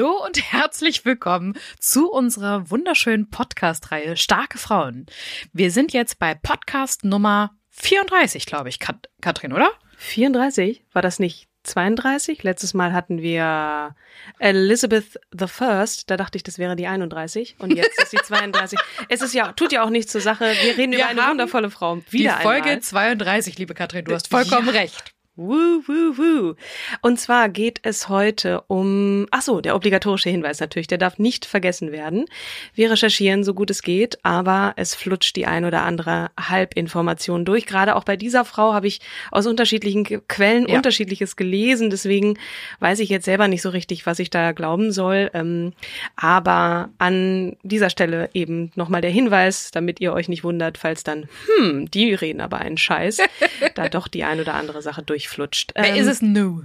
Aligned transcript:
Hallo 0.00 0.24
und 0.24 0.40
herzlich 0.52 1.04
willkommen 1.04 1.58
zu 1.78 2.10
unserer 2.10 2.70
wunderschönen 2.70 3.28
Podcast-Reihe 3.28 4.16
Starke 4.16 4.56
Frauen. 4.56 5.04
Wir 5.52 5.70
sind 5.70 5.92
jetzt 5.92 6.18
bei 6.18 6.34
Podcast 6.34 7.04
Nummer 7.04 7.50
34, 7.68 8.46
glaube 8.46 8.70
ich, 8.70 8.78
Kat 8.78 9.10
Katrin, 9.20 9.52
oder? 9.52 9.70
34? 9.98 10.86
War 10.94 11.02
das 11.02 11.18
nicht 11.18 11.48
32? 11.64 12.42
Letztes 12.42 12.72
Mal 12.72 12.94
hatten 12.94 13.20
wir 13.20 13.94
Elizabeth 14.38 15.20
the 15.38 15.46
First. 15.46 16.10
Da 16.10 16.16
dachte 16.16 16.36
ich, 16.36 16.44
das 16.44 16.58
wäre 16.58 16.76
die 16.76 16.86
31. 16.86 17.56
Und 17.58 17.76
jetzt 17.76 18.02
ist 18.02 18.14
die 18.14 18.22
32. 18.22 18.78
es 19.10 19.20
ist 19.20 19.34
ja, 19.34 19.52
tut 19.52 19.70
ja 19.70 19.84
auch 19.84 19.90
nichts 19.90 20.12
zur 20.12 20.22
Sache. 20.22 20.54
Wir 20.62 20.78
reden 20.78 20.92
wir 20.92 21.00
über 21.00 21.08
eine 21.08 21.28
wundervolle 21.28 21.70
Frau. 21.70 21.98
Wieder 22.08 22.36
die 22.38 22.42
Folge 22.42 22.70
einmal. 22.70 22.80
32, 22.80 23.58
liebe 23.58 23.74
Katrin. 23.74 24.06
Du 24.06 24.14
hast 24.14 24.28
vollkommen 24.28 24.68
ja. 24.68 24.80
recht. 24.80 25.12
Woo, 25.36 25.80
woo, 25.86 26.18
woo. 26.18 26.54
Und 27.02 27.18
zwar 27.18 27.48
geht 27.48 27.78
es 27.82 28.08
heute 28.08 28.62
um, 28.66 29.26
ach 29.30 29.42
so, 29.42 29.60
der 29.60 29.76
obligatorische 29.76 30.28
Hinweis 30.28 30.58
natürlich, 30.60 30.88
der 30.88 30.98
darf 30.98 31.18
nicht 31.18 31.46
vergessen 31.46 31.92
werden. 31.92 32.26
Wir 32.74 32.90
recherchieren 32.90 33.42
so 33.44 33.54
gut 33.54 33.70
es 33.70 33.82
geht, 33.82 34.18
aber 34.22 34.74
es 34.76 34.94
flutscht 34.94 35.36
die 35.36 35.46
ein 35.46 35.64
oder 35.64 35.82
andere 35.82 36.30
Halbinformation 36.38 37.44
durch. 37.44 37.64
Gerade 37.64 37.94
auch 37.94 38.02
bei 38.04 38.16
dieser 38.16 38.44
Frau 38.44 38.74
habe 38.74 38.88
ich 38.88 39.00
aus 39.30 39.46
unterschiedlichen 39.46 40.04
Quellen 40.28 40.68
ja. 40.68 40.76
unterschiedliches 40.76 41.36
gelesen, 41.36 41.88
deswegen 41.90 42.36
weiß 42.80 42.98
ich 42.98 43.08
jetzt 43.08 43.24
selber 43.24 43.46
nicht 43.46 43.62
so 43.62 43.70
richtig, 43.70 44.06
was 44.06 44.18
ich 44.18 44.28
da 44.30 44.50
glauben 44.50 44.90
soll. 44.92 45.30
Ähm, 45.32 45.72
aber 46.16 46.90
an 46.98 47.56
dieser 47.62 47.88
Stelle 47.88 48.30
eben 48.34 48.72
nochmal 48.74 49.00
der 49.00 49.10
Hinweis, 49.10 49.70
damit 49.70 50.00
ihr 50.00 50.12
euch 50.12 50.28
nicht 50.28 50.44
wundert, 50.44 50.76
falls 50.76 51.02
dann, 51.02 51.28
hm, 51.46 51.90
die 51.90 52.12
reden 52.12 52.40
aber 52.42 52.58
einen 52.58 52.76
Scheiß, 52.76 53.18
da 53.74 53.88
doch 53.88 54.06
die 54.06 54.24
ein 54.24 54.40
oder 54.40 54.52
andere 54.52 54.82
Sache 54.82 55.02
durch 55.02 55.19
durchflutscht. 55.20 55.72
Wer 55.74 55.94
ähm, 55.94 55.96
ist 55.96 56.06
es 56.06 56.22
nu? 56.22 56.62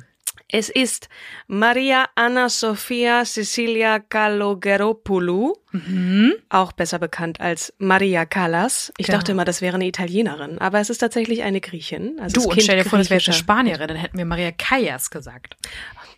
Es 0.47 0.69
ist 0.69 1.09
Maria 1.47 2.07
Anna 2.13 2.49
Sofia 2.49 3.25
Cecilia 3.25 3.99
Kalogeropoulou, 3.99 5.55
mhm. 5.71 6.33
auch 6.49 6.71
besser 6.71 6.99
bekannt 6.99 7.41
als 7.41 7.73
Maria 7.79 8.25
Callas. 8.25 8.93
Ich 8.97 9.07
genau. 9.07 9.17
dachte 9.17 9.31
immer, 9.31 9.43
das 9.43 9.61
wäre 9.61 9.75
eine 9.75 9.87
Italienerin, 9.87 10.59
aber 10.59 10.79
es 10.79 10.91
ist 10.91 10.99
tatsächlich 10.99 11.41
eine 11.41 11.61
Griechin. 11.61 12.19
Also 12.21 12.41
du, 12.41 12.49
und 12.49 12.61
stell 12.61 12.77
dir 12.77 12.87
vor, 12.87 12.99
das 12.99 13.09
wäre 13.09 13.23
eine 13.25 13.33
Spanierin, 13.33 13.87
dann 13.87 13.97
hätten 13.97 14.17
wir 14.19 14.25
Maria 14.25 14.51
Callas 14.51 15.09
gesagt. 15.09 15.57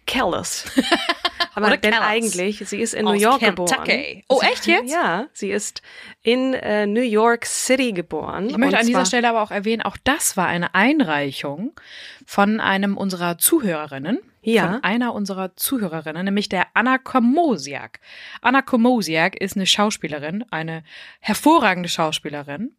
Callas. 0.07 0.65
Aber 1.53 1.67
Oder 1.67 1.77
denn 1.77 1.91
Callas. 1.91 2.07
eigentlich, 2.07 2.63
sie 2.67 2.79
ist 2.79 2.93
in 2.93 3.05
New 3.05 3.13
York 3.13 3.39
Kentucky. 3.39 4.23
geboren. 4.23 4.23
Oh, 4.29 4.41
echt 4.41 4.67
jetzt? 4.67 4.91
Ja, 4.91 5.27
sie 5.33 5.49
ist 5.49 5.81
in 6.21 6.53
äh, 6.53 6.85
New 6.85 7.01
York 7.01 7.45
City 7.45 7.93
geboren. 7.93 8.49
Ich 8.49 8.57
möchte 8.57 8.77
an 8.77 8.85
dieser 8.85 9.05
Stelle 9.05 9.27
aber 9.29 9.41
auch 9.41 9.49
erwähnen, 9.49 9.81
auch 9.81 9.97
das 10.03 10.37
war 10.37 10.47
eine 10.47 10.75
Einreichung 10.75 11.73
von 12.27 12.59
einem 12.59 12.95
unserer 12.95 13.37
Zuhörerinnen. 13.37 14.19
Ja. 14.43 14.67
Von 14.67 14.83
einer 14.83 15.13
unserer 15.13 15.57
Zuhörerinnen, 15.57 16.23
nämlich 16.23 16.47
der 16.47 16.67
Anna 16.73 16.99
Komosiak. 16.99 17.99
Anna 18.41 18.61
Komosiak 18.61 19.35
ist 19.35 19.57
eine 19.57 19.65
Schauspielerin, 19.65 20.45
eine 20.51 20.83
hervorragende 21.19 21.89
Schauspielerin. 21.89 22.76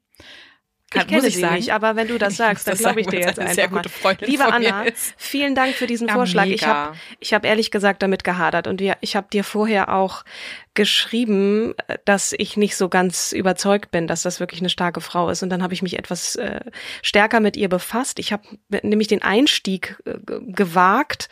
Kann, 0.91 1.03
ich 1.03 1.09
kenne 1.09 1.31
sie 1.31 1.41
sagen. 1.41 1.56
nicht, 1.56 1.72
aber 1.72 1.97
wenn 1.97 2.09
du 2.09 2.16
das 2.16 2.37
sagst, 2.38 2.66
dann 2.66 2.76
glaube 2.76 3.00
ich 3.03 3.06
dir 3.06 3.21
jetzt 3.21 3.38
einfach 3.38 3.71
mal. 3.71 4.16
Liebe 4.21 4.44
Anna, 4.44 4.84
vielen 5.16 5.54
Dank 5.54 5.75
für 5.75 5.87
diesen 5.87 6.09
ja, 6.09 6.15
Vorschlag. 6.15 6.47
Mega. 6.47 6.54
Ich 6.54 6.66
habe 6.66 6.97
ich 7.21 7.34
hab 7.34 7.44
ehrlich 7.44 7.71
gesagt 7.71 8.03
damit 8.03 8.25
gehadert 8.25 8.66
und 8.66 8.81
ich 8.81 9.16
habe 9.16 9.26
dir 9.31 9.44
vorher 9.44 9.94
auch 9.94 10.25
geschrieben, 10.72 11.75
dass 12.04 12.32
ich 12.38 12.56
nicht 12.56 12.76
so 12.76 12.88
ganz 12.88 13.32
überzeugt 13.32 13.91
bin, 13.91 14.06
dass 14.06 14.22
das 14.22 14.38
wirklich 14.38 14.60
eine 14.60 14.71
starke 14.71 15.00
Frau 15.00 15.28
ist. 15.28 15.43
Und 15.43 15.50
dann 15.50 15.62
habe 15.62 15.75
ich 15.75 15.82
mich 15.82 15.99
etwas 15.99 16.37
äh, 16.37 16.60
stärker 17.03 17.41
mit 17.41 17.56
ihr 17.56 17.69
befasst. 17.69 18.19
Ich 18.20 18.32
habe 18.32 18.44
nämlich 18.82 19.09
den 19.09 19.22
Einstieg 19.22 19.97
äh, 20.05 20.19
gewagt 20.47 21.28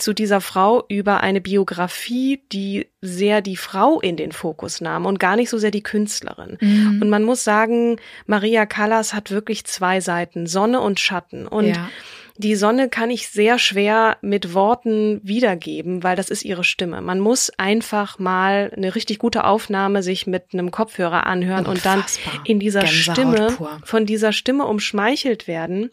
zu 0.00 0.14
dieser 0.14 0.40
Frau 0.40 0.84
über 0.88 1.20
eine 1.20 1.40
Biografie, 1.40 2.42
die 2.52 2.88
sehr 3.00 3.40
die 3.40 3.56
Frau 3.56 4.00
in 4.00 4.16
den 4.16 4.32
Fokus 4.32 4.80
nahm 4.80 5.06
und 5.06 5.18
gar 5.18 5.36
nicht 5.36 5.50
so 5.50 5.58
sehr 5.58 5.70
die 5.70 5.82
Künstlerin. 5.82 6.58
Mhm. 6.60 7.00
Und 7.02 7.10
man 7.10 7.22
muss 7.22 7.44
sagen, 7.44 7.96
Maria 8.26 8.66
Callas 8.66 9.14
hat 9.14 9.30
wirklich 9.30 9.64
zwei 9.64 10.00
Seiten, 10.00 10.46
Sonne 10.46 10.80
und 10.80 11.00
Schatten. 11.00 11.46
Und 11.46 11.68
ja. 11.68 11.88
die 12.36 12.56
Sonne 12.56 12.88
kann 12.88 13.10
ich 13.10 13.28
sehr 13.28 13.58
schwer 13.58 14.16
mit 14.20 14.54
Worten 14.54 15.20
wiedergeben, 15.22 16.02
weil 16.02 16.16
das 16.16 16.30
ist 16.30 16.44
ihre 16.44 16.64
Stimme. 16.64 17.00
Man 17.00 17.20
muss 17.20 17.50
einfach 17.58 18.18
mal 18.18 18.72
eine 18.76 18.94
richtig 18.94 19.18
gute 19.18 19.44
Aufnahme 19.44 20.02
sich 20.02 20.26
mit 20.26 20.52
einem 20.52 20.70
Kopfhörer 20.70 21.26
anhören 21.26 21.66
Unfassbar. 21.66 21.96
und 21.96 22.06
dann 22.36 22.44
in 22.44 22.58
dieser 22.58 22.80
Gänsehaut 22.80 23.16
Stimme, 23.16 23.46
pur. 23.56 23.80
von 23.84 24.06
dieser 24.06 24.32
Stimme 24.32 24.66
umschmeichelt 24.66 25.46
werden 25.46 25.90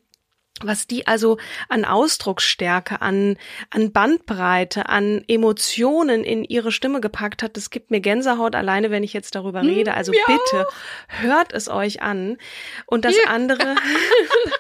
was 0.64 0.88
die 0.88 1.08
also 1.08 1.38
an 1.70 1.86
Ausdrucksstärke, 1.86 3.02
an, 3.02 3.38
an 3.70 3.92
Bandbreite, 3.92 4.90
an 4.90 5.24
Emotionen 5.28 6.24
in 6.24 6.44
ihre 6.44 6.72
Stimme 6.72 7.02
gepackt 7.02 7.44
hat, 7.44 7.58
das 7.58 7.70
gibt 7.70 7.92
mir 7.92 8.00
Gänsehaut 8.00 8.56
alleine, 8.56 8.92
wenn 8.92 9.04
ich 9.04 9.14
jetzt 9.14 9.36
darüber 9.36 9.62
hm, 9.62 9.70
rede. 9.70 9.94
Also 9.94 10.14
ja. 10.14 10.20
bitte 10.26 10.68
hört 11.08 11.54
es 11.54 11.70
euch 11.70 12.02
an. 12.02 12.38
Und 12.86 13.06
das 13.06 13.16
ja. 13.16 13.32
andere, 13.32 13.58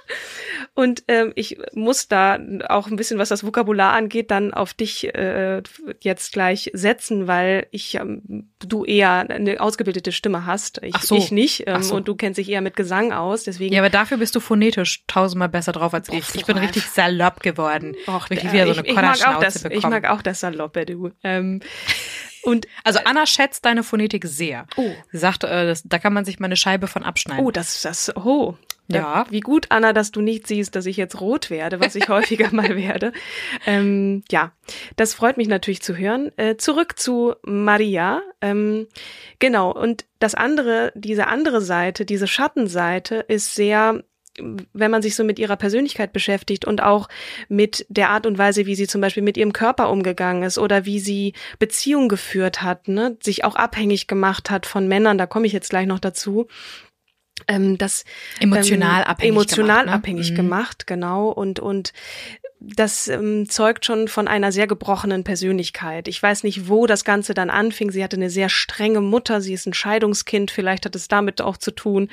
Und 0.77 1.05
ähm, 1.07 1.31
ich 1.33 1.57
muss 1.73 2.07
da 2.07 2.37
auch 2.69 2.85
ein 2.85 2.97
bisschen, 2.97 3.17
was 3.17 3.29
das 3.29 3.43
Vokabular 3.43 3.93
angeht, 3.93 4.29
dann 4.29 4.53
auf 4.53 4.75
dich 4.75 5.11
äh, 5.15 5.63
jetzt 6.01 6.33
gleich 6.33 6.69
setzen, 6.71 7.25
weil 7.25 7.65
ich 7.71 7.95
ähm, 7.95 8.51
du 8.59 8.85
eher 8.85 9.27
eine 9.27 9.59
ausgebildete 9.59 10.11
Stimme 10.11 10.45
hast. 10.45 10.79
Ich, 10.83 10.93
Ach 10.93 11.01
so. 11.01 11.15
ich 11.15 11.31
nicht. 11.31 11.63
Ähm, 11.65 11.81
so. 11.81 11.95
Und 11.95 12.07
du 12.07 12.13
kennst 12.13 12.37
dich 12.37 12.47
eher 12.47 12.61
mit 12.61 12.75
Gesang 12.75 13.11
aus. 13.11 13.43
Deswegen. 13.43 13.73
Ja, 13.73 13.81
aber 13.81 13.89
dafür 13.89 14.17
bist 14.17 14.35
du 14.35 14.39
phonetisch 14.39 15.03
tausendmal 15.07 15.49
besser 15.49 15.71
drauf 15.71 15.95
als 15.95 16.09
ich. 16.09 16.35
Ich 16.35 16.45
bin 16.45 16.59
richtig 16.59 16.83
salopp 16.85 17.39
geworden. 17.39 17.95
Och, 18.07 18.29
richtig 18.29 18.53
wieder 18.53 18.67
so 18.67 18.73
eine 18.73 18.81
ich, 18.83 18.89
ich 18.89 18.95
mag 18.95 19.27
auch 19.27 19.39
das, 19.39 19.63
bekommen. 19.63 19.79
Ich 19.79 19.87
mag 19.87 20.07
auch 20.07 20.21
das 20.21 20.41
Saloppe, 20.41 20.85
du. 20.85 21.09
Ähm, 21.23 21.61
und 22.43 22.67
also 22.83 22.99
Anna 23.03 23.25
schätzt 23.25 23.65
deine 23.65 23.81
Phonetik 23.81 24.25
sehr. 24.25 24.67
Oh. 24.75 24.91
Sie 25.11 25.17
sagt, 25.17 25.43
äh, 25.43 25.65
das, 25.65 25.81
da 25.85 25.97
kann 25.97 26.13
man 26.13 26.23
sich 26.23 26.39
mal 26.39 26.45
eine 26.45 26.55
Scheibe 26.55 26.85
von 26.85 27.01
abschneiden. 27.01 27.43
Oh, 27.43 27.49
das, 27.49 27.81
das, 27.81 28.15
oh, 28.15 28.55
ja. 28.89 29.25
Wie 29.29 29.41
gut, 29.41 29.67
Anna, 29.69 29.93
dass 29.93 30.11
du 30.11 30.21
nicht 30.21 30.47
siehst, 30.47 30.75
dass 30.75 30.85
ich 30.85 30.97
jetzt 30.97 31.19
rot 31.19 31.49
werde, 31.49 31.79
was 31.79 31.95
ich 31.95 32.09
häufiger 32.09 32.53
mal 32.53 32.75
werde. 32.75 33.11
Ähm, 33.65 34.23
ja, 34.31 34.51
das 34.95 35.13
freut 35.13 35.37
mich 35.37 35.47
natürlich 35.47 35.81
zu 35.81 35.97
hören. 35.97 36.31
Äh, 36.37 36.57
zurück 36.57 36.97
zu 36.97 37.35
Maria. 37.43 38.21
Ähm, 38.41 38.87
genau, 39.39 39.71
und 39.71 40.05
das 40.19 40.35
andere, 40.35 40.91
diese 40.95 41.27
andere 41.27 41.61
Seite, 41.61 42.05
diese 42.05 42.27
Schattenseite 42.27 43.17
ist 43.27 43.55
sehr 43.55 44.03
wenn 44.73 44.91
man 44.91 45.01
sich 45.01 45.15
so 45.15 45.23
mit 45.23 45.39
ihrer 45.39 45.55
Persönlichkeit 45.55 46.13
beschäftigt 46.13 46.65
und 46.65 46.81
auch 46.81 47.07
mit 47.49 47.85
der 47.89 48.09
Art 48.09 48.25
und 48.25 48.37
Weise, 48.37 48.65
wie 48.65 48.75
sie 48.75 48.87
zum 48.87 49.01
Beispiel 49.01 49.23
mit 49.23 49.37
ihrem 49.37 49.53
Körper 49.53 49.89
umgegangen 49.89 50.43
ist 50.43 50.57
oder 50.57 50.85
wie 50.85 50.99
sie 50.99 51.33
Beziehungen 51.59 52.09
geführt 52.09 52.61
hat, 52.61 52.87
ne, 52.87 53.17
sich 53.21 53.43
auch 53.43 53.55
abhängig 53.55 54.07
gemacht 54.07 54.49
hat 54.49 54.65
von 54.65 54.87
Männern, 54.87 55.17
da 55.17 55.25
komme 55.25 55.47
ich 55.47 55.53
jetzt 55.53 55.69
gleich 55.69 55.87
noch 55.87 55.99
dazu, 55.99 56.47
ähm, 57.47 57.77
das 57.77 58.03
emotional 58.39 59.01
ähm, 59.01 59.07
abhängig 59.07 59.31
emotional 59.31 59.67
gemacht, 59.67 59.85
ne? 59.87 59.93
abhängig 59.93 60.31
mhm. 60.31 60.35
gemacht, 60.35 60.87
genau 60.87 61.29
und 61.29 61.59
und 61.59 61.93
das 62.59 63.07
ähm, 63.07 63.47
zeugt 63.47 63.85
schon 63.85 64.07
von 64.07 64.27
einer 64.27 64.51
sehr 64.51 64.65
gebrochenen 64.65 65.23
Persönlichkeit. 65.23 66.07
Ich 66.07 66.21
weiß 66.21 66.43
nicht, 66.43 66.67
wo 66.67 66.87
das 66.87 67.05
Ganze 67.05 67.35
dann 67.35 67.51
anfing. 67.51 67.91
Sie 67.91 68.03
hatte 68.03 68.15
eine 68.15 68.31
sehr 68.31 68.49
strenge 68.49 68.99
Mutter. 68.99 69.41
Sie 69.41 69.53
ist 69.53 69.67
ein 69.67 69.73
Scheidungskind. 69.73 70.49
Vielleicht 70.49 70.85
hat 70.85 70.95
es 70.95 71.07
damit 71.07 71.39
auch 71.41 71.57
zu 71.57 71.71
tun. 71.71 72.09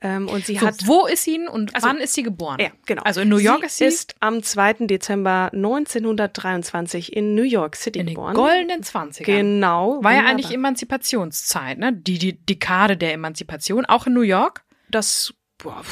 Ähm, 0.00 0.28
und 0.28 0.44
sie 0.44 0.56
so, 0.56 0.66
hat. 0.66 0.86
Wo 0.86 1.06
ist 1.06 1.22
sie 1.22 1.38
und 1.48 1.74
also, 1.74 1.86
wann 1.86 1.98
ist 1.98 2.14
sie 2.14 2.24
geboren? 2.24 2.58
Ja, 2.60 2.70
genau. 2.84 3.02
Also 3.02 3.20
in 3.20 3.28
New 3.28 3.36
York 3.36 3.60
sie 3.60 3.66
ist 3.66 3.78
sie. 3.78 3.84
ist 3.84 4.14
am 4.18 4.42
2. 4.42 4.86
Dezember 4.86 5.50
1923 5.52 7.14
in 7.14 7.36
New 7.36 7.42
York 7.42 7.76
City 7.76 8.00
in 8.00 8.06
geboren. 8.06 8.30
In 8.30 8.34
den 8.34 8.44
goldenen 8.44 8.82
20 8.82 9.24
Genau. 9.24 9.68
War 9.68 9.96
wunderbar. 9.96 10.14
ja 10.14 10.24
eigentlich 10.24 10.50
Emanzipationszeit, 10.50 11.78
ne? 11.78 11.92
Die, 11.92 12.18
die 12.18 12.44
Dekade 12.44 12.96
der 12.96 13.12
Emanzipation, 13.12 13.84
auch 13.84 14.06
in 14.08 14.14
New 14.14 14.22
York? 14.22 14.64
Das 14.90 15.32
boah, 15.58 15.82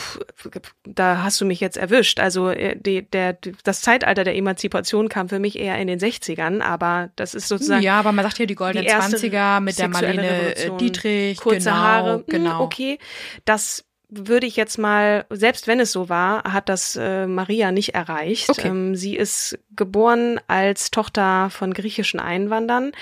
da 0.85 1.23
hast 1.23 1.41
du 1.41 1.45
mich 1.45 1.61
jetzt 1.61 1.77
erwischt. 1.77 2.21
Also 2.21 2.51
äh, 2.51 2.77
die, 2.77 3.03
der, 3.03 3.39
das 3.65 3.81
Zeitalter 3.81 4.25
der 4.25 4.37
Emanzipation 4.37 5.09
kam 5.09 5.29
für 5.29 5.39
mich 5.39 5.59
eher 5.59 5.79
in 5.79 5.89
den 5.89 5.99
60ern, 5.99 6.61
aber 6.61 7.11
das 7.17 7.35
ist 7.35 7.49
sozusagen. 7.49 7.83
Ja, 7.83 7.99
aber 7.99 8.13
man 8.13 8.25
sagt 8.25 8.39
ja 8.39 8.47
die 8.47 8.55
goldenen 8.55 8.87
die 8.87 8.93
20er 8.93 9.61
mit 9.61 9.79
der 9.79 9.89
Marlene 9.89 10.27
äh, 10.27 10.37
Revolution, 10.37 10.79
Dietrich. 10.79 11.39
Kurze 11.39 11.71
genau, 11.71 11.77
Haare, 11.77 12.15
hm, 12.17 12.25
genau. 12.29 12.61
Okay, 12.63 12.99
das 13.45 13.85
würde 14.11 14.47
ich 14.47 14.57
jetzt 14.57 14.79
mal, 14.79 15.27
selbst 15.31 15.67
wenn 15.67 15.81
es 15.81 15.91
so 15.91 16.09
war, 16.09 16.45
hat 16.45 16.69
das 16.69 16.97
äh, 16.97 17.27
Maria 17.27 17.73
nicht 17.73 17.95
erreicht. 17.95 18.51
Okay. 18.51 18.69
Ähm, 18.69 18.95
sie 18.95 19.17
ist 19.17 19.59
geboren 19.75 20.41
als 20.47 20.91
Tochter 20.91 21.51
von 21.51 21.73
griechischen 21.75 22.21
Einwandern. 22.21 22.93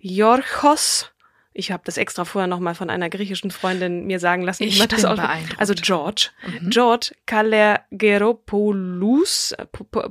Jorchos 0.00 1.10
ich 1.58 1.70
habe 1.72 1.82
das 1.84 1.96
extra 1.96 2.24
vorher 2.24 2.46
noch 2.46 2.60
mal 2.60 2.74
von 2.74 2.88
einer 2.88 3.10
griechischen 3.10 3.50
Freundin 3.50 4.06
mir 4.06 4.20
sagen 4.20 4.42
lassen. 4.42 4.62
Ich, 4.62 4.80
ich 4.80 4.86
das 4.86 5.04
auch, 5.04 5.18
also 5.58 5.74
George, 5.74 6.28
mhm. 6.46 6.70
George 6.70 7.10
Kalergeropoulos, 7.26 9.56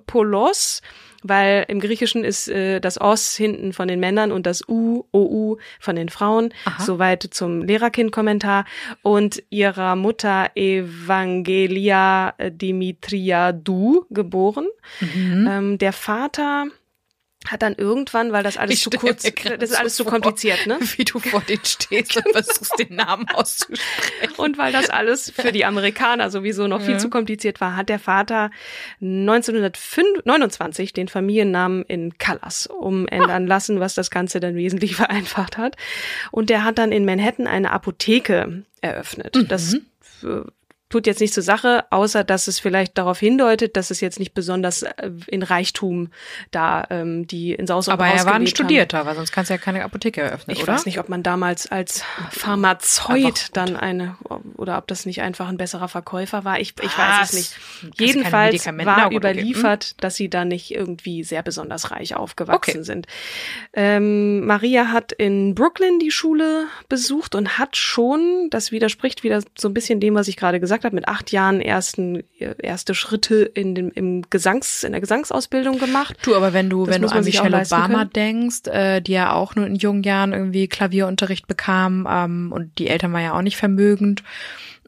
Polos, 0.06 0.82
weil 1.24 1.64
im 1.70 1.80
Griechischen 1.80 2.26
ist 2.26 2.50
äh, 2.50 2.82
das 2.82 3.00
Os 3.00 3.38
hinten 3.38 3.72
von 3.72 3.88
den 3.88 4.02
Männern 4.02 4.34
und 4.34 4.46
das 4.46 4.68
U, 4.68 5.06
OU 5.14 5.56
von 5.80 5.96
den 5.96 6.10
Frauen. 6.10 6.54
Aha. 6.66 6.84
Soweit 6.84 7.24
zum 7.24 7.62
Lehrerkind-Kommentar. 7.62 8.66
Und 9.02 9.42
ihrer 9.50 9.96
Mutter 9.96 10.52
Evangelia 10.56 12.34
Dimitriadou 12.40 14.04
geboren. 14.10 14.68
Mhm. 15.00 15.48
Ähm, 15.50 15.78
der 15.78 15.94
Vater 15.94 16.68
hat 17.48 17.62
dann 17.62 17.76
irgendwann, 17.76 18.32
weil 18.32 18.44
das 18.44 18.58
alles 18.58 18.76
ich 18.76 18.82
zu 18.84 18.90
kurz, 18.90 19.24
das 19.24 19.72
ist 19.72 19.80
alles 19.80 19.96
zu 19.96 20.04
so 20.04 20.10
kompliziert, 20.10 20.68
ne? 20.68 20.78
Wie 20.96 21.06
du 21.06 21.20
vor 21.20 21.42
denen 21.42 21.64
stehst 21.66 22.16
und 22.18 22.32
versuchst, 22.32 22.80
den 22.80 22.96
Namen 22.96 23.28
auszusprechen. 23.30 24.36
Und 24.38 24.58
weil 24.58 24.72
das 24.72 24.90
alles 24.90 25.32
für 25.32 25.52
die 25.52 25.66
Amerikaner 25.66 26.30
sowieso 26.30 26.68
noch 26.68 26.80
ja. 26.80 26.86
viel 26.86 27.00
zu 27.00 27.10
kompliziert 27.10 27.62
war, 27.62 27.76
hat 27.76 27.90
der 27.90 28.00
Vater 28.00 28.52
1929 29.02 30.94
den 30.94 31.08
Familiennamen 31.08 31.84
in 31.84 32.18
Callas 32.18 32.68
umändern 32.68 33.46
ah. 33.46 33.48
lassen, 33.48 33.80
was 33.80 33.96
das 33.96 34.12
Ganze 34.12 34.40
dann 34.40 34.56
wesentlich 34.56 34.96
vereinfacht 34.98 35.58
hat. 35.58 35.76
Und 36.32 36.50
der 36.50 36.64
hat 36.64 36.78
dann 36.78 36.92
in 36.92 37.06
Manhattan 37.06 37.48
eine 37.48 37.72
Apotheke 37.72 38.64
eröffnet. 38.82 39.36
Mhm. 39.36 39.48
Das 39.48 39.78
tut 40.90 41.06
jetzt 41.06 41.20
nicht 41.20 41.34
zur 41.34 41.44
Sache, 41.44 41.86
außer 41.90 42.24
dass 42.24 42.48
es 42.48 42.60
vielleicht 42.60 42.98
darauf 42.98 43.20
hindeutet, 43.20 43.76
dass 43.76 43.92
es 43.92 44.00
jetzt 44.00 44.20
nicht 44.20 44.34
besonders 44.34 44.84
äh, 44.84 45.12
in 45.28 45.44
Reichtum 45.44 46.10
da 46.52 46.86
ähm, 46.90 47.28
die 47.28 47.54
in 47.54 47.68
Saus 47.68 47.88
und 47.88 47.94
Aber 47.94 48.08
er 48.08 48.26
war 48.26 48.36
ein 48.36 48.48
Studierter, 48.48 49.06
weil 49.06 49.16
sonst 49.16 49.32
kannst 49.32 49.50
du 49.50 49.56
ja 49.56 49.58
keine 49.58 49.84
Apotheke 49.84 50.22
eröffnen, 50.22 50.56
ich 50.56 50.64
oder? 50.64 50.74
Ich 50.74 50.80
weiß 50.80 50.86
nicht, 50.86 51.00
ob 51.00 51.10
man 51.10 51.24
damals 51.24 51.68
als 51.68 52.04
Pharmazeut 52.32 53.48
dann 53.54 53.76
eine 53.76 54.16
oder 54.56 54.78
ob 54.78 54.88
das 54.88 55.06
nicht 55.06 55.22
einfach 55.22 55.50
ein 55.50 55.58
besserer 55.58 55.90
Verkäufer 55.90 56.46
war. 56.46 56.60
Ich, 56.60 56.74
ich 56.82 56.98
weiß 56.98 57.32
es 57.32 57.34
nicht. 57.34 58.00
Jedenfalls 58.00 58.66
war 58.66 59.12
überliefert, 59.12 60.02
dass 60.02 60.16
sie 60.16 60.30
da 60.30 60.46
nicht 60.46 60.74
irgendwie 60.74 61.24
sehr 61.24 61.44
besonders 61.44 61.92
reich 61.92 62.16
aufgewachsen 62.16 62.78
okay. 62.78 62.84
sind. 62.84 63.08
Ähm, 63.74 64.46
Maria 64.46 64.92
hat 64.92 65.12
in 65.12 65.54
Brooklyn 65.54 66.00
die 66.00 66.12
Schule 66.12 66.66
besucht 66.88 67.36
und 67.36 67.58
hat 67.58 67.76
schon, 67.76 68.48
das 68.52 68.72
widerspricht 68.72 69.24
wieder 69.24 69.42
so 69.58 69.68
ein 69.68 69.74
bisschen 69.74 70.00
dem, 70.00 70.16
was 70.16 70.28
ich 70.28 70.38
gerade 70.38 70.60
gesagt 70.60 70.77
gesagt 70.78 70.86
habe, 70.86 70.96
mit 70.96 71.08
acht 71.08 71.32
Jahren 71.32 71.62
ersten 71.62 72.24
erste 72.40 72.96
Schritte 72.96 73.44
in 73.44 73.76
dem 73.76 73.92
im 73.92 74.24
Gesangs 74.30 74.84
in 74.84 74.92
der 74.92 75.02
Gesangsausbildung 75.02 75.80
gemacht. 75.80 76.18
Du, 76.24 76.36
aber 76.36 76.54
wenn 76.54 76.70
du 76.70 76.86
das 76.86 76.96
wenn 76.96 77.02
du 77.02 77.08
an 77.10 77.24
Michelle 77.24 77.62
Obama 77.62 78.06
denkst, 78.06 78.68
äh, 78.68 79.02
die 79.02 79.14
ja 79.14 79.34
auch 79.34 79.56
nur 79.56 79.66
in 79.66 79.76
jungen 79.76 80.04
Jahren 80.04 80.34
irgendwie 80.34 80.68
Klavierunterricht 80.68 81.48
bekam 81.48 82.08
ähm, 82.10 82.52
und 82.52 82.78
die 82.80 82.88
Eltern 82.88 83.14
waren 83.14 83.24
ja 83.24 83.34
auch 83.34 83.42
nicht 83.42 83.58
vermögend. 83.58 84.24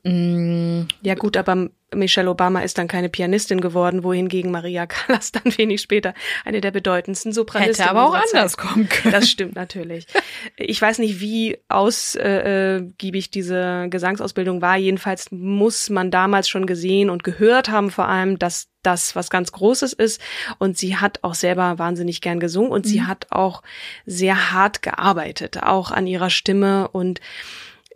Mm, 0.03 0.83
ja 1.01 1.15
gut, 1.15 1.35
aber 1.35 1.69
Michelle 1.93 2.29
Obama 2.29 2.61
ist 2.61 2.77
dann 2.77 2.87
keine 2.87 3.09
Pianistin 3.09 3.61
geworden, 3.61 4.03
wohingegen 4.03 4.51
Maria 4.51 4.85
Callas 4.85 5.31
dann 5.33 5.57
wenig 5.57 5.81
später 5.81 6.13
eine 6.45 6.61
der 6.61 6.71
bedeutendsten 6.71 7.33
Sopranistinnen 7.33 7.89
Hätte 7.89 7.97
aber 7.97 8.09
auch 8.09 8.13
anders 8.13 8.57
kommen 8.57 8.87
können. 8.87 9.11
Das 9.11 9.29
stimmt 9.29 9.55
natürlich. 9.55 10.05
Ich 10.55 10.81
weiß 10.81 10.99
nicht, 10.99 11.19
wie 11.19 11.57
ausgiebig 11.67 13.31
diese 13.31 13.87
Gesangsausbildung 13.89 14.61
war. 14.61 14.77
Jedenfalls 14.77 15.31
muss 15.31 15.89
man 15.89 16.11
damals 16.11 16.47
schon 16.49 16.65
gesehen 16.65 17.09
und 17.09 17.23
gehört 17.23 17.69
haben 17.69 17.91
vor 17.91 18.07
allem, 18.07 18.39
dass 18.39 18.67
das 18.83 19.15
was 19.15 19.29
ganz 19.29 19.51
Großes 19.51 19.93
ist. 19.93 20.21
Und 20.57 20.77
sie 20.77 20.97
hat 20.97 21.19
auch 21.23 21.35
selber 21.35 21.79
wahnsinnig 21.79 22.21
gern 22.21 22.39
gesungen 22.39 22.71
und 22.71 22.85
mhm. 22.85 22.89
sie 22.89 23.03
hat 23.03 23.27
auch 23.31 23.61
sehr 24.05 24.51
hart 24.51 24.81
gearbeitet, 24.81 25.61
auch 25.63 25.91
an 25.91 26.07
ihrer 26.07 26.29
Stimme 26.29 26.87
und 26.89 27.19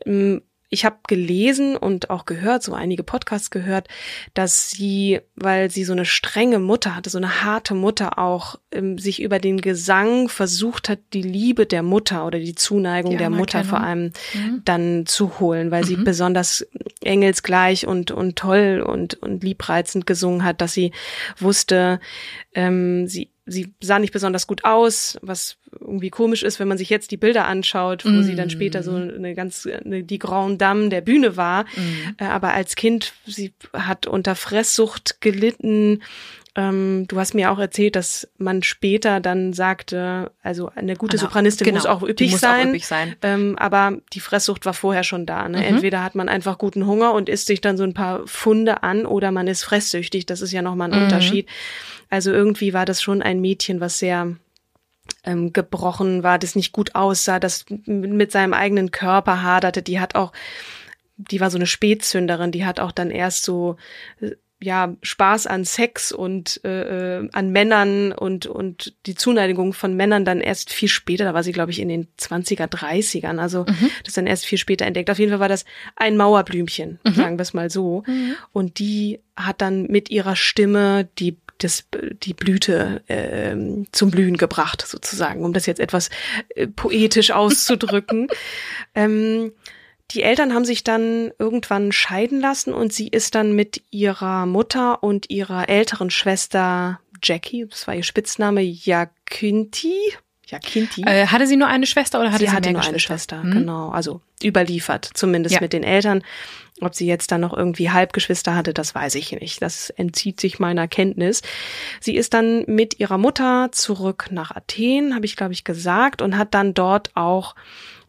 mm, 0.05 0.37
ich 0.73 0.85
habe 0.85 0.97
gelesen 1.07 1.77
und 1.77 2.09
auch 2.09 2.25
gehört, 2.25 2.63
so 2.63 2.73
einige 2.73 3.03
Podcasts 3.03 3.51
gehört, 3.51 3.87
dass 4.33 4.71
sie, 4.71 5.21
weil 5.35 5.69
sie 5.69 5.83
so 5.83 5.93
eine 5.93 6.05
strenge 6.05 6.57
Mutter 6.57 6.95
hatte, 6.95 7.11
so 7.11 7.19
eine 7.19 7.43
harte 7.43 7.75
Mutter 7.75 8.17
auch, 8.17 8.55
ähm, 8.71 8.97
sich 8.97 9.21
über 9.21 9.37
den 9.37 9.61
Gesang 9.61 10.29
versucht 10.29 10.89
hat, 10.89 10.99
die 11.13 11.21
Liebe 11.21 11.67
der 11.67 11.83
Mutter 11.83 12.25
oder 12.25 12.39
die 12.39 12.55
Zuneigung 12.55 13.11
die 13.11 13.17
der 13.17 13.29
Mutter 13.29 13.63
vor 13.63 13.81
allem 13.81 14.13
mhm. 14.33 14.61
dann 14.65 15.05
zu 15.05 15.39
holen, 15.39 15.69
weil 15.69 15.83
mhm. 15.83 15.87
sie 15.87 15.95
besonders 15.97 16.65
engelsgleich 17.01 17.85
und, 17.85 18.09
und 18.09 18.35
toll 18.35 18.83
und, 18.85 19.13
und 19.21 19.43
liebreizend 19.43 20.07
gesungen 20.07 20.43
hat, 20.43 20.59
dass 20.59 20.73
sie 20.73 20.91
wusste, 21.37 21.99
ähm, 22.55 23.07
sie 23.07 23.29
sie 23.45 23.73
sah 23.81 23.99
nicht 23.99 24.13
besonders 24.13 24.47
gut 24.47 24.63
aus, 24.63 25.17
was 25.21 25.57
irgendwie 25.79 26.09
komisch 26.09 26.43
ist, 26.43 26.59
wenn 26.59 26.67
man 26.67 26.77
sich 26.77 26.89
jetzt 26.89 27.11
die 27.11 27.17
Bilder 27.17 27.45
anschaut, 27.45 28.05
wo 28.05 28.09
mm. 28.09 28.23
sie 28.23 28.35
dann 28.35 28.49
später 28.49 28.83
so 28.83 28.91
mm. 28.91 29.11
eine 29.17 29.35
ganz 29.35 29.67
eine, 29.67 30.03
die 30.03 30.19
Grand 30.19 30.61
Dame 30.61 30.89
der 30.89 31.01
Bühne 31.01 31.35
war. 31.35 31.65
Mm. 31.65 32.23
Aber 32.23 32.53
als 32.53 32.75
Kind, 32.75 33.13
sie 33.25 33.53
hat 33.73 34.07
unter 34.07 34.35
Fresssucht 34.35 35.19
gelitten. 35.19 36.01
Ähm, 36.55 37.05
du 37.07 37.19
hast 37.19 37.33
mir 37.33 37.51
auch 37.51 37.57
erzählt, 37.57 37.95
dass 37.95 38.27
man 38.37 38.61
später 38.61 39.19
dann 39.19 39.53
sagte, 39.53 40.31
also 40.43 40.69
eine 40.75 40.95
gute 40.95 41.17
genau, 41.17 41.27
Sopranistin 41.27 41.65
genau, 41.65 41.77
muss 41.77 41.85
auch 41.87 42.03
üppig 42.03 42.31
muss 42.31 42.41
sein. 42.41 42.67
Auch 42.67 42.69
üppig 42.69 42.85
sein. 42.85 43.15
Ähm, 43.23 43.57
aber 43.57 43.97
die 44.13 44.19
Fresssucht 44.19 44.65
war 44.65 44.75
vorher 44.75 45.03
schon 45.03 45.25
da. 45.25 45.49
Ne? 45.49 45.57
Mhm. 45.57 45.63
Entweder 45.63 46.03
hat 46.03 46.13
man 46.13 46.29
einfach 46.29 46.59
guten 46.59 46.85
Hunger 46.85 47.13
und 47.13 47.27
isst 47.27 47.47
sich 47.47 47.59
dann 47.61 47.75
so 47.75 47.83
ein 47.83 47.95
paar 47.95 48.27
Funde 48.27 48.83
an 48.83 49.07
oder 49.07 49.31
man 49.31 49.47
ist 49.47 49.63
fresssüchtig. 49.63 50.27
Das 50.27 50.41
ist 50.41 50.51
ja 50.51 50.61
nochmal 50.61 50.91
ein 50.91 50.97
mhm. 50.99 51.05
Unterschied. 51.05 51.49
Also 52.09 52.31
irgendwie 52.31 52.73
war 52.73 52.85
das 52.85 53.01
schon 53.01 53.23
ein 53.23 53.41
Mädchen, 53.41 53.79
was 53.79 53.97
sehr 53.97 54.35
ähm, 55.23 55.53
gebrochen 55.53 56.21
war, 56.21 56.37
das 56.37 56.55
nicht 56.55 56.71
gut 56.71 56.93
aussah, 56.93 57.39
das 57.39 57.65
mit 57.85 58.31
seinem 58.31 58.53
eigenen 58.53 58.91
Körper 58.91 59.41
haderte. 59.41 59.81
Die 59.81 59.99
hat 59.99 60.13
auch, 60.13 60.33
die 61.17 61.39
war 61.39 61.49
so 61.49 61.57
eine 61.57 61.65
Spätzünderin, 61.65 62.51
die 62.51 62.65
hat 62.65 62.79
auch 62.79 62.91
dann 62.91 63.09
erst 63.09 63.43
so 63.43 63.77
äh, 64.21 64.31
ja 64.63 64.95
Spaß 65.01 65.47
an 65.47 65.65
Sex 65.65 66.11
und 66.11 66.61
äh, 66.63 67.19
äh, 67.19 67.29
an 67.31 67.51
Männern 67.51 68.11
und 68.11 68.45
und 68.45 68.93
die 69.05 69.15
Zuneigung 69.15 69.73
von 69.73 69.95
Männern 69.95 70.25
dann 70.25 70.41
erst 70.41 70.71
viel 70.71 70.89
später, 70.89 71.25
da 71.25 71.33
war 71.33 71.43
sie 71.43 71.51
glaube 71.51 71.71
ich 71.71 71.79
in 71.79 71.89
den 71.89 72.07
20er 72.19 72.67
30ern, 72.67 73.39
also 73.39 73.65
mhm. 73.67 73.89
das 74.03 74.13
dann 74.13 74.27
erst 74.27 74.45
viel 74.45 74.57
später 74.57 74.85
entdeckt. 74.85 75.09
Auf 75.09 75.19
jeden 75.19 75.31
Fall 75.31 75.39
war 75.39 75.49
das 75.49 75.65
ein 75.95 76.17
Mauerblümchen, 76.17 76.99
mhm. 77.03 77.13
sagen 77.13 77.37
wir 77.37 77.43
es 77.43 77.53
mal 77.53 77.69
so. 77.69 78.03
Mhm. 78.07 78.35
Und 78.51 78.79
die 78.79 79.19
hat 79.35 79.61
dann 79.61 79.87
mit 79.87 80.09
ihrer 80.09 80.35
Stimme 80.35 81.09
die 81.19 81.37
das, 81.59 81.87
die 82.23 82.33
Blüte 82.33 83.01
äh, 83.07 83.55
zum 83.91 84.11
Blühen 84.11 84.37
gebracht, 84.37 84.85
sozusagen, 84.85 85.45
um 85.45 85.53
das 85.53 85.65
jetzt 85.65 85.79
etwas 85.79 86.09
äh, 86.55 86.67
poetisch 86.67 87.31
auszudrücken. 87.31 88.27
ähm, 88.95 89.53
die 90.11 90.23
Eltern 90.23 90.53
haben 90.53 90.65
sich 90.65 90.83
dann 90.83 91.31
irgendwann 91.39 91.91
scheiden 91.91 92.39
lassen 92.39 92.73
und 92.73 92.93
sie 92.93 93.07
ist 93.07 93.35
dann 93.35 93.53
mit 93.53 93.81
ihrer 93.89 94.45
Mutter 94.45 95.03
und 95.03 95.29
ihrer 95.29 95.69
älteren 95.69 96.09
Schwester 96.09 96.99
Jackie, 97.23 97.65
das 97.69 97.87
war 97.87 97.95
ihr 97.95 98.03
Spitzname, 98.03 98.61
Jakinti. 98.61 99.95
Jakinti. 100.45 101.03
Äh, 101.05 101.27
hatte 101.27 101.47
sie 101.47 101.55
nur 101.55 101.67
eine 101.67 101.87
Schwester 101.87 102.19
oder 102.19 102.31
hatte 102.31 102.43
sie, 102.43 102.49
sie 102.49 102.55
hatte 102.55 102.71
nur 102.71 102.83
eine 102.83 102.99
Schwester? 102.99 103.41
Hm? 103.41 103.51
Genau, 103.51 103.89
also 103.89 104.21
überliefert, 104.43 105.09
zumindest 105.13 105.55
ja. 105.55 105.61
mit 105.61 105.73
den 105.73 105.83
Eltern. 105.83 106.21
Ob 106.81 106.95
sie 106.95 107.07
jetzt 107.07 107.31
dann 107.31 107.41
noch 107.41 107.55
irgendwie 107.55 107.91
Halbgeschwister 107.91 108.55
hatte, 108.55 108.73
das 108.73 108.93
weiß 108.93 109.15
ich 109.15 109.31
nicht. 109.31 109.61
Das 109.61 109.89
entzieht 109.91 110.41
sich 110.41 110.59
meiner 110.59 110.87
Kenntnis. 110.87 111.41
Sie 112.01 112.15
ist 112.15 112.33
dann 112.33 112.65
mit 112.67 112.99
ihrer 112.99 113.17
Mutter 113.17 113.69
zurück 113.71 114.27
nach 114.31 114.51
Athen, 114.51 115.15
habe 115.15 115.25
ich 115.25 115.35
glaube 115.35 115.53
ich 115.53 115.63
gesagt, 115.63 116.21
und 116.21 116.37
hat 116.37 116.53
dann 116.53 116.73
dort 116.73 117.11
auch 117.15 117.55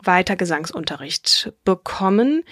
weiter 0.06 0.36
Gesangsunterricht 0.36 1.52
bekommen. 1.64 2.42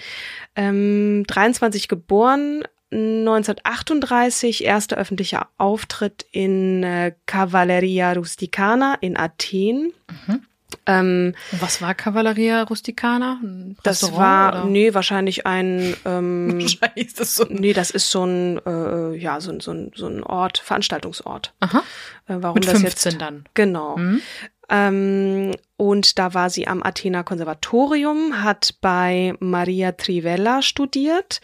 Ähm, 0.55 1.23
23 1.27 1.87
geboren, 1.87 2.63
1938 2.91 4.63
erster 4.63 4.97
öffentlicher 4.97 5.47
Auftritt 5.57 6.25
in 6.31 6.83
äh, 6.83 7.13
Cavalleria 7.25 8.13
Rusticana 8.13 8.95
in 9.01 9.17
Athen. 9.17 9.93
Mhm. 10.27 10.41
Ähm, 10.85 11.35
Was 11.59 11.81
war 11.81 11.93
Cavalleria 11.93 12.63
Rusticana? 12.63 13.39
das 13.83 14.15
war, 14.15 14.49
oder? 14.49 14.65
nee, 14.65 14.93
wahrscheinlich 14.93 15.45
ein, 15.45 15.95
ähm, 16.05 16.53
wahrscheinlich 16.61 17.07
ist 17.07 17.19
das 17.19 17.35
so 17.35 17.47
ein, 17.47 17.55
nee, 17.55 17.73
das 17.73 17.91
ist 17.91 18.09
so 18.09 18.25
ein, 18.25 18.59
äh, 18.65 19.15
ja, 19.15 19.39
so, 19.39 19.51
ein 19.51 19.59
so, 19.59 19.71
ein 19.71 19.91
so 19.95 20.07
ein 20.07 20.23
Ort, 20.23 20.57
Veranstaltungsort. 20.57 21.53
Aha. 21.59 21.83
Äh, 22.27 22.35
warum 22.39 22.55
Mit 22.55 22.67
das 22.67 22.81
15 22.81 23.11
jetzt, 23.11 23.21
dann. 23.21 23.45
Genau. 23.53 23.97
Mhm. 23.97 24.21
Ähm, 24.69 25.51
und 25.75 26.17
da 26.17 26.33
war 26.33 26.49
sie 26.49 26.67
am 26.67 26.81
Athena 26.81 27.23
Konservatorium, 27.23 28.43
hat 28.43 28.75
bei 28.79 29.33
Maria 29.39 29.91
Trivella 29.91 30.61
studiert. 30.61 31.41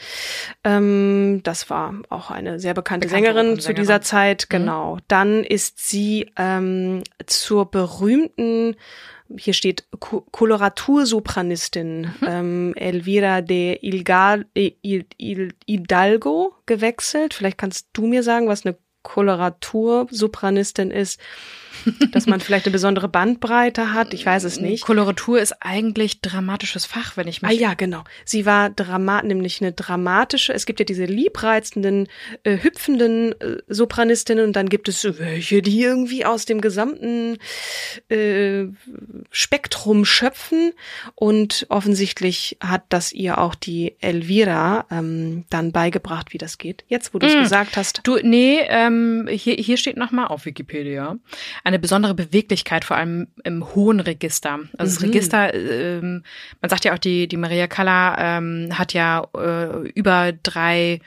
Ähm, 0.63 1.41
das 1.43 1.69
war 1.69 1.95
auch 2.09 2.31
eine 2.31 2.59
sehr 2.59 2.73
bekannte, 2.73 3.07
bekannte 3.07 3.31
Sängerin 3.31 3.59
zu 3.59 3.73
dieser 3.73 4.01
Zeit, 4.01 4.47
mhm. 4.49 4.57
genau. 4.57 4.95
Mhm. 4.95 4.99
Dann 5.07 5.43
ist 5.43 5.89
sie 5.89 6.31
ähm, 6.37 7.03
zur 7.25 7.69
berühmten 7.69 8.75
hier 9.37 9.53
steht 9.53 9.85
Koloratursopranistin 9.99 12.01
mhm. 12.01 12.13
ähm, 12.25 12.73
Elvira 12.75 13.41
de 13.41 13.77
Ilgal, 13.81 14.47
Il, 14.55 15.05
Il, 15.17 15.53
Hidalgo 15.67 16.55
gewechselt. 16.65 17.35
Vielleicht 17.35 17.59
kannst 17.59 17.89
du 17.93 18.07
mir 18.07 18.23
sagen, 18.23 18.47
was 18.47 18.65
eine 18.65 18.75
Koloratursopranistin 19.03 20.89
ist 20.89 21.21
dass 22.11 22.25
man 22.25 22.39
vielleicht 22.39 22.65
eine 22.65 22.73
besondere 22.73 23.07
Bandbreite 23.07 23.93
hat. 23.93 24.13
Ich 24.13 24.25
weiß 24.25 24.43
es 24.43 24.59
nicht. 24.59 24.83
Koloratur 24.83 25.39
ist 25.39 25.55
eigentlich 25.61 26.21
dramatisches 26.21 26.85
Fach, 26.85 27.17
wenn 27.17 27.27
ich 27.27 27.41
mich. 27.41 27.51
Ah 27.51 27.53
ja, 27.53 27.73
genau. 27.73 28.03
Sie 28.25 28.45
war 28.45 28.69
Dramat, 28.69 29.25
nämlich 29.25 29.61
eine 29.61 29.71
dramatische. 29.71 30.53
Es 30.53 30.65
gibt 30.65 30.79
ja 30.79 30.85
diese 30.85 31.05
liebreizenden, 31.05 32.07
äh, 32.43 32.57
hüpfenden 32.57 33.39
äh, 33.39 33.57
Sopranistinnen 33.67 34.45
und 34.45 34.55
dann 34.55 34.69
gibt 34.69 34.89
es 34.89 35.03
welche, 35.19 35.61
die 35.61 35.81
irgendwie 35.81 36.25
aus 36.25 36.45
dem 36.45 36.61
gesamten 36.61 37.37
äh, 38.09 38.65
Spektrum 39.31 40.05
schöpfen. 40.05 40.73
Und 41.15 41.65
offensichtlich 41.69 42.57
hat 42.59 42.83
das 42.89 43.11
ihr 43.11 43.37
auch 43.37 43.55
die 43.55 43.95
Elvira 44.01 44.85
ähm, 44.91 45.45
dann 45.49 45.71
beigebracht, 45.71 46.33
wie 46.33 46.37
das 46.37 46.57
geht. 46.57 46.83
Jetzt, 46.87 47.13
wo 47.13 47.19
du 47.19 47.27
es 47.27 47.35
mm. 47.35 47.43
gesagt 47.43 47.77
hast. 47.77 48.01
Du, 48.03 48.17
nee, 48.21 48.59
ähm, 48.67 49.27
hier, 49.29 49.55
hier 49.55 49.77
steht 49.77 49.97
nochmal 49.97 50.27
auf 50.27 50.45
Wikipedia 50.45 51.17
eine 51.63 51.79
besondere 51.79 52.13
Beweglichkeit, 52.13 52.85
vor 52.85 52.97
allem 52.97 53.27
im 53.43 53.75
hohen 53.75 53.99
Register. 53.99 54.59
Also 54.77 54.95
das 54.95 54.99
mhm. 54.99 55.07
Register, 55.07 55.53
ähm, 55.53 56.23
man 56.61 56.69
sagt 56.69 56.85
ja 56.85 56.93
auch, 56.93 56.99
die, 56.99 57.27
die 57.27 57.37
Maria 57.37 57.67
Kalla 57.67 58.37
ähm, 58.37 58.69
hat 58.77 58.93
ja 58.93 59.27
äh, 59.35 59.89
über 59.89 60.31
drei 60.31 61.01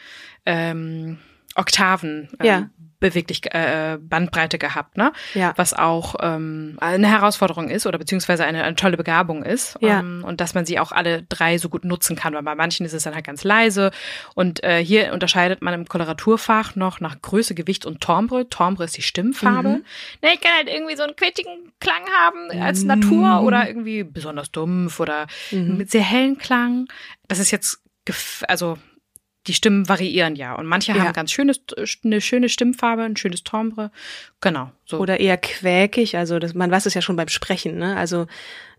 ähm, 0.46 1.18
Oktaven 1.54 2.28
ähm, 2.40 2.46
ja 2.46 2.70
beweglich 3.02 3.42
äh, 3.52 3.98
Bandbreite 4.00 4.56
gehabt, 4.56 4.96
ne? 4.96 5.12
Ja. 5.34 5.52
Was 5.56 5.74
auch 5.74 6.14
ähm, 6.20 6.78
eine 6.80 7.08
Herausforderung 7.08 7.68
ist 7.68 7.86
oder 7.86 7.98
beziehungsweise 7.98 8.44
eine, 8.44 8.64
eine 8.64 8.76
tolle 8.76 8.96
Begabung 8.96 9.42
ist. 9.42 9.76
Ja. 9.80 10.00
Ähm, 10.00 10.24
und 10.26 10.40
dass 10.40 10.54
man 10.54 10.64
sie 10.64 10.78
auch 10.78 10.92
alle 10.92 11.22
drei 11.24 11.58
so 11.58 11.68
gut 11.68 11.84
nutzen 11.84 12.16
kann, 12.16 12.32
weil 12.32 12.42
bei 12.42 12.54
manchen 12.54 12.86
ist 12.86 12.94
es 12.94 13.02
dann 13.02 13.14
halt 13.14 13.26
ganz 13.26 13.44
leise. 13.44 13.90
Und 14.34 14.64
äh, 14.64 14.82
hier 14.82 15.12
unterscheidet 15.12 15.60
man 15.60 15.74
im 15.74 15.86
Koloraturfach 15.86 16.76
noch 16.76 17.00
nach 17.00 17.20
Größe, 17.20 17.54
Gewicht 17.54 17.84
und 17.84 18.00
Timbre. 18.00 18.48
Timbre 18.48 18.84
ist 18.84 18.96
die 18.96 19.02
Stimmfarbe. 19.02 19.68
Mhm. 19.68 19.84
Ne, 20.22 20.30
ich 20.32 20.40
kann 20.40 20.52
halt 20.56 20.68
irgendwie 20.68 20.96
so 20.96 21.02
einen 21.02 21.16
quetschigen 21.16 21.72
Klang 21.80 22.02
haben 22.18 22.62
als 22.62 22.84
Natur 22.84 23.40
mhm. 23.40 23.46
oder 23.46 23.66
irgendwie 23.66 24.04
besonders 24.04 24.50
dumpf 24.52 25.00
oder 25.00 25.26
mhm. 25.50 25.76
mit 25.76 25.90
sehr 25.90 26.02
hellen 26.02 26.38
Klang. 26.38 26.86
Das 27.28 27.38
ist 27.38 27.50
jetzt 27.50 27.82
also 28.48 28.78
die 29.46 29.54
Stimmen 29.54 29.88
variieren 29.88 30.36
ja. 30.36 30.54
Und 30.54 30.66
manche 30.66 30.92
ja. 30.92 31.00
haben 31.00 31.12
ganz 31.12 31.32
schönes, 31.32 31.60
eine 32.04 32.20
schöne 32.20 32.48
Stimmfarbe, 32.48 33.02
ein 33.02 33.16
schönes 33.16 33.42
Timbre. 33.42 33.90
Genau. 34.40 34.70
So. 34.84 34.98
Oder 34.98 35.18
eher 35.18 35.36
quäkig. 35.36 36.16
Also 36.16 36.38
das, 36.38 36.54
man 36.54 36.70
weiß 36.70 36.86
es 36.86 36.94
ja 36.94 37.02
schon 37.02 37.16
beim 37.16 37.28
Sprechen. 37.28 37.76
Ne? 37.76 37.96
Also 37.96 38.26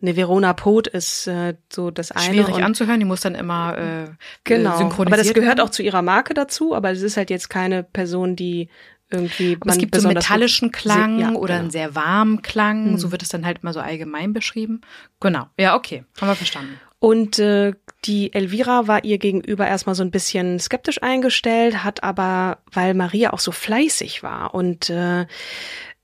eine 0.01 0.15
Verona 0.15 0.53
Pot 0.53 0.88
ist 0.88 1.27
äh, 1.27 1.55
so 1.72 1.91
das 1.91 2.12
eine. 2.12 2.43
Schwierig 2.43 2.63
anzuhören. 2.63 3.00
Die 3.00 3.05
muss 3.05 3.22
dann 3.22 3.36
immer 3.36 3.77
äh, 3.77 4.10
genau. 4.46 4.77
synchronisiert 4.77 5.08
Aber 5.08 5.17
das 5.17 5.34
gehört 5.34 5.58
werden. 5.58 5.67
auch 5.67 5.72
zu 5.72 5.84
ihrer 5.84 6.01
Marke 6.01 6.34
dazu. 6.34 6.74
Aber 6.74 6.91
es 6.91 7.01
ist 7.01 7.17
halt 7.17 7.29
jetzt 7.29 7.50
keine 7.50 7.84
Person, 7.84 8.38
die 8.38 8.70
irgendwie. 9.12 9.58
Aber 9.60 9.72
es 9.72 9.77
gibt 9.77 9.96
so 9.96 10.08
einen 10.08 10.15
metallischen 10.15 10.72
Klang 10.72 11.20
ja, 11.20 11.32
oder 11.32 11.55
genau. 11.55 11.60
einen 11.60 11.72
sehr 11.72 11.93
warmen 11.93 12.41
Klang. 12.41 12.91
Mhm. 12.91 12.98
So 12.98 13.12
wird 13.12 13.22
es 13.22 13.29
dann 13.29 13.46
halt 13.46 13.63
mal 13.63 13.74
so 13.74 13.82
allgemein 13.82 14.32
beschrieben. 14.32 14.79
Genau. 15.20 15.48
Ja, 15.58 15.75
okay. 15.75 16.05
Haben 16.22 16.29
wir 16.29 16.36
verstanden. 16.36 16.79
Und 17.00 17.38
äh, 17.38 17.74
die 18.05 18.33
Elvira 18.33 18.88
war 18.88 19.03
ihr 19.03 19.17
gegenüber 19.17 19.67
erstmal 19.67 19.95
so 19.95 20.03
ein 20.03 20.12
bisschen 20.12 20.60
skeptisch 20.60 21.01
eingestellt, 21.01 21.83
hat 21.83 22.03
aber, 22.03 22.60
weil 22.72 22.93
Maria 22.93 23.33
auch 23.33 23.39
so 23.39 23.51
fleißig 23.51 24.24
war 24.24 24.53
und 24.53 24.89
äh, 24.89 25.25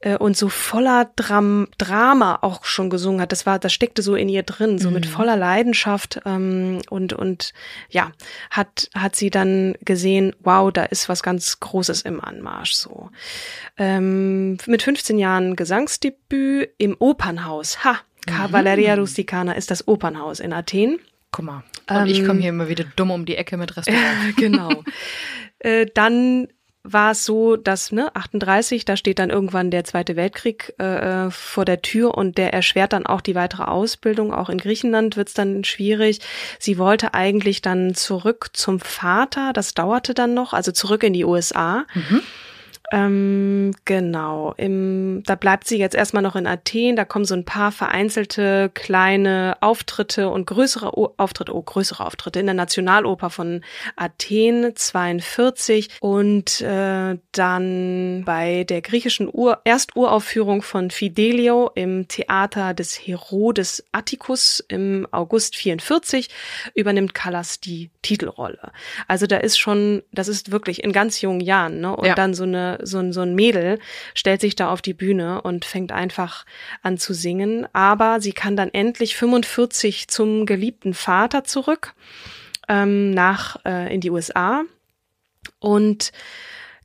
äh, 0.01 0.17
und 0.17 0.37
so 0.37 0.49
voller 0.49 1.11
Dram 1.15 1.67
Drama 1.77 2.39
auch 2.41 2.63
schon 2.65 2.89
gesungen 2.89 3.21
hat. 3.21 3.31
Das 3.31 3.45
war, 3.45 3.59
das 3.59 3.73
steckte 3.73 4.01
so 4.01 4.15
in 4.15 4.29
ihr 4.29 4.43
drin, 4.43 4.79
so 4.79 4.87
mhm. 4.89 4.95
mit 4.95 5.05
voller 5.05 5.35
Leidenschaft 5.35 6.21
ähm, 6.25 6.81
und 6.89 7.13
und 7.13 7.53
ja, 7.89 8.11
hat 8.49 8.89
hat 8.95 9.15
sie 9.15 9.29
dann 9.29 9.75
gesehen, 9.83 10.35
wow, 10.39 10.71
da 10.71 10.83
ist 10.83 11.09
was 11.09 11.23
ganz 11.23 11.59
Großes 11.59 12.03
im 12.03 12.21
Anmarsch. 12.21 12.73
So 12.73 13.09
ähm, 13.77 14.57
mit 14.65 14.83
15 14.83 15.19
Jahren 15.19 15.55
Gesangsdebüt 15.55 16.69
im 16.77 16.95
Opernhaus. 16.99 17.83
Ha, 17.83 17.97
Cavalleria 18.25 18.95
mhm. 18.95 19.01
Rusticana 19.01 19.53
ist 19.53 19.71
das 19.71 19.87
Opernhaus 19.87 20.39
in 20.39 20.53
Athen. 20.53 20.99
Guck 21.39 21.45
mal. 21.45 21.63
Und 21.89 21.95
ähm, 21.95 22.05
ich 22.07 22.25
komme 22.25 22.41
hier 22.41 22.49
immer 22.49 22.67
wieder 22.67 22.83
dumm 22.97 23.11
um 23.11 23.25
die 23.25 23.37
Ecke 23.37 23.55
mit 23.55 23.77
Restaurant. 23.77 24.35
genau. 24.35 24.83
äh, 25.59 25.85
dann 25.93 26.49
war 26.83 27.11
es 27.11 27.23
so, 27.23 27.55
dass 27.55 27.93
ne 27.93 28.13
38, 28.13 28.83
da 28.83 28.97
steht 28.97 29.19
dann 29.19 29.29
irgendwann 29.29 29.71
der 29.71 29.85
Zweite 29.85 30.17
Weltkrieg 30.17 30.73
äh, 30.79 31.27
äh, 31.27 31.31
vor 31.31 31.63
der 31.63 31.81
Tür 31.81 32.17
und 32.17 32.37
der 32.37 32.53
erschwert 32.53 32.91
dann 32.91 33.05
auch 33.05 33.21
die 33.21 33.35
weitere 33.35 33.63
Ausbildung. 33.63 34.33
Auch 34.33 34.49
in 34.49 34.57
Griechenland 34.57 35.15
wird 35.15 35.29
es 35.29 35.33
dann 35.33 35.63
schwierig. 35.63 36.19
Sie 36.59 36.77
wollte 36.77 37.13
eigentlich 37.13 37.61
dann 37.61 37.95
zurück 37.95 38.49
zum 38.51 38.81
Vater, 38.81 39.53
das 39.53 39.73
dauerte 39.73 40.13
dann 40.13 40.33
noch, 40.33 40.51
also 40.51 40.73
zurück 40.73 41.03
in 41.03 41.13
die 41.13 41.23
USA. 41.23 41.85
Mhm. 41.93 42.21
Ähm, 42.91 43.71
genau. 43.85 44.53
Im, 44.57 45.21
da 45.25 45.35
bleibt 45.35 45.67
sie 45.67 45.77
jetzt 45.77 45.95
erstmal 45.95 46.23
noch 46.23 46.35
in 46.35 46.47
Athen. 46.47 46.95
Da 46.95 47.05
kommen 47.05 47.25
so 47.25 47.35
ein 47.35 47.45
paar 47.45 47.71
vereinzelte 47.71 48.71
kleine 48.73 49.57
Auftritte 49.61 50.29
und 50.29 50.45
größere 50.45 50.97
o 50.97 51.13
Auftritte, 51.17 51.55
oh, 51.55 51.61
größere 51.61 52.05
Auftritte 52.05 52.39
in 52.39 52.47
der 52.47 52.55
Nationaloper 52.55 53.29
von 53.29 53.61
Athen 53.95 54.71
42 54.75 55.89
und 55.99 56.61
äh, 56.61 57.17
dann 57.31 58.23
bei 58.25 58.63
der 58.63 58.81
griechischen 58.81 59.29
Ur 59.31 59.59
Ersturaufführung 59.63 60.61
von 60.61 60.89
Fidelio 60.89 61.71
im 61.75 62.07
Theater 62.07 62.73
des 62.73 62.95
Herodes 62.95 63.85
Atticus 63.91 64.63
im 64.67 65.07
August 65.11 65.55
44 65.55 66.29
übernimmt 66.73 67.13
Callas 67.13 67.59
die 67.59 67.91
Titelrolle. 68.01 68.71
Also 69.07 69.27
da 69.27 69.37
ist 69.37 69.59
schon, 69.59 70.01
das 70.11 70.27
ist 70.27 70.51
wirklich 70.51 70.83
in 70.83 70.91
ganz 70.91 71.21
jungen 71.21 71.41
Jahren, 71.41 71.81
ne? 71.81 71.95
Und 71.95 72.07
ja. 72.07 72.15
dann 72.15 72.33
so 72.33 72.43
eine 72.43 72.78
so 72.83 72.99
ein, 72.99 73.13
so 73.13 73.21
ein 73.21 73.35
Mädel 73.35 73.79
stellt 74.13 74.41
sich 74.41 74.55
da 74.55 74.71
auf 74.71 74.81
die 74.81 74.93
Bühne 74.93 75.41
und 75.41 75.65
fängt 75.65 75.91
einfach 75.91 76.45
an 76.81 76.97
zu 76.97 77.13
singen. 77.13 77.67
Aber 77.73 78.21
sie 78.21 78.33
kann 78.33 78.55
dann 78.55 78.69
endlich 78.73 79.15
45 79.15 80.07
zum 80.07 80.45
geliebten 80.45 80.93
Vater 80.93 81.43
zurück 81.43 81.93
ähm, 82.67 83.11
nach 83.11 83.57
äh, 83.65 83.93
in 83.93 84.01
die 84.01 84.11
USA 84.11 84.63
und 85.59 86.11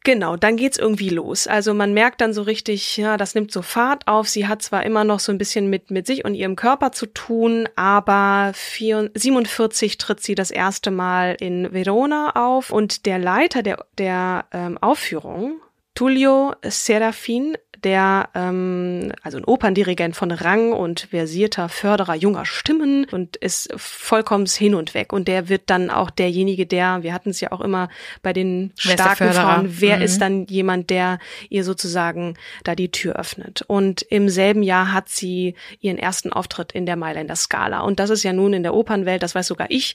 Genau, 0.06 0.36
dann 0.36 0.58
geht's 0.58 0.76
irgendwie 0.76 1.08
los. 1.08 1.46
Also 1.46 1.72
man 1.72 1.94
merkt 1.94 2.20
dann 2.20 2.34
so 2.34 2.42
richtig, 2.42 2.98
ja, 2.98 3.16
das 3.16 3.34
nimmt 3.34 3.50
so 3.50 3.62
Fahrt 3.62 4.06
auf. 4.06 4.28
Sie 4.28 4.46
hat 4.46 4.60
zwar 4.60 4.84
immer 4.84 5.02
noch 5.02 5.18
so 5.18 5.32
ein 5.32 5.38
bisschen 5.38 5.70
mit, 5.70 5.90
mit 5.90 6.06
sich 6.06 6.26
und 6.26 6.34
ihrem 6.34 6.56
Körper 6.56 6.92
zu 6.92 7.06
tun, 7.06 7.66
aber 7.74 8.52
47 8.54 9.96
tritt 9.96 10.20
sie 10.20 10.34
das 10.34 10.50
erste 10.50 10.90
Mal 10.90 11.36
in 11.40 11.72
Verona 11.72 12.32
auf 12.36 12.70
und 12.70 13.06
der 13.06 13.18
Leiter 13.18 13.62
der, 13.62 13.86
der 13.96 14.44
ähm, 14.52 14.76
Aufführung, 14.76 15.62
Tullio 15.94 16.54
Serafin, 16.64 17.56
der 17.84 18.30
ähm, 18.34 19.12
also 19.22 19.38
ein 19.38 19.44
Operndirigent 19.44 20.16
von 20.16 20.30
Rang 20.30 20.72
und 20.72 21.08
versierter 21.10 21.68
Förderer 21.68 22.14
junger 22.14 22.46
Stimmen 22.46 23.06
und 23.10 23.36
ist 23.36 23.72
vollkommen 23.76 24.46
hin 24.46 24.74
und 24.74 24.94
weg. 24.94 25.12
Und 25.12 25.28
der 25.28 25.48
wird 25.48 25.62
dann 25.66 25.90
auch 25.90 26.10
derjenige, 26.10 26.66
der, 26.66 27.02
wir 27.02 27.12
hatten 27.12 27.30
es 27.30 27.40
ja 27.40 27.52
auch 27.52 27.60
immer 27.60 27.88
bei 28.22 28.32
den 28.32 28.72
starken 28.76 29.32
Frauen, 29.32 29.80
wer 29.80 29.98
mhm. 29.98 30.02
ist 30.02 30.20
dann 30.20 30.46
jemand, 30.46 30.90
der 30.90 31.18
ihr 31.50 31.62
sozusagen 31.62 32.36
da 32.64 32.74
die 32.74 32.90
Tür 32.90 33.16
öffnet. 33.16 33.62
Und 33.66 34.02
im 34.02 34.28
selben 34.28 34.62
Jahr 34.62 34.92
hat 34.92 35.08
sie 35.08 35.54
ihren 35.80 35.98
ersten 35.98 36.32
Auftritt 36.32 36.72
in 36.72 36.86
der 36.86 36.96
Mailänder 36.96 37.36
Skala. 37.36 37.80
Und 37.80 38.00
das 38.00 38.10
ist 38.10 38.24
ja 38.24 38.32
nun 38.32 38.54
in 38.54 38.62
der 38.62 38.74
Opernwelt, 38.74 39.22
das 39.22 39.34
weiß 39.34 39.46
sogar 39.46 39.70
ich, 39.70 39.94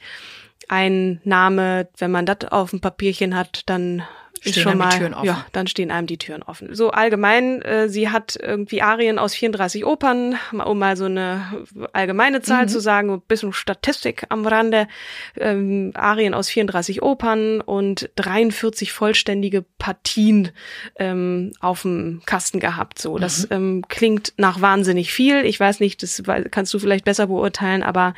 ein 0.68 1.20
Name, 1.24 1.90
wenn 1.98 2.12
man 2.12 2.26
das 2.26 2.52
auf 2.52 2.70
dem 2.70 2.82
Papierchen 2.82 3.36
hat, 3.36 3.64
dann 3.66 4.04
ist 4.44 4.60
schon 4.60 4.78
mal, 4.78 5.14
ja, 5.24 5.46
dann 5.52 5.68
stehen 5.68 5.92
einem 5.92 6.08
die 6.08 6.18
Türen 6.18 6.44
offen. 6.44 6.74
So 6.76 6.92
allgemein, 6.92 7.62
äh, 7.62 7.90
sie 7.90 8.10
hat 8.10 8.38
irgendwie 8.42 8.82
Arien 8.82 9.20
aus 9.20 9.34
34 9.34 9.86
Opern, 9.86 10.38
um 10.52 10.80
mal 10.80 10.98
so 10.98 11.06
eine 11.06 11.66
allgemeine 11.94 12.42
Zahl 12.42 12.64
mhm. 12.64 12.70
zu 12.70 12.80
sagen, 12.80 13.12
ein 13.12 13.22
bisschen 13.22 13.54
Statistik 13.54 14.26
am 14.30 14.46
Rande, 14.46 14.88
ähm, 15.38 15.92
Arien 15.96 16.34
aus 16.34 16.50
34 16.50 17.02
Opern 17.02 17.62
und 17.62 18.10
43 18.16 18.92
vollständige 18.92 19.64
Partien 19.78 20.52
ähm, 20.98 21.54
auf 21.60 21.84
dem 21.84 22.22
Kasten 22.26 22.60
gehabt. 22.60 23.00
So, 23.00 23.18
das 23.18 23.50
mhm. 23.50 23.56
ähm, 23.56 23.86
klingt 23.88 24.34
nach 24.38 24.62
wahnsinnig 24.62 25.12
viel. 25.12 25.46
Ich 25.46 25.60
weiß 25.60 25.80
nicht, 25.80 26.04
das 26.04 26.24
kannst 26.52 26.74
du 26.74 26.80
vielleicht 26.80 27.06
besser 27.06 27.28
beurteilen, 27.28 27.84
aber 27.84 28.14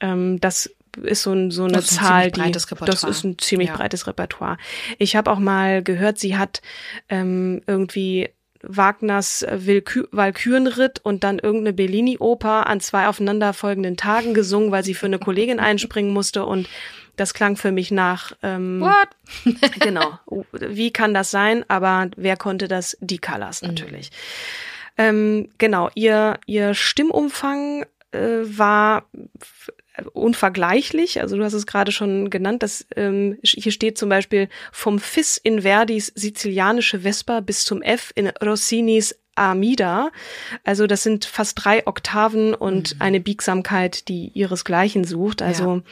ähm, 0.00 0.40
das 0.40 0.73
ist 1.02 1.22
so, 1.22 1.32
ein, 1.32 1.50
so 1.50 1.64
eine 1.64 1.74
das 1.74 1.86
Zahl, 1.86 2.24
ein 2.24 2.32
die 2.32 2.52
das 2.52 3.04
ist 3.04 3.24
ein 3.24 3.38
ziemlich 3.38 3.68
ja. 3.68 3.76
breites 3.76 4.06
Repertoire. 4.06 4.58
Ich 4.98 5.16
habe 5.16 5.30
auch 5.30 5.38
mal 5.38 5.82
gehört, 5.82 6.18
sie 6.18 6.36
hat 6.36 6.62
ähm, 7.08 7.62
irgendwie 7.66 8.30
Wagners 8.66 9.44
Willkü 9.50 10.06
Walkürenritt 10.10 11.00
und 11.02 11.24
dann 11.24 11.38
irgendeine 11.38 11.72
Bellini-Oper 11.72 12.66
an 12.66 12.80
zwei 12.80 13.08
aufeinanderfolgenden 13.08 13.96
Tagen 13.96 14.34
gesungen, 14.34 14.70
weil 14.70 14.84
sie 14.84 14.94
für 14.94 15.06
eine 15.06 15.18
Kollegin 15.18 15.60
einspringen 15.60 16.12
musste 16.12 16.44
und 16.44 16.68
das 17.16 17.34
klang 17.34 17.56
für 17.56 17.70
mich 17.70 17.90
nach. 17.90 18.32
Ähm, 18.42 18.80
What? 18.80 19.08
genau. 19.80 20.18
Wie 20.52 20.92
kann 20.92 21.14
das 21.14 21.30
sein? 21.30 21.64
Aber 21.68 22.10
wer 22.16 22.36
konnte 22.36 22.68
das? 22.68 22.96
Die 23.00 23.18
Callas 23.18 23.62
mhm. 23.62 23.68
natürlich. 23.68 24.10
Mhm. 24.10 24.16
Ähm, 24.96 25.48
genau. 25.58 25.90
Ihr 25.94 26.38
ihr 26.46 26.74
Stimmumfang 26.74 27.86
äh, 28.12 28.18
war 28.44 29.04
unvergleichlich. 30.12 31.20
Also 31.20 31.36
du 31.36 31.44
hast 31.44 31.52
es 31.52 31.66
gerade 31.66 31.92
schon 31.92 32.30
genannt, 32.30 32.62
dass 32.62 32.86
ähm, 32.96 33.38
hier 33.42 33.72
steht 33.72 33.96
zum 33.96 34.08
Beispiel 34.08 34.48
vom 34.72 34.98
Fis 34.98 35.36
in 35.36 35.62
Verdis 35.62 36.12
sizilianische 36.14 37.00
Vesper 37.00 37.42
bis 37.42 37.64
zum 37.64 37.82
F 37.82 38.12
in 38.14 38.28
Rossinis 38.42 39.16
Amida. 39.36 40.10
Also 40.62 40.86
das 40.86 41.02
sind 41.02 41.24
fast 41.24 41.64
drei 41.64 41.86
Oktaven 41.86 42.54
und 42.54 42.94
mhm. 42.94 43.02
eine 43.02 43.20
Biegsamkeit, 43.20 44.08
die 44.08 44.30
ihresgleichen 44.34 45.04
sucht. 45.04 45.42
Also 45.42 45.76
ja. 45.76 45.82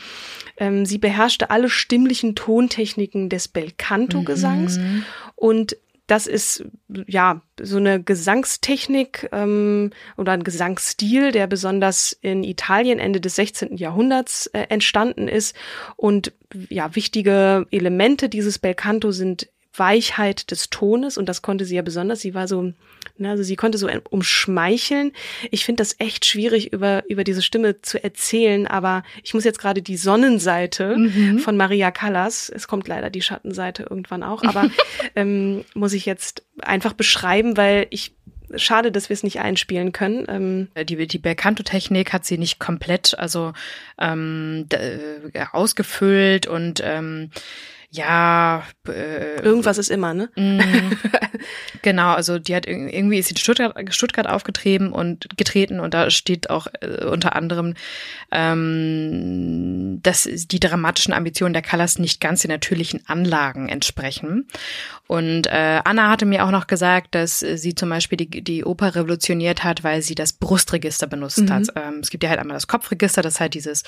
ähm, 0.59 0.87
sie 0.87 0.99
beherrschte 0.99 1.51
alle 1.51 1.69
stimmlichen 1.69 2.35
Tontechniken 2.35 3.29
des 3.29 3.49
Belcanto-Gesangs 3.49 4.79
mhm. 4.79 5.05
und 5.37 5.77
das 6.13 6.27
ist 6.27 6.63
ja 7.07 7.41
so 7.59 7.79
eine 7.79 8.03
Gesangstechnik 8.03 9.31
ähm, 9.33 9.93
oder 10.19 10.33
ein 10.33 10.45
Gesangsstil, 10.45 11.33
der 11.33 11.47
besonders 11.47 12.13
in 12.21 12.45
Italien 12.45 12.99
Ende 12.99 13.19
des 13.19 13.37
16. 13.37 13.79
Jahrhunderts 13.79 14.47
äh, 14.49 14.67
entstanden 14.69 15.27
ist. 15.27 15.57
Und 15.97 16.35
ja, 16.69 16.95
wichtige 16.95 17.67
Elemente 17.71 18.29
dieses 18.29 18.59
Belcanto 18.59 19.11
sind 19.11 19.49
Weichheit 19.75 20.51
des 20.51 20.71
Tones 20.71 21.17
und 21.17 21.29
das 21.29 21.43
konnte 21.43 21.65
sie 21.65 21.77
ja 21.77 21.83
besonders. 21.83 22.21
Sie 22.21 22.35
war 22.35 22.47
so, 22.47 22.73
ne, 23.17 23.31
also 23.31 23.43
sie 23.43 23.57
konnte 23.57 23.79
so 23.79 23.89
umschmeicheln. 24.11 25.13
Ich 25.51 25.65
finde 25.65 25.81
das 25.81 25.97
echt 25.99 26.27
schwierig 26.27 26.73
über 26.73 27.05
über 27.09 27.25
diese 27.25 27.43
Stimme 27.43 27.81
zu 27.81 28.03
erzählen, 28.03 28.67
aber 28.67 29.03
ich 29.23 29.35
muss 29.35 29.45
jetzt 29.45 29.59
gerade 29.59 29.83
die 29.83 29.97
Sonnenseite 29.97 30.97
mhm. 30.97 31.39
von 31.39 31.57
Maria 31.57 31.91
Callas, 31.91 32.51
es 32.55 32.69
kommt 32.69 32.89
leider 32.89 33.11
die 33.11 33.23
Schattenseite 33.23 33.87
irgendwann 33.89 34.23
auch, 34.23 34.43
aber 34.43 34.71
ähm, 35.17 35.65
muss 35.75 35.93
ich 35.95 36.07
jetzt 36.07 36.45
einfach 36.61 36.93
beschreiben, 36.93 37.57
weil 37.57 37.87
ich 37.91 38.15
schade, 38.57 38.93
dass 38.93 39.09
wir 39.09 39.15
es 39.15 39.23
nicht 39.23 39.41
einspielen 39.41 39.93
können. 39.93 40.69
Ähm 40.77 40.85
die 40.85 41.07
die 41.07 41.19
Belcanto-Technik 41.19 42.13
hat 42.13 42.25
sie 42.25 42.39
nicht 42.39 42.59
komplett 42.59 43.19
also 43.19 43.53
ähm, 43.99 44.67
ausgefüllt 45.53 46.47
und 46.47 46.83
ähm, 46.85 47.31
ja, 47.95 48.63
äh, 48.89 49.43
irgendwas 49.43 49.77
ist 49.77 49.91
immer, 49.91 50.15
ne? 50.15 50.31
Mm, 50.35 50.61
genau, 51.83 52.15
also 52.15 52.39
die 52.39 52.57
hat 52.57 52.67
irgendwie 52.67 53.19
ist 53.19 53.29
sie 53.29 53.35
in 53.35 53.37
Stuttgart, 53.37 53.95
Stuttgart 53.95 54.27
aufgetreten 54.27 54.93
und 54.93 55.29
getreten 55.37 55.79
und 55.79 55.93
da 55.93 56.09
steht 56.09 56.49
auch 56.49 56.69
äh, 56.81 57.05
unter 57.05 57.37
anderem, 57.37 57.75
ähm, 58.31 60.01
dass 60.03 60.23
die 60.23 60.59
dramatischen 60.59 61.13
Ambitionen 61.13 61.53
der 61.53 61.61
Callas 61.61 61.99
nicht 61.99 62.23
ganz 62.23 62.41
den 62.41 62.51
natürlichen 62.51 63.07
Anlagen 63.09 63.69
entsprechen. 63.69 64.49
Und 65.07 65.47
äh, 65.49 65.83
Anna 65.85 66.09
hatte 66.09 66.25
mir 66.25 66.47
auch 66.47 66.51
noch 66.51 66.69
gesagt, 66.69 67.15
dass 67.15 67.41
sie 67.41 67.75
zum 67.75 67.91
Beispiel 67.91 68.17
die, 68.17 68.43
die 68.43 68.65
Oper 68.65 68.95
revolutioniert 68.95 69.65
hat, 69.65 69.85
weil 69.85 70.01
sie 70.01 70.15
das 70.15 70.33
Brustregister 70.33 71.07
benutzt 71.07 71.43
mhm. 71.43 71.53
hat. 71.53 71.69
Ähm, 71.77 71.99
es 72.01 72.09
gibt 72.09 72.25
ja 72.25 72.31
halt 72.31 72.41
einmal 72.41 72.57
das 72.57 72.69
Kopfregister, 72.69 73.21
das 73.21 73.39
halt 73.39 73.53
dieses 73.53 73.83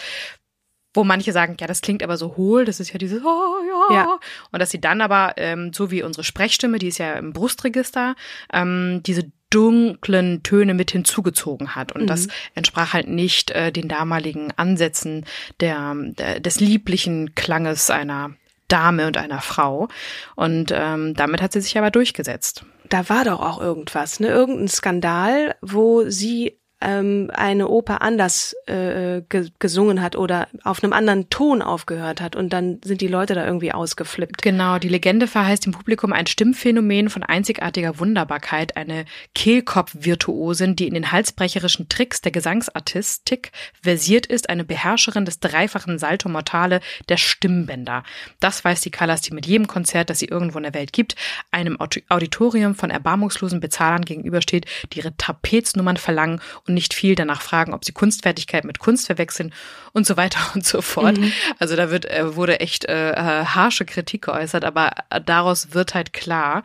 wo 0.95 1.05
manche 1.05 1.33
sagen, 1.33 1.57
ja, 1.61 1.67
das 1.67 1.81
klingt 1.81 2.03
aber 2.03 2.17
so 2.17 2.37
hohl, 2.37 2.65
das 2.65 2.81
ist 2.81 2.93
ja 2.93 2.99
dieses, 2.99 3.23
oh 3.23 3.57
ja. 3.91 3.95
ja. 3.95 4.19
Und 4.53 4.61
dass 4.61 4.71
sie 4.71 4.81
dann 4.81 5.01
aber, 5.01 5.35
ähm, 5.37 5.73
so 5.73 5.91
wie 5.91 6.03
unsere 6.03 6.25
Sprechstimme, 6.25 6.79
die 6.79 6.89
ist 6.89 6.99
ja 6.99 7.15
im 7.15 7.33
Brustregister, 7.33 8.15
ähm, 8.53 9.03
diese 9.05 9.31
dunklen 9.51 10.43
Töne 10.43 10.75
mit 10.75 10.91
hinzugezogen 10.91 11.77
hat. 11.77 11.93
Und 11.93 12.03
mhm. 12.03 12.07
das 12.07 12.29
entsprach 12.55 12.93
halt 12.93 13.09
nicht 13.09 13.51
äh, 13.51 13.71
den 13.71 13.89
damaligen 13.89 14.53
Ansätzen 14.57 15.27
der, 15.61 15.95
der, 15.97 16.41
des 16.41 16.61
lieblichen 16.61 17.35
Klanges 17.35 17.91
einer 17.91 18.33
Dame 18.69 19.07
und 19.07 19.17
einer 19.17 19.41
Frau. 19.41 19.89
Und 20.35 20.73
ähm, 20.75 21.15
damit 21.15 21.43
hat 21.43 21.53
sie 21.53 21.61
sich 21.61 21.79
aber 21.79 21.91
durchgesetzt. 21.91 22.65
Da 22.89 23.09
war 23.09 23.25
doch 23.25 23.41
auch 23.41 23.61
irgendwas, 23.61 24.21
ne? 24.21 24.29
Irgendein 24.29 24.69
Skandal, 24.69 25.55
wo 25.61 26.09
sie 26.09 26.59
ähm, 26.81 27.31
eine 27.33 27.69
Oper 27.69 28.03
anders 28.03 28.55
äh, 28.67 29.23
ge 29.29 29.51
gesungen 29.59 30.03
hat 30.03 30.17
oder 30.17 30.49
auf 30.65 30.83
einem 30.83 30.93
anderen 30.93 31.31
Ton 31.31 31.63
aufgehört 31.63 32.21
hat 32.21 32.37
und 32.37 32.53
dann 32.53 32.81
sind 32.85 33.01
die 33.01 33.09
Leute 33.09 33.35
da 33.35 33.47
irgendwie 33.47 33.73
ausgeflippt. 33.73 34.43
Genau, 34.43 34.79
die 34.79 34.89
Legende 34.89 35.27
verheißt 35.27 35.67
dem 35.67 35.73
Publikum 35.73 36.13
ein 36.13 36.27
Stimmphänomen 36.27 37.09
von 37.09 37.23
einzigartiger 37.23 37.99
Wunderbarkeit, 37.99 38.77
eine 38.77 39.05
Kehlkopf-Virtuosin, 39.35 40.77
die 40.77 40.89
in 40.89 40.95
den 40.95 41.13
halsbrecherischen 41.13 41.89
Tricks 41.89 42.21
der 42.21 42.33
Gesangsartistik 42.33 43.53
versiert 43.83 44.27
ist, 44.27 44.51
eine 44.51 44.65
Beherrscherin 44.65 45.25
des 45.25 45.41
dreifachen 45.41 45.99
Salto 45.99 46.29
Mortale 46.29 46.81
der 47.09 47.17
Stimmbänder. 47.17 48.03
Das 48.41 48.65
weiß 48.65 48.81
die 48.83 48.91
Callas, 48.91 49.23
die 49.23 49.35
mit 49.35 49.47
jedem 49.47 49.67
Konzert, 49.67 50.11
das 50.11 50.19
sie 50.19 50.27
irgendwo 50.27 50.59
in 50.59 50.65
der 50.65 50.75
Welt 50.75 50.93
gibt, 50.93 51.17
einem 51.51 51.79
Auditorium 51.81 52.75
von 52.75 52.91
erbarmungslosen 52.91 53.61
Bezahlern 53.61 54.05
gegenübersteht, 54.05 54.67
die 54.93 54.99
ihre 54.99 55.17
Trapeznummern 55.17 55.97
verlangen 55.97 56.41
und 56.67 56.75
nicht 56.75 56.95
viel 56.95 57.15
danach 57.15 57.43
fragen, 57.43 57.75
ob 57.75 57.85
sie 57.85 57.93
Kunstfertigkeit 57.93 58.65
mit 58.65 58.79
Kunst 58.79 59.07
verwechseln 59.07 59.53
und 59.93 60.07
so 60.07 60.17
weiter 60.17 60.41
und 60.55 60.65
so 60.65 60.83
fort. 60.83 61.19
Mhm. 61.19 61.33
Also 61.59 61.77
da 61.77 61.91
wird, 61.91 62.07
äh, 62.07 62.37
wurde 62.37 62.61
echt 62.61 62.85
äh, 62.87 63.15
harsche 63.17 63.85
Kritik 63.85 64.23
geäußert, 64.23 64.65
aber 64.65 64.93
daraus 65.25 65.75
wird 65.75 65.95
halt 65.95 66.13
klar, 66.13 66.63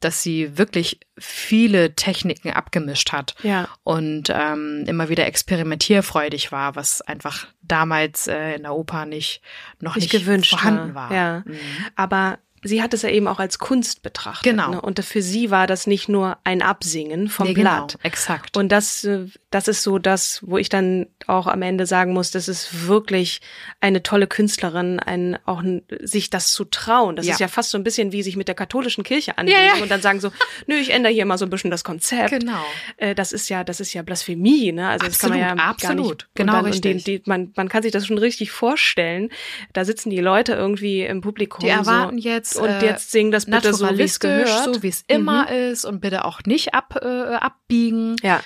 dass 0.00 0.22
sie 0.22 0.56
wirklich 0.56 0.98
viele 1.18 1.94
Techniken 1.94 2.50
abgemischt 2.50 3.12
hat 3.12 3.34
ja. 3.42 3.68
und 3.84 4.30
ähm, 4.30 4.84
immer 4.86 5.10
wieder 5.10 5.26
experimentierfreudig 5.26 6.50
war, 6.52 6.74
was 6.74 7.02
einfach 7.02 7.46
damals 7.60 8.26
äh, 8.26 8.54
in 8.54 8.62
der 8.62 8.74
Oper 8.74 9.04
nicht 9.04 9.42
noch 9.78 9.96
nicht, 9.96 10.10
nicht 10.10 10.24
gewünscht 10.24 10.50
vorhanden 10.50 10.94
war. 10.94 11.12
Ja. 11.12 11.42
Mhm. 11.44 11.58
Aber 11.96 12.38
sie 12.62 12.82
hat 12.82 12.92
es 12.94 13.02
ja 13.02 13.08
eben 13.08 13.26
auch 13.26 13.38
als 13.38 13.58
Kunst 13.58 14.02
betrachtet. 14.02 14.50
Genau. 14.50 14.70
Ne? 14.70 14.80
Und 14.80 15.02
für 15.04 15.22
sie 15.22 15.50
war 15.50 15.66
das 15.66 15.86
nicht 15.86 16.08
nur 16.08 16.38
ein 16.44 16.62
Absingen 16.62 17.28
vom 17.28 17.48
nee, 17.48 17.54
Blatt. 17.54 17.92
Genau, 17.92 18.02
exakt. 18.02 18.56
Und 18.56 18.70
das, 18.70 19.04
äh, 19.04 19.26
das 19.50 19.68
ist 19.68 19.82
so 19.82 19.98
das, 19.98 20.40
wo 20.42 20.58
ich 20.58 20.68
dann 20.68 21.06
auch 21.26 21.46
am 21.46 21.62
Ende 21.62 21.86
sagen 21.86 22.12
muss, 22.12 22.30
das 22.30 22.48
ist 22.48 22.86
wirklich 22.86 23.40
eine 23.80 24.02
tolle 24.02 24.26
Künstlerin, 24.26 25.00
ein, 25.00 25.38
auch 25.46 25.62
sich 26.00 26.30
das 26.30 26.52
zu 26.52 26.64
trauen. 26.64 27.16
Das 27.16 27.26
ja. 27.26 27.32
ist 27.32 27.40
ja 27.40 27.48
fast 27.48 27.70
so 27.70 27.78
ein 27.78 27.84
bisschen 27.84 28.12
wie 28.12 28.22
sich 28.22 28.36
mit 28.36 28.48
der 28.48 28.54
katholischen 28.54 29.04
Kirche 29.04 29.38
anlegen 29.38 29.58
ja, 29.58 29.76
ja. 29.76 29.82
und 29.82 29.90
dann 29.90 30.02
sagen 30.02 30.20
so, 30.20 30.30
nö, 30.66 30.74
ich 30.76 30.90
ändere 30.90 31.12
hier 31.12 31.24
mal 31.24 31.38
so 31.38 31.46
ein 31.46 31.50
bisschen 31.50 31.70
das 31.70 31.84
Konzept. 31.84 32.30
Genau. 32.30 32.64
Äh, 32.98 33.14
das 33.14 33.32
ist 33.32 33.48
ja, 33.48 33.64
das 33.64 33.80
ist 33.80 33.94
ja 33.94 34.02
Blasphemie, 34.02 34.72
ne? 34.72 34.88
Also 34.88 35.06
absolut, 35.06 35.12
das 35.12 35.18
kann 35.18 35.30
man 35.30 35.38
ja 35.38 35.64
absolut. 35.64 35.96
gar 35.96 36.04
nicht. 36.04 36.26
Genau 36.34 36.52
dann, 36.52 36.64
richtig. 36.66 37.04
Die, 37.04 37.18
die, 37.18 37.22
man, 37.26 37.52
man 37.56 37.68
kann 37.68 37.82
sich 37.82 37.92
das 37.92 38.06
schon 38.06 38.18
richtig 38.18 38.50
vorstellen. 38.50 39.30
Da 39.72 39.84
sitzen 39.84 40.10
die 40.10 40.20
Leute 40.20 40.52
irgendwie 40.52 41.02
im 41.02 41.20
Publikum. 41.22 41.60
Die 41.60 41.68
erwarten 41.68 42.20
so, 42.20 42.28
jetzt 42.28 42.49
und 42.56 42.68
äh, 42.68 42.84
jetzt 42.84 43.10
singen 43.10 43.30
das 43.30 43.46
bitte 43.46 43.74
so, 43.74 43.88
wie 43.98 44.02
es 44.02 44.20
gehört, 44.20 44.74
so 44.74 44.82
wie 44.82 44.88
es 44.88 45.04
immer 45.06 45.44
mhm. 45.44 45.72
ist 45.72 45.84
und 45.84 46.00
bitte 46.00 46.24
auch 46.24 46.40
nicht 46.46 46.74
ab, 46.74 46.98
äh, 47.02 47.06
abbiegen. 47.06 48.16
Ja. 48.22 48.40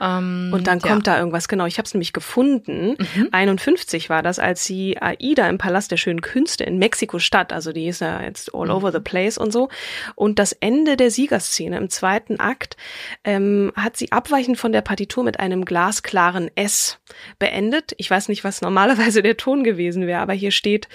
Ähm, 0.00 0.50
und 0.52 0.66
dann 0.66 0.80
kommt 0.80 1.06
ja. 1.06 1.14
da 1.14 1.18
irgendwas, 1.18 1.48
genau, 1.48 1.66
ich 1.66 1.78
habe 1.78 1.86
es 1.86 1.94
nämlich 1.94 2.12
gefunden. 2.12 2.96
Mhm. 3.14 3.28
51 3.32 4.10
war 4.10 4.22
das, 4.22 4.38
als 4.38 4.64
sie 4.64 5.00
Aida 5.00 5.48
im 5.48 5.58
Palast 5.58 5.90
der 5.90 5.96
schönen 5.96 6.20
Künste 6.20 6.64
in 6.64 6.78
Mexiko-Stadt, 6.78 7.52
also 7.52 7.72
die 7.72 7.86
ist 7.86 8.00
ja 8.00 8.22
jetzt 8.22 8.54
all 8.54 8.66
mhm. 8.66 8.72
over 8.72 8.92
the 8.92 9.00
place 9.00 9.38
und 9.38 9.52
so. 9.52 9.68
Und 10.14 10.38
das 10.38 10.52
Ende 10.52 10.96
der 10.96 11.10
Siegerszene 11.10 11.76
im 11.76 11.88
zweiten 11.88 12.40
Akt 12.40 12.76
ähm, 13.24 13.72
hat 13.76 13.96
sie 13.96 14.12
abweichend 14.12 14.58
von 14.58 14.72
der 14.72 14.82
Partitur 14.82 15.24
mit 15.24 15.40
einem 15.40 15.64
glasklaren 15.64 16.50
S 16.54 16.98
beendet. 17.38 17.94
Ich 17.96 18.10
weiß 18.10 18.28
nicht, 18.28 18.44
was 18.44 18.60
normalerweise 18.60 19.22
der 19.22 19.36
Ton 19.36 19.64
gewesen 19.64 20.06
wäre, 20.06 20.20
aber 20.20 20.34
hier 20.34 20.50
steht, 20.50 20.88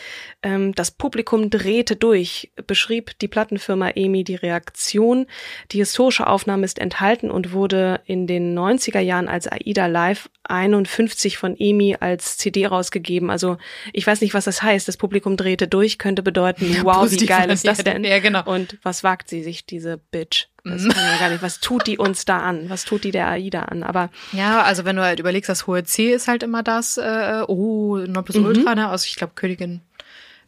ähm, 0.43 0.73
das 0.75 0.91
Publikum 0.91 1.49
drehte 1.49 1.95
durch, 1.95 2.51
beschrieb 2.67 3.17
die 3.19 3.27
Plattenfirma 3.27 3.89
EMI 3.89 4.23
die 4.23 4.35
Reaktion. 4.35 5.25
Die 5.71 5.77
historische 5.77 6.27
Aufnahme 6.27 6.65
ist 6.65 6.79
enthalten 6.79 7.31
und 7.31 7.53
wurde 7.53 8.01
in 8.05 8.27
den 8.27 8.53
90 8.53 8.90
90er 8.91 8.99
Jahren 8.99 9.27
als 9.27 9.47
AIDA 9.47 9.87
Live 9.87 10.29
51 10.43 11.37
von 11.37 11.55
EMI 11.57 11.97
als 11.99 12.37
CD 12.37 12.65
rausgegeben. 12.65 13.29
Also 13.29 13.57
ich 13.93 14.05
weiß 14.05 14.21
nicht, 14.21 14.33
was 14.33 14.45
das 14.45 14.61
heißt. 14.61 14.87
Das 14.87 14.97
Publikum 14.97 15.37
drehte 15.37 15.67
durch, 15.67 15.97
könnte 15.97 16.23
bedeuten, 16.23 16.77
wow, 16.83 17.09
wie 17.09 17.25
geil 17.25 17.49
ist 17.49 17.65
das 17.65 17.79
denn? 17.79 18.03
Ja, 18.03 18.19
genau. 18.19 18.43
Und 18.43 18.77
was 18.83 19.03
wagt 19.03 19.29
sie 19.29 19.43
sich, 19.43 19.65
diese 19.65 19.97
Bitch? 19.97 20.47
Das 20.63 20.87
kann 20.87 21.03
ja 21.03 21.17
gar 21.19 21.29
nicht. 21.29 21.41
Was 21.41 21.59
tut 21.59 21.87
die 21.87 21.97
uns 21.97 22.25
da 22.25 22.39
an? 22.39 22.69
Was 22.69 22.85
tut 22.85 23.03
die 23.03 23.11
der 23.11 23.27
AIDA 23.27 23.63
an? 23.63 23.83
Aber 23.83 24.09
ja, 24.31 24.61
also 24.61 24.85
wenn 24.85 24.95
du 24.95 25.03
halt 25.03 25.19
überlegst, 25.19 25.49
das 25.49 25.65
hohe 25.65 25.83
C 25.83 26.13
ist 26.13 26.27
halt 26.27 26.43
immer 26.43 26.61
das, 26.61 26.97
äh, 26.97 27.43
oh, 27.47 27.97
Nonplusultra, 27.97 28.71
mhm. 28.71 28.81
ne? 28.81 28.89
Also 28.89 29.05
ich 29.07 29.15
glaube 29.15 29.33
Königin 29.35 29.81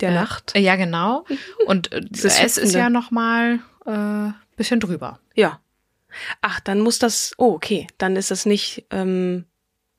der 0.01 0.09
äh, 0.09 0.15
Nacht. 0.15 0.57
Ja, 0.57 0.75
genau. 0.75 1.25
Und 1.65 1.91
äh, 1.91 2.01
S 2.11 2.57
ist 2.57 2.75
ja 2.75 2.89
noch 2.89 3.09
mal 3.09 3.59
äh, 3.85 4.31
bisschen 4.55 4.79
drüber. 4.79 5.19
Ja, 5.33 5.59
Ach, 6.41 6.59
dann 6.59 6.79
muss 6.79 6.99
das. 6.99 7.33
Oh, 7.37 7.53
okay. 7.53 7.87
Dann 7.97 8.15
ist 8.15 8.31
das 8.31 8.45
nicht. 8.45 8.85
Ähm, 8.91 9.45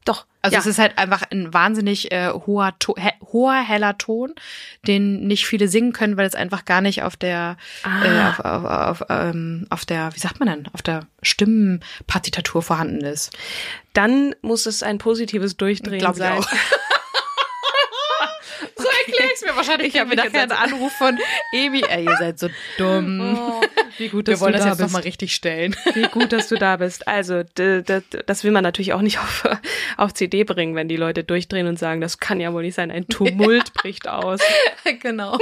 doch. 0.04 0.26
Also 0.42 0.54
ja. 0.54 0.60
es 0.60 0.66
ist 0.66 0.78
halt 0.78 0.98
einfach 0.98 1.22
ein 1.30 1.54
wahnsinnig 1.54 2.12
äh, 2.12 2.28
hoher, 2.28 2.74
he 2.98 3.10
hoher, 3.32 3.54
heller 3.54 3.96
Ton, 3.96 4.34
den 4.86 5.26
nicht 5.26 5.46
viele 5.46 5.68
singen 5.68 5.94
können, 5.94 6.18
weil 6.18 6.26
es 6.26 6.34
einfach 6.34 6.66
gar 6.66 6.82
nicht 6.82 7.02
auf 7.02 7.16
der, 7.16 7.56
ah. 7.82 8.04
äh, 8.04 8.28
auf, 8.28 8.40
auf, 8.40 9.00
auf, 9.00 9.06
ähm, 9.08 9.66
auf 9.70 9.86
der, 9.86 10.14
wie 10.14 10.20
sagt 10.20 10.40
man 10.40 10.48
denn, 10.48 10.68
auf 10.74 10.82
der 10.82 11.06
Stimmenpartitatur 11.22 12.62
vorhanden 12.62 13.00
ist. 13.00 13.34
Dann 13.94 14.34
muss 14.42 14.66
es 14.66 14.82
ein 14.82 14.98
positives 14.98 15.56
Durchdrehen 15.56 16.00
Glaub 16.00 16.16
sein. 16.16 16.38
Ich 16.38 16.46
auch. 16.46 16.52
So 18.76 18.88
erklär 18.88 19.28
ich's 19.32 19.42
mir 19.42 19.53
wahrscheinlich. 19.66 19.94
Ich 19.94 20.00
habe 20.00 20.14
nachher 20.16 20.42
einen 20.42 20.52
Anruf 20.52 20.92
von 20.92 21.18
Emi. 21.52 21.82
Ey, 21.88 22.04
ihr 22.04 22.16
seid 22.18 22.38
so 22.38 22.48
dumm. 22.78 23.36
Oh, 23.36 23.62
wie 23.98 24.08
gut, 24.08 24.28
dass 24.28 24.34
Wir 24.34 24.40
wollen 24.40 24.52
du 24.52 24.58
das 24.58 24.64
da 24.64 24.70
jetzt 24.72 24.80
nochmal 24.80 25.02
richtig 25.02 25.34
stellen. 25.34 25.76
Wie 25.94 26.08
gut, 26.08 26.32
dass 26.32 26.48
du 26.48 26.56
da 26.56 26.76
bist. 26.76 27.06
Also, 27.08 27.42
das 27.54 28.44
will 28.44 28.50
man 28.50 28.62
natürlich 28.62 28.92
auch 28.92 29.02
nicht 29.02 29.18
auf, 29.18 29.48
auf 29.96 30.14
CD 30.14 30.44
bringen, 30.44 30.74
wenn 30.74 30.88
die 30.88 30.96
Leute 30.96 31.24
durchdrehen 31.24 31.66
und 31.66 31.78
sagen, 31.78 32.00
das 32.00 32.18
kann 32.18 32.40
ja 32.40 32.52
wohl 32.52 32.62
nicht 32.62 32.74
sein. 32.74 32.90
Ein 32.90 33.08
Tumult 33.08 33.68
ja. 33.68 33.72
bricht 33.82 34.08
aus. 34.08 34.40
Genau. 35.00 35.38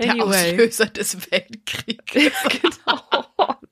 Der 0.00 0.12
anyway. 0.12 0.52
Auslöser 0.52 0.86
des 0.86 1.30
Weltkriegs. 1.30 2.12
genau. 2.48 3.00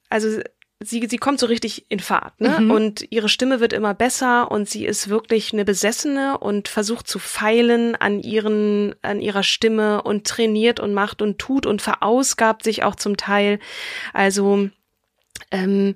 Also 0.09 0.41
sie, 0.85 1.07
sie 1.09 1.17
kommt 1.19 1.41
so 1.41 1.47
richtig 1.47 1.87
in 1.89 2.01
Fahrt, 2.01 2.41
ne? 2.41 2.61
Mhm. 2.61 2.71
Und 2.71 3.07
ihre 3.11 3.29
Stimme 3.29 3.61
wird 3.61 3.73
immer 3.73 3.95
besser 3.95 4.51
und 4.51 4.69
sie 4.69 4.85
ist 4.85 5.09
wirklich 5.09 5.53
eine 5.53 5.65
Besessene 5.65 6.39
und 6.39 6.69
versucht 6.69 7.09
zu 7.09 7.19
feilen 7.19 7.95
an 7.97 8.21
ihren, 8.21 8.95
an 9.03 9.21
ihrer 9.21 9.43
Stimme 9.43 10.03
und 10.03 10.27
trainiert 10.27 10.81
und 10.81 10.95
macht 10.95 11.23
und 11.23 11.39
tut 11.39 11.67
und 11.67 11.83
verausgabt 11.83 12.65
sich 12.65 12.83
auch 12.83 12.95
zum 12.95 13.17
Teil. 13.17 13.59
Also, 14.13 14.69
ähm, 15.51 15.95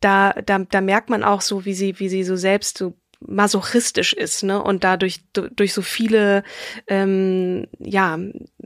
da, 0.00 0.32
da, 0.32 0.58
da 0.58 0.80
merkt 0.80 1.10
man 1.10 1.22
auch 1.22 1.40
so, 1.40 1.64
wie 1.64 1.74
sie, 1.74 1.98
wie 2.00 2.08
sie 2.08 2.24
so 2.24 2.36
selbst 2.36 2.78
so 2.78 2.94
masochistisch 3.26 4.12
ist, 4.12 4.42
ne? 4.42 4.62
Und 4.62 4.84
dadurch 4.84 5.20
durch 5.32 5.72
so 5.72 5.82
viele 5.82 6.42
ähm, 6.86 7.66
ja 7.78 8.18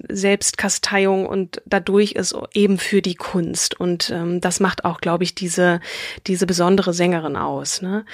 Selbstkasteiung 0.09 1.27
und 1.27 1.63
dadurch 1.67 2.13
ist 2.13 2.35
eben 2.55 2.79
für 2.79 3.03
die 3.03 3.15
Kunst 3.15 3.79
und 3.79 4.11
ähm, 4.11 4.41
das 4.41 4.61
macht 4.61 4.85
auch, 4.85 5.01
glaube 5.01 5.25
ich, 5.25 5.35
diese 5.35 5.81
diese 6.27 6.47
besondere 6.47 6.93
Sängerin 6.93 7.37
aus, 7.37 7.83
ne? 7.83 8.05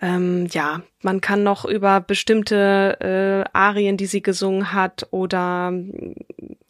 Ähm, 0.00 0.46
ja, 0.50 0.82
man 1.02 1.20
kann 1.20 1.42
noch 1.42 1.64
über 1.64 2.00
bestimmte 2.00 2.98
äh, 3.00 3.50
Arien, 3.56 3.96
die 3.96 4.06
sie 4.06 4.22
gesungen 4.22 4.72
hat 4.72 5.06
oder 5.10 5.72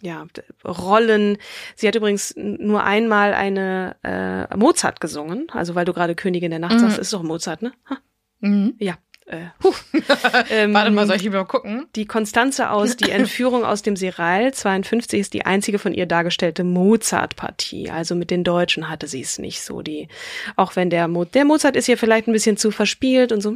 ja 0.03 0.27
Rollen. 0.65 1.39
Sie 1.75 1.89
hat 1.89 1.95
übrigens 1.95 2.35
nur 2.37 2.85
einmal 2.85 3.35
eine 3.35 3.97
äh, 4.03 4.57
Mozart 4.57 5.01
gesungen, 5.01 5.47
also 5.53 5.75
weil 5.75 5.85
du 5.85 5.93
gerade 5.93 6.15
Königin 6.15 6.51
der 6.51 6.59
Nacht 6.59 6.75
mhm. 6.75 6.81
sagst, 6.81 6.99
ist 6.99 7.13
doch 7.13 7.23
Mozart, 7.23 7.63
ne? 7.63 7.73
Ha? 7.89 7.99
Mhm. 8.41 8.75
Ja, 8.79 8.95
äh, 9.27 9.47
huh. 9.63 9.73
ähm, 10.51 10.75
Warte 10.75 10.91
mal, 10.91 11.07
soll 11.07 11.17
ich 11.17 11.23
lieber 11.23 11.47
gucken? 11.47 11.87
Die 11.97 12.05
Konstanze 12.05 12.69
aus 12.69 12.97
Die 12.97 13.11
Entführung 13.11 13.65
aus 13.65 13.81
dem 13.81 13.97
Seral 13.97 14.53
52 14.53 15.19
ist 15.19 15.33
die 15.33 15.47
einzige 15.47 15.79
von 15.79 15.95
ihr 15.95 16.05
dargestellte 16.05 16.63
Mozart-Partie. 16.63 17.91
Also 17.91 18.15
mit 18.15 18.31
den 18.31 18.45
Deutschen 18.45 18.91
hatte 18.91 19.07
sie 19.07 19.23
es 19.23 19.39
nicht 19.39 19.63
so. 19.63 19.81
Die, 19.81 20.09
auch 20.57 20.77
wenn 20.77 20.91
der, 20.91 21.09
Mo 21.09 21.25
der 21.25 21.47
Mozart 21.47 21.75
ist 21.75 21.87
hier 21.87 21.97
vielleicht 21.97 22.29
ein 22.29 22.33
bisschen 22.33 22.59
zu 22.59 22.71
verspielt 22.71 23.33
und 23.33 23.41
so. 23.41 23.51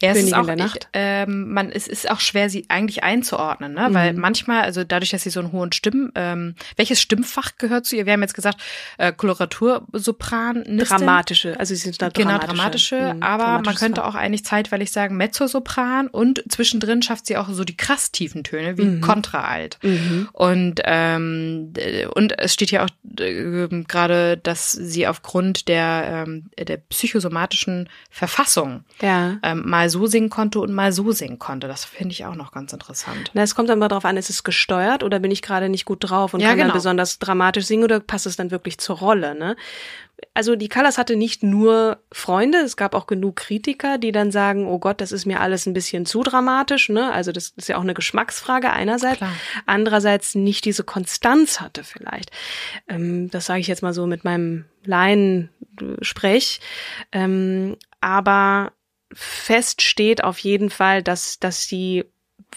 Ja, 0.00 0.10
es 0.10 0.18
ist 0.18 0.34
auch, 0.34 0.48
ich, 0.48 0.72
ähm, 0.92 1.52
man, 1.52 1.70
es 1.70 1.86
ist 1.86 2.10
auch 2.10 2.20
schwer, 2.20 2.50
sie 2.50 2.66
eigentlich 2.68 3.04
einzuordnen, 3.04 3.72
ne? 3.72 3.88
Weil 3.92 4.14
mhm. 4.14 4.20
manchmal, 4.20 4.62
also 4.62 4.82
dadurch, 4.82 5.10
dass 5.10 5.22
sie 5.22 5.30
so 5.30 5.38
einen 5.38 5.52
hohen 5.52 5.70
Stimmen, 5.70 6.10
ähm, 6.16 6.56
welches 6.76 7.00
Stimmfach 7.00 7.52
gehört 7.56 7.86
zu 7.86 7.94
ihr? 7.94 8.04
Wir 8.04 8.14
haben 8.14 8.22
jetzt 8.22 8.34
gesagt, 8.34 8.60
äh, 8.98 9.12
Koloratursopran, 9.12 10.64
Dramatische, 10.78 11.58
also 11.58 11.74
sie 11.74 11.80
sind 11.80 12.02
da 12.02 12.10
dramatische. 12.10 12.38
Genau, 12.38 12.52
dramatische. 12.52 13.14
Mhm 13.14 13.27
aber 13.28 13.62
man 13.62 13.74
könnte 13.74 14.04
auch 14.04 14.14
eigentlich 14.14 14.44
zeitweilig 14.44 14.90
sagen 14.90 15.16
Mezzosopran 15.16 16.08
und 16.08 16.42
zwischendrin 16.48 17.02
schafft 17.02 17.26
sie 17.26 17.36
auch 17.36 17.48
so 17.50 17.62
die 17.62 17.76
krass 17.76 18.10
tiefen 18.10 18.42
Töne 18.42 18.78
wie 18.78 18.84
mhm. 18.84 19.00
Kontraalt. 19.02 19.78
Mhm. 19.82 20.28
Und 20.32 20.80
ähm, 20.84 21.72
und 22.14 22.38
es 22.38 22.54
steht 22.54 22.70
ja 22.70 22.84
auch 22.84 23.20
äh, 23.20 23.68
gerade, 23.86 24.38
dass 24.38 24.72
sie 24.72 25.06
aufgrund 25.06 25.68
der 25.68 26.24
ähm, 26.26 26.50
der 26.58 26.78
psychosomatischen 26.78 27.90
Verfassung 28.10 28.84
ja. 29.02 29.38
ähm, 29.42 29.68
mal 29.68 29.90
so 29.90 30.06
singen 30.06 30.30
konnte 30.30 30.60
und 30.60 30.72
mal 30.72 30.92
so 30.92 31.12
singen 31.12 31.38
konnte. 31.38 31.68
Das 31.68 31.84
finde 31.84 32.12
ich 32.12 32.24
auch 32.24 32.34
noch 32.34 32.52
ganz 32.52 32.72
interessant. 32.72 33.30
Na, 33.34 33.42
es 33.42 33.54
kommt 33.54 33.68
dann 33.68 33.78
mal 33.78 33.88
drauf 33.88 34.06
an, 34.06 34.16
ist 34.16 34.30
es 34.30 34.42
gesteuert 34.42 35.02
oder 35.02 35.18
bin 35.18 35.30
ich 35.30 35.42
gerade 35.42 35.68
nicht 35.68 35.84
gut 35.84 35.98
drauf 36.00 36.32
und 36.32 36.40
ja, 36.40 36.48
kann 36.48 36.56
genau. 36.56 36.68
dann 36.68 36.76
besonders 36.76 37.18
dramatisch 37.18 37.66
singen 37.66 37.84
oder 37.84 38.00
passt 38.00 38.26
es 38.26 38.36
dann 38.36 38.50
wirklich 38.50 38.78
zur 38.78 38.98
Rolle, 38.98 39.34
ne? 39.34 39.56
Also 40.34 40.56
die 40.56 40.68
Callas 40.68 40.98
hatte 40.98 41.16
nicht 41.16 41.42
nur 41.42 41.98
Freunde, 42.12 42.58
es 42.58 42.76
gab 42.76 42.94
auch 42.94 43.06
genug 43.06 43.36
Kritiker, 43.36 43.98
die 43.98 44.12
dann 44.12 44.30
sagen, 44.30 44.66
oh 44.66 44.78
Gott, 44.78 45.00
das 45.00 45.12
ist 45.12 45.26
mir 45.26 45.40
alles 45.40 45.66
ein 45.66 45.72
bisschen 45.72 46.06
zu 46.06 46.22
dramatisch, 46.22 46.88
ne? 46.88 47.12
Also 47.12 47.32
das 47.32 47.52
ist 47.56 47.68
ja 47.68 47.76
auch 47.76 47.82
eine 47.82 47.94
Geschmacksfrage 47.94 48.70
einerseits, 48.70 49.18
Klar. 49.18 49.32
andererseits 49.66 50.34
nicht 50.34 50.64
diese 50.64 50.84
Konstanz 50.84 51.60
hatte 51.60 51.84
vielleicht. 51.84 52.30
Ähm, 52.88 53.30
das 53.30 53.46
sage 53.46 53.60
ich 53.60 53.66
jetzt 53.66 53.82
mal 53.82 53.94
so 53.94 54.06
mit 54.06 54.24
meinem 54.24 54.64
Laien-Sprech. 54.84 56.60
Ähm, 57.12 57.76
aber 58.00 58.72
fest 59.12 59.82
steht 59.82 60.22
auf 60.22 60.38
jeden 60.38 60.70
Fall, 60.70 61.02
dass, 61.02 61.38
dass 61.38 61.64
sie 61.64 62.04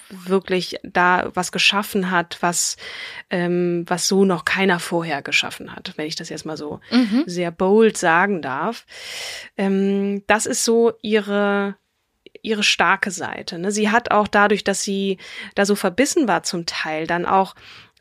wirklich 0.10 0.77
da 0.84 1.32
was 1.34 1.51
geschaffen 1.51 2.12
hat, 2.12 2.38
was, 2.41 2.77
ähm, 3.30 3.86
was 3.88 4.08
so 4.08 4.25
noch 4.25 4.45
keiner 4.45 4.80
vorher 4.80 5.21
geschaffen 5.21 5.73
hat, 5.73 5.93
wenn 5.95 6.08
ich 6.08 6.15
das 6.15 6.30
jetzt 6.30 6.45
mal 6.45 6.58
so 6.58 6.80
mhm. 6.91 7.23
sehr 7.25 7.51
bold 7.51 7.97
sagen 7.97 8.41
darf. 8.41 8.86
Ähm, 9.58 10.23
das 10.27 10.45
ist 10.45 10.65
so 10.65 10.93
ihre 11.01 11.75
ihre 12.43 12.63
starke 12.63 13.12
Seite. 13.12 13.60
Ne? 13.60 13.71
Sie 13.71 13.91
hat 13.91 14.10
auch 14.12 14.27
dadurch, 14.27 14.63
dass 14.63 14.82
sie 14.82 15.17
da 15.54 15.65
so 15.65 15.75
verbissen 15.75 16.27
war 16.27 16.41
zum 16.43 16.65
Teil, 16.65 17.06
dann 17.06 17.25
auch 17.25 17.56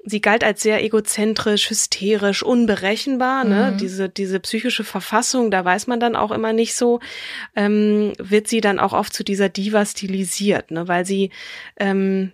sie 0.05 0.21
galt 0.21 0.45
als 0.45 0.63
sehr 0.63 0.83
egozentrisch, 0.83 1.71
hysterisch, 1.71 2.43
unberechenbar. 2.43 3.45
Ne? 3.45 3.73
Mhm. 3.73 3.79
Diese, 3.79 4.09
diese 4.09 4.41
psychische 4.41 4.85
Verfassung, 4.85 5.51
da 5.51 5.65
weiß 5.65 5.87
man 5.87 6.01
dann 6.01 6.17
auch 6.17 6.31
immer 6.31 6.53
nicht 6.53 6.75
so, 6.75 7.01
ähm, 7.55 8.13
wird 8.19 8.49
sie 8.49 8.61
dann 8.61 8.79
auch 8.79 8.93
oft 8.93 9.13
zu 9.13 9.25
dieser 9.25 9.49
Diva 9.49 9.85
stilisiert, 9.85 10.71
ne? 10.71 10.89
weil 10.89 11.05
sie 11.05 11.31
ähm, 11.77 12.33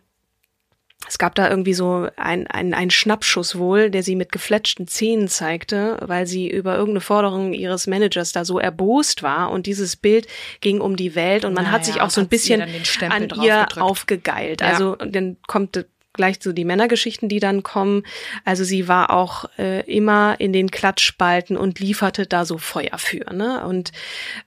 es 1.09 1.19
gab 1.19 1.35
da 1.35 1.49
irgendwie 1.49 1.75
so 1.75 2.09
ein, 2.17 2.47
ein, 2.49 2.75
ein 2.75 2.91
Schnappschuss 2.91 3.59
wohl, 3.59 3.91
der 3.91 4.03
sie 4.03 4.17
mit 4.17 4.33
gefletschten 4.33 4.89
Zähnen 4.89 5.29
zeigte, 5.29 5.99
weil 6.01 6.27
sie 6.27 6.51
über 6.51 6.75
irgendeine 6.75 7.01
Forderung 7.01 7.53
ihres 7.53 7.87
Managers 7.87 8.33
da 8.33 8.45
so 8.45 8.59
erbost 8.59 9.23
war 9.23 9.51
und 9.51 9.67
dieses 9.67 9.95
Bild 9.95 10.27
ging 10.61 10.81
um 10.81 10.97
die 10.97 11.15
Welt 11.15 11.45
und 11.45 11.55
man 11.55 11.65
naja, 11.65 11.75
hat 11.77 11.85
sich 11.85 12.01
auch 12.01 12.11
so 12.11 12.21
ein 12.21 12.29
bisschen 12.29 12.63
an 12.63 13.29
ihr 13.43 13.67
aufgegeilt. 13.77 14.63
Ja. 14.63 14.69
Also 14.69 14.97
dann 14.97 15.37
kommt 15.47 15.87
gleich 16.17 16.39
so 16.41 16.53
die 16.53 16.65
Männergeschichten, 16.65 17.29
die 17.29 17.41
dann 17.41 17.63
kommen. 17.63 18.03
Also 18.45 18.65
sie 18.65 18.89
war 18.89 19.11
auch 19.11 19.47
äh, 19.59 19.81
immer 19.91 20.37
in 20.41 20.53
den 20.53 20.71
Klatschspalten 20.71 21.57
und 21.57 21.79
lieferte 21.79 22.27
da 22.27 22.45
so 22.45 22.59
Feuer 22.59 22.99
für. 22.99 23.33
Ne? 23.33 23.65
Und 23.67 23.93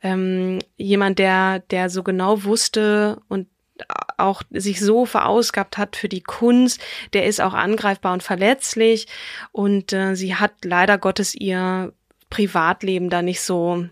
ähm, 0.04 0.60
jemand, 0.78 1.20
der, 1.20 1.60
der 1.60 1.90
so 1.90 2.04
genau 2.04 2.44
wusste 2.44 3.22
und 3.30 3.48
auch 4.18 4.44
sich 4.52 4.82
so 4.82 5.06
verausgabt 5.06 5.78
hat 5.78 5.96
für 5.96 6.10
die 6.10 6.22
Kunst, 6.22 6.82
der 7.14 7.26
ist 7.26 7.42
auch 7.42 7.54
angreifbar 7.54 8.14
und 8.14 8.24
verletzlich. 8.24 9.08
Und 9.52 9.94
äh, 9.94 10.16
sie 10.16 10.36
hat 10.36 10.52
leider 10.64 10.98
Gottes 10.98 11.34
ihr 11.34 11.94
Privatleben 12.30 13.10
da 13.10 13.22
nicht 13.22 13.42
so 13.42 13.86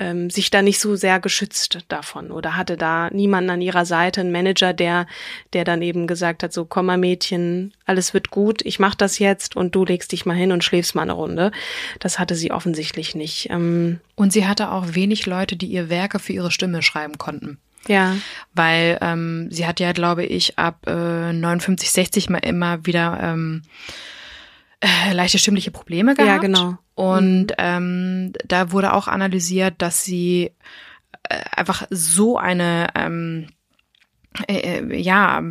ähm, 0.00 0.30
sich 0.30 0.50
da 0.50 0.62
nicht 0.62 0.80
so 0.80 0.96
sehr 0.96 1.20
geschützt 1.20 1.78
davon 1.88 2.30
oder 2.32 2.56
hatte 2.56 2.76
da 2.76 3.10
niemanden 3.10 3.50
an 3.50 3.60
ihrer 3.60 3.84
Seite, 3.84 4.22
einen 4.22 4.32
Manager, 4.32 4.72
der, 4.72 5.06
der 5.52 5.64
dann 5.64 5.82
eben 5.82 6.06
gesagt 6.06 6.42
hat, 6.42 6.52
so 6.52 6.64
komm 6.64 6.86
mal 6.86 6.98
Mädchen, 6.98 7.72
alles 7.84 8.14
wird 8.14 8.30
gut, 8.30 8.62
ich 8.64 8.80
mach 8.80 8.94
das 8.94 9.18
jetzt 9.18 9.54
und 9.54 9.74
du 9.74 9.84
legst 9.84 10.10
dich 10.12 10.26
mal 10.26 10.34
hin 10.34 10.52
und 10.52 10.64
schläfst 10.64 10.94
mal 10.94 11.02
eine 11.02 11.12
Runde. 11.12 11.52
Das 11.98 12.18
hatte 12.18 12.34
sie 12.34 12.50
offensichtlich 12.50 13.14
nicht. 13.14 13.50
Ähm, 13.50 14.00
und 14.16 14.32
sie 14.32 14.46
hatte 14.46 14.72
auch 14.72 14.94
wenig 14.94 15.26
Leute, 15.26 15.56
die 15.56 15.66
ihr 15.66 15.90
Werke 15.90 16.18
für 16.18 16.32
ihre 16.32 16.50
Stimme 16.50 16.82
schreiben 16.82 17.18
konnten. 17.18 17.58
Ja. 17.86 18.16
Weil 18.54 18.98
ähm, 19.02 19.48
sie 19.50 19.66
hat 19.66 19.80
ja, 19.80 19.92
glaube 19.92 20.24
ich, 20.24 20.58
ab 20.58 20.86
äh, 20.86 21.32
59, 21.32 21.90
60 21.90 22.30
mal 22.30 22.38
immer 22.38 22.86
wieder 22.86 23.18
ähm, 23.22 23.62
äh, 24.80 25.12
leichte 25.12 25.38
stimmliche 25.38 25.70
Probleme 25.70 26.14
gehabt. 26.14 26.28
Ja, 26.28 26.38
genau. 26.38 26.78
Und 27.00 27.46
mhm. 27.46 27.54
ähm, 27.56 28.32
da 28.44 28.72
wurde 28.72 28.92
auch 28.92 29.08
analysiert, 29.08 29.76
dass 29.78 30.04
sie 30.04 30.52
äh, 31.22 31.40
einfach 31.50 31.86
so 31.88 32.36
eine, 32.36 32.88
ähm, 32.94 33.46
äh, 34.46 34.80
äh 34.80 35.00
ja, 35.00 35.42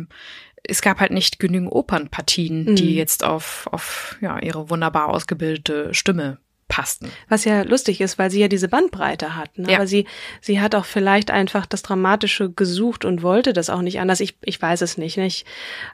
es 0.62 0.80
gab 0.80 1.00
halt 1.00 1.10
nicht 1.10 1.40
genügend 1.40 1.72
Opernpartien, 1.72 2.66
mhm. 2.66 2.76
die 2.76 2.94
jetzt 2.94 3.24
auf, 3.24 3.66
auf 3.72 4.16
ja, 4.20 4.38
ihre 4.38 4.70
wunderbar 4.70 5.08
ausgebildete 5.08 5.92
Stimme 5.92 6.38
passten. 6.70 7.10
Was 7.28 7.44
ja 7.44 7.62
lustig 7.62 8.00
ist, 8.00 8.18
weil 8.18 8.30
sie 8.30 8.40
ja 8.40 8.48
diese 8.48 8.68
Bandbreite 8.68 9.36
hat. 9.36 9.58
Ne? 9.58 9.72
Ja. 9.72 9.76
Aber 9.76 9.86
sie, 9.86 10.06
sie 10.40 10.60
hat 10.60 10.74
auch 10.74 10.86
vielleicht 10.86 11.30
einfach 11.30 11.66
das 11.66 11.82
Dramatische 11.82 12.50
gesucht 12.50 13.04
und 13.04 13.22
wollte 13.22 13.52
das 13.52 13.68
auch 13.68 13.82
nicht 13.82 14.00
anders. 14.00 14.20
Ich, 14.20 14.36
ich 14.42 14.62
weiß 14.62 14.80
es 14.80 14.96
nicht. 14.96 15.18
Ne? 15.18 15.26
Ich 15.26 15.44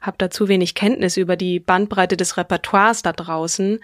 habe 0.01 0.17
da 0.19 0.31
zu 0.31 0.47
wenig 0.47 0.77
Kenntnis 0.77 1.17
über 1.17 1.35
die 1.35 1.59
Bandbreite 1.59 2.17
des 2.17 2.37
Repertoires 2.37 3.03
da 3.03 3.13
draußen. 3.13 3.81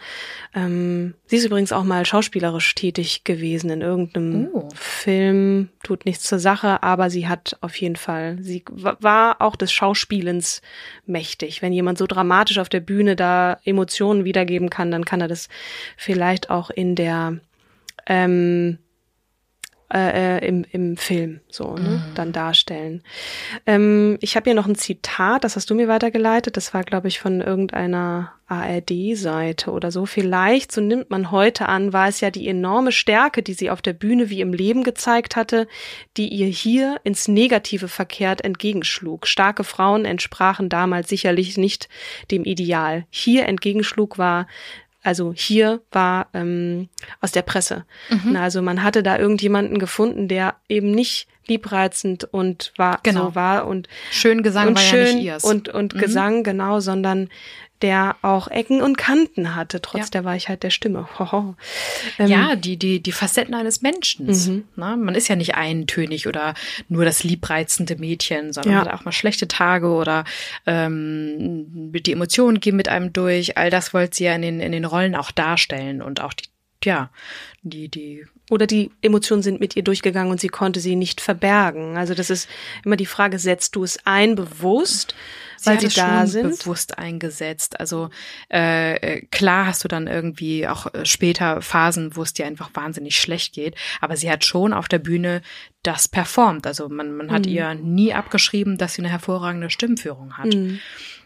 Ähm, 0.55 1.15
sie 1.27 1.37
ist 1.37 1.47
übrigens 1.47 1.73
auch 1.73 1.83
mal 1.83 2.05
schauspielerisch 2.07 2.75
tätig 2.75 3.25
gewesen 3.25 3.71
in 3.71 3.81
irgendeinem 3.81 4.49
oh. 4.53 4.69
Film, 4.75 5.71
tut 5.83 6.05
nichts 6.05 6.25
zur 6.25 6.39
Sache, 6.39 6.83
aber 6.83 7.09
sie 7.09 7.27
hat 7.27 7.57
auf 7.63 7.75
jeden 7.77 7.97
Fall, 7.97 8.37
sie 8.41 8.63
war 8.71 9.41
auch 9.41 9.57
des 9.57 9.73
Schauspielens 9.73 10.61
mächtig. 11.07 11.63
Wenn 11.63 11.73
jemand 11.73 11.97
so 11.97 12.07
dramatisch 12.07 12.59
auf 12.59 12.69
der 12.69 12.81
Bühne 12.81 13.17
da 13.17 13.59
Emotionen 13.65 14.25
wiedergeben 14.27 14.69
kann, 14.69 14.91
dann 14.91 15.07
kann 15.07 15.23
er 15.23 15.29
das 15.29 15.49
vielleicht 15.97 16.51
auch 16.51 16.69
in 16.69 16.82
der 16.95 17.39
ähm, 18.07 18.79
äh, 19.93 20.39
äh, 20.39 20.49
im, 20.49 20.65
im 20.71 20.97
Film 20.97 21.41
so 21.51 21.75
ne, 21.75 22.03
mhm. 22.03 22.15
dann 22.15 22.33
darstellen. 22.33 23.03
Ähm, 23.67 24.17
ich 24.23 24.37
habe 24.37 24.45
hier 24.45 24.55
noch 24.55 24.67
ein 24.67 24.75
Zitat, 24.75 25.45
das 25.45 25.55
hast 25.55 25.69
du 25.69 25.75
mir 25.75 25.87
weitergeleitet. 25.87 26.57
Das 26.57 26.73
war, 26.73 26.83
glaube 26.83 27.09
ich, 27.09 27.21
von 27.21 27.43
irgendeiner 27.43 28.33
ARD-Seite 28.47 29.71
oder 29.71 29.91
so. 29.91 30.07
Vielleicht, 30.07 30.73
so 30.73 30.81
nimmt 30.81 31.11
man 31.11 31.31
heute 31.31 31.69
an, 31.69 31.93
war 31.93 32.09
es 32.09 32.23
ja 32.23 32.31
die 32.31 32.49
enorme 32.49 32.91
Stärke, 32.91 33.43
die 33.43 33.53
sie 33.53 33.69
auf 33.69 33.83
der 33.83 33.93
Bühne 33.93 34.31
wie 34.31 34.41
im 34.41 34.55
Leben 34.55 34.83
gezeigt 34.83 35.37
hatte, 35.37 35.69
die 36.17 36.29
ihr 36.29 36.47
hier 36.47 36.99
ins 37.05 37.29
Negative 37.29 37.89
verkehrt 37.89 38.43
entgegenschlug. 38.43 39.27
Starke 39.27 39.63
Frauen 39.63 40.07
entsprachen 40.07 40.71
damals 40.71 41.11
sicherlich 41.11 41.59
nicht 41.59 41.91
dem 42.31 42.45
Ideal. 42.45 43.05
Hier 43.11 43.47
entgegenschlug 43.47 44.17
war 44.17 44.47
also 45.03 45.33
hier 45.35 45.81
war 45.91 46.29
ähm, 46.33 46.89
aus 47.21 47.33
der 47.33 47.43
Presse. 47.43 47.85
Mhm. 48.09 48.37
Also 48.37 48.63
man 48.63 48.83
hatte 48.83 49.03
da 49.03 49.19
irgendjemanden 49.19 49.79
gefunden, 49.79 50.29
der 50.29 50.57
eben 50.69 50.93
nicht 50.93 51.27
liebreizend 51.47 52.25
und 52.25 52.73
war 52.77 53.01
genau. 53.03 53.27
so 53.27 53.35
war 53.35 53.67
und 53.67 53.89
schön 54.11 54.43
Gesang 54.43 54.69
und 54.69 54.77
war 54.77 54.83
schön 54.83 55.07
ja 55.07 55.15
nicht 55.15 55.25
ihrs. 55.25 55.45
und 55.45 55.69
und 55.69 55.95
mhm. 55.95 55.99
Gesang 55.99 56.43
genau, 56.45 56.81
sondern 56.81 57.29
der 57.83 58.17
auch 58.23 58.49
Ecken 58.49 58.81
und 58.81 58.97
Kanten 58.97 59.55
hatte, 59.55 59.83
trotz 59.83 60.07
ja. 60.07 60.11
der 60.13 60.25
Weichheit 60.25 60.63
der 60.63 60.71
Stimme. 60.71 61.09
Ähm, 62.19 62.29
ja, 62.29 62.57
die, 62.57 62.77
die, 62.77 63.01
die 63.01 63.13
Facetten 63.13 63.55
eines 63.55 63.81
Menschen. 63.81 64.27
Mhm. 64.27 64.65
Ne? 64.77 64.97
Man 64.97 65.15
ist 65.15 65.29
ja 65.29 65.37
nicht 65.37 65.55
eintönig 65.55 66.27
oder 66.27 66.55
nur 66.89 67.05
das 67.05 67.25
liebreizende 67.25 67.97
Mädchen, 67.97 68.53
sondern 68.53 68.75
ja. 68.75 68.81
hat 68.81 68.93
auch 68.93 69.05
mal 69.05 69.13
schlechte 69.13 69.49
Tage 69.49 69.89
oder 69.89 70.25
ähm, 70.67 71.93
die 71.93 72.13
Emotionen 72.13 72.61
gehen 72.61 72.77
mit 72.77 72.89
einem 72.89 73.13
durch. 73.13 73.57
All 73.57 73.71
das 73.71 73.95
wollte 73.95 74.17
sie 74.17 74.25
ja 74.25 74.35
in 74.35 74.43
den, 74.43 74.61
in 74.61 74.73
den 74.73 74.85
Rollen 74.85 75.15
auch 75.15 75.31
darstellen 75.31 76.03
und 76.03 76.21
auch 76.21 76.33
die, 76.33 76.45
ja, 76.85 77.11
die, 77.63 77.89
die 77.89 78.27
oder 78.53 78.67
die 78.67 78.91
Emotionen 79.01 79.43
sind 79.43 79.61
mit 79.61 79.77
ihr 79.77 79.83
durchgegangen 79.83 80.31
und 80.31 80.39
sie 80.39 80.49
konnte 80.49 80.79
sie 80.79 80.95
nicht 80.95 81.23
verbergen. 81.23 81.97
Also 81.97 82.13
das 82.13 82.29
ist 82.29 82.49
immer 82.85 82.97
die 82.97 83.07
Frage, 83.07 83.39
setzt 83.39 83.77
du 83.77 83.83
es 83.83 83.99
ein 84.05 84.35
bewusst? 84.35 85.15
sie 85.63 85.71
weil 85.71 85.81
sie 85.81 85.89
da 85.89 86.27
sind. 86.27 86.59
bewusst 86.59 86.99
eingesetzt. 86.99 87.79
Also 87.81 88.11
äh, 88.53 88.97
äh, 88.97 89.27
klar 89.31 89.67
hast 89.67 89.85
du 89.85 89.89
dann 89.89 90.07
irgendwie 90.07 90.67
auch 90.67 90.93
äh, 90.93 91.07
später 91.07 91.63
Phasen, 91.63 92.17
wo 92.17 92.23
es 92.23 92.33
dir 92.33 92.47
einfach 92.47 92.71
wahnsinnig 92.75 93.17
schlecht 93.17 93.55
geht, 93.55 93.75
aber 94.01 94.17
sie 94.17 94.31
hat 94.31 94.45
schon 94.45 94.73
auf 94.73 94.89
der 94.89 94.99
Bühne 94.99 95.43
das 95.83 96.09
performt. 96.09 96.67
Also 96.67 96.89
man, 96.89 97.17
man 97.17 97.31
hat 97.31 97.47
mhm. 97.47 97.53
ihr 97.53 97.75
nie 97.75 98.13
abgeschrieben, 98.13 98.77
dass 98.77 98.95
sie 98.95 99.03
eine 99.03 99.11
hervorragende 99.11 99.71
Stimmführung 99.71 100.37
hat. 100.37 100.53
Mhm. 100.53 100.81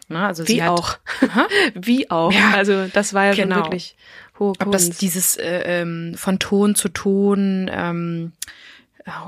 Na, 0.07 0.27
also 0.27 0.47
Wie 0.47 0.63
hat, 0.63 0.69
auch. 0.69 0.97
Wie 1.73 2.09
auch. 2.09 2.31
Ja, 2.31 2.51
also 2.51 2.87
das 2.87 3.13
war 3.13 3.25
ja 3.25 3.33
genau. 3.33 3.55
schon 3.55 3.65
wirklich 3.65 3.95
hohe 4.39 4.53
Kunst. 4.53 4.65
Ob 4.65 4.71
das 4.71 4.89
dieses 4.91 5.35
äh, 5.35 5.81
ähm, 5.81 6.13
von 6.15 6.39
Ton 6.39 6.75
zu 6.75 6.89
Ton 6.89 7.69
ähm, 7.71 8.31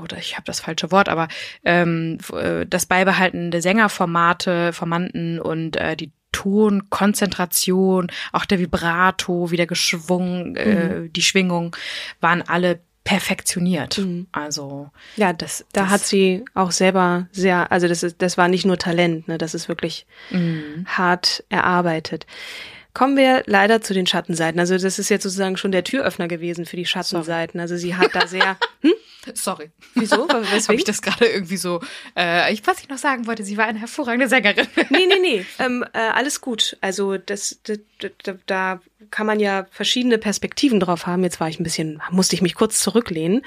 oder 0.02 0.18
ich 0.18 0.34
habe 0.34 0.44
das 0.44 0.60
falsche 0.60 0.90
Wort, 0.90 1.08
aber 1.08 1.28
ähm, 1.64 2.18
äh, 2.34 2.66
das 2.66 2.86
Beibehalten 2.86 3.50
der 3.50 3.62
Sängerformate, 3.62 4.72
Formanten 4.72 5.40
und 5.40 5.76
äh, 5.76 5.96
die 5.96 6.12
Tonkonzentration, 6.32 8.08
auch 8.32 8.44
der 8.44 8.60
Vibrato, 8.60 9.50
wie 9.50 9.56
der 9.56 9.66
Geschwung, 9.66 10.56
äh, 10.56 11.00
mhm. 11.00 11.12
die 11.12 11.22
Schwingung, 11.22 11.76
waren 12.20 12.42
alle 12.42 12.80
perfektioniert. 13.04 13.98
Mhm. 13.98 14.26
Also 14.32 14.90
ja, 15.16 15.32
das, 15.32 15.64
da 15.72 15.82
das 15.82 15.90
hat 15.90 16.00
sie 16.02 16.44
auch 16.54 16.70
selber 16.70 17.28
sehr, 17.32 17.72
also 17.72 17.88
das 17.88 18.02
ist, 18.02 18.20
das 18.20 18.36
war 18.36 18.48
nicht 18.48 18.66
nur 18.66 18.78
Talent, 18.78 19.28
ne, 19.28 19.38
das 19.38 19.54
ist 19.54 19.68
wirklich 19.68 20.06
mhm. 20.30 20.84
hart 20.86 21.44
erarbeitet. 21.48 22.26
Kommen 22.92 23.16
wir 23.16 23.42
leider 23.46 23.80
zu 23.80 23.94
den 23.94 24.06
Schattenseiten. 24.06 24.58
Also 24.58 24.76
das 24.76 24.98
ist 24.98 25.08
jetzt 25.08 25.22
sozusagen 25.22 25.56
schon 25.56 25.72
der 25.72 25.84
Türöffner 25.84 26.28
gewesen 26.28 26.66
für 26.66 26.76
die 26.76 26.86
Schattenseiten. 26.86 27.60
Also 27.60 27.76
sie 27.76 27.94
hat 27.96 28.14
da 28.14 28.26
sehr. 28.26 28.56
Hm? 28.82 28.94
Sorry. 29.34 29.70
Wieso? 29.94 30.26
Weswegen? 30.28 30.62
Habe 30.68 30.74
ich 30.76 30.84
das 30.84 31.02
gerade 31.02 31.26
irgendwie 31.26 31.58
so. 31.58 31.80
Äh, 32.16 32.50
ich, 32.54 32.66
was 32.66 32.80
ich 32.80 32.88
noch 32.88 32.96
sagen 32.96 33.26
wollte, 33.26 33.44
sie 33.44 33.58
war 33.58 33.66
eine 33.66 33.78
hervorragende 33.78 34.26
Sängerin. 34.26 34.66
nee, 34.88 35.04
nee, 35.06 35.18
nee. 35.20 35.46
Ähm, 35.58 35.84
äh, 35.92 35.98
alles 35.98 36.40
gut. 36.40 36.78
Also 36.80 37.18
das, 37.18 37.60
das, 37.64 37.80
das, 37.98 38.36
da 38.46 38.80
kann 39.10 39.26
man 39.26 39.38
ja 39.38 39.66
verschiedene 39.70 40.16
Perspektiven 40.16 40.80
drauf 40.80 41.06
haben. 41.06 41.22
Jetzt 41.22 41.40
war 41.40 41.48
ich 41.50 41.60
ein 41.60 41.64
bisschen, 41.64 42.00
musste 42.10 42.34
ich 42.34 42.40
mich 42.40 42.54
kurz 42.54 42.80
zurücklehnen 42.80 43.42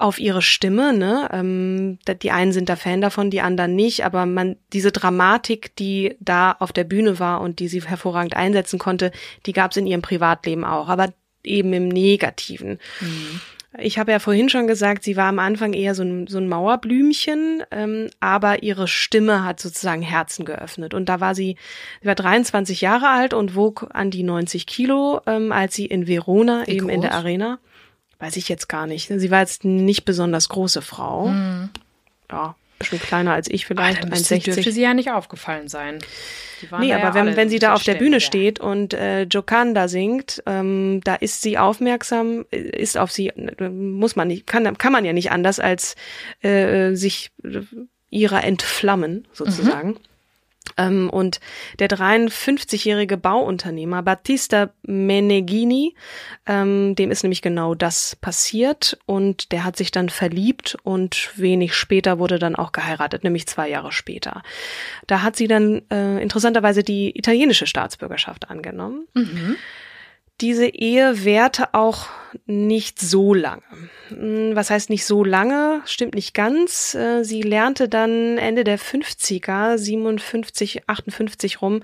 auf 0.00 0.18
ihre 0.18 0.42
Stimme, 0.42 0.92
ne? 0.92 1.28
Ähm, 1.32 1.98
die 2.22 2.30
einen 2.30 2.52
sind 2.52 2.68
da 2.68 2.76
Fan 2.76 3.00
davon, 3.00 3.30
die 3.30 3.40
anderen 3.40 3.74
nicht, 3.76 4.04
aber 4.04 4.26
man, 4.26 4.56
diese 4.72 4.92
Dramatik, 4.92 5.76
die 5.76 6.16
da 6.20 6.52
auf 6.58 6.72
der 6.72 6.84
Bühne 6.84 7.18
war 7.18 7.40
und 7.40 7.58
die 7.58 7.68
sie 7.68 7.82
hervorragend 7.82 8.34
einsetzen 8.34 8.78
konnte, 8.78 9.12
die 9.46 9.52
gab 9.52 9.72
es 9.72 9.76
in 9.76 9.86
ihrem 9.86 10.02
Privatleben 10.02 10.64
auch, 10.64 10.88
aber 10.88 11.12
eben 11.44 11.72
im 11.72 11.88
Negativen. 11.88 12.78
Mhm. 13.00 13.40
Ich 13.78 13.98
habe 13.98 14.10
ja 14.10 14.18
vorhin 14.18 14.48
schon 14.48 14.66
gesagt, 14.66 15.04
sie 15.04 15.16
war 15.16 15.28
am 15.28 15.38
Anfang 15.38 15.74
eher 15.74 15.94
so 15.94 16.02
ein, 16.02 16.26
so 16.26 16.38
ein 16.38 16.48
Mauerblümchen, 16.48 17.62
ähm, 17.70 18.08
aber 18.18 18.64
ihre 18.64 18.88
Stimme 18.88 19.44
hat 19.44 19.60
sozusagen 19.60 20.02
Herzen 20.02 20.44
geöffnet. 20.44 20.92
Und 20.92 21.08
da 21.08 21.20
war 21.20 21.36
sie, 21.36 21.56
sie 22.00 22.08
war 22.08 22.16
23 22.16 22.80
Jahre 22.80 23.08
alt 23.08 23.32
und 23.32 23.54
wog 23.54 23.86
an 23.92 24.10
die 24.10 24.24
90 24.24 24.66
Kilo, 24.66 25.20
ähm, 25.26 25.52
als 25.52 25.76
sie 25.76 25.86
in 25.86 26.08
Verona, 26.08 26.64
Wie 26.66 26.72
eben 26.72 26.86
groß? 26.86 26.94
in 26.96 27.00
der 27.02 27.14
Arena, 27.14 27.60
weiß 28.20 28.36
ich 28.36 28.48
jetzt 28.48 28.68
gar 28.68 28.86
nicht. 28.86 29.08
Sie 29.08 29.30
war 29.30 29.40
jetzt 29.40 29.64
nicht 29.64 30.04
besonders 30.04 30.48
große 30.48 30.82
Frau. 30.82 31.28
Mhm. 31.28 31.70
Ja, 32.30 32.54
bisschen 32.78 33.00
kleiner 33.00 33.32
als 33.32 33.48
ich 33.48 33.66
vielleicht. 33.66 34.04
Ah, 34.04 34.08
1,60. 34.08 34.44
dürfte 34.44 34.72
sie 34.72 34.82
ja 34.82 34.94
nicht 34.94 35.10
aufgefallen 35.10 35.68
sein. 35.68 35.98
Nee, 36.78 36.92
aber 36.92 37.04
ja 37.04 37.14
wenn, 37.14 37.36
wenn 37.36 37.48
sie 37.48 37.58
da 37.58 37.72
auf 37.72 37.82
der 37.82 37.94
Bühne 37.94 38.20
steht 38.20 38.60
und 38.60 38.92
äh, 38.92 39.22
Jokanda 39.22 39.88
singt, 39.88 40.42
ähm, 40.46 41.00
da 41.04 41.14
ist 41.14 41.40
sie 41.40 41.56
aufmerksam, 41.56 42.44
ist 42.50 42.98
auf 42.98 43.10
sie, 43.10 43.32
muss 43.70 44.14
man 44.14 44.28
nicht, 44.28 44.46
kann, 44.46 44.76
kann 44.76 44.92
man 44.92 45.06
ja 45.06 45.14
nicht 45.14 45.30
anders 45.30 45.58
als 45.58 45.96
äh, 46.42 46.94
sich 46.94 47.30
ihrer 48.10 48.44
entflammen, 48.44 49.26
sozusagen. 49.32 49.90
Mhm. 49.90 49.98
Ähm, 50.76 51.10
und 51.10 51.40
der 51.78 51.88
53-jährige 51.88 53.16
Bauunternehmer 53.16 54.02
Battista 54.02 54.70
Meneghini, 54.82 55.94
ähm, 56.46 56.94
dem 56.96 57.10
ist 57.10 57.22
nämlich 57.22 57.42
genau 57.42 57.74
das 57.74 58.16
passiert 58.16 58.98
und 59.06 59.52
der 59.52 59.64
hat 59.64 59.76
sich 59.76 59.90
dann 59.90 60.08
verliebt 60.08 60.76
und 60.82 61.30
wenig 61.36 61.74
später 61.74 62.18
wurde 62.18 62.38
dann 62.38 62.56
auch 62.56 62.72
geheiratet, 62.72 63.24
nämlich 63.24 63.46
zwei 63.46 63.68
Jahre 63.68 63.92
später. 63.92 64.42
Da 65.06 65.22
hat 65.22 65.36
sie 65.36 65.48
dann 65.48 65.82
äh, 65.90 66.22
interessanterweise 66.22 66.82
die 66.82 67.16
italienische 67.16 67.66
Staatsbürgerschaft 67.66 68.50
angenommen. 68.50 69.06
Mhm 69.14 69.56
diese 70.40 70.66
Ehe 70.66 71.24
währte 71.24 71.74
auch 71.74 72.06
nicht 72.46 73.00
so 73.00 73.34
lange. 73.34 73.62
Hm, 74.08 74.54
was 74.54 74.70
heißt 74.70 74.90
nicht 74.90 75.04
so 75.04 75.24
lange? 75.24 75.82
Stimmt 75.84 76.14
nicht 76.14 76.34
ganz. 76.34 76.94
Äh, 76.94 77.24
sie 77.24 77.42
lernte 77.42 77.88
dann 77.88 78.38
Ende 78.38 78.64
der 78.64 78.78
50er, 78.78 79.76
57, 79.76 80.88
58 80.88 81.60
rum, 81.62 81.82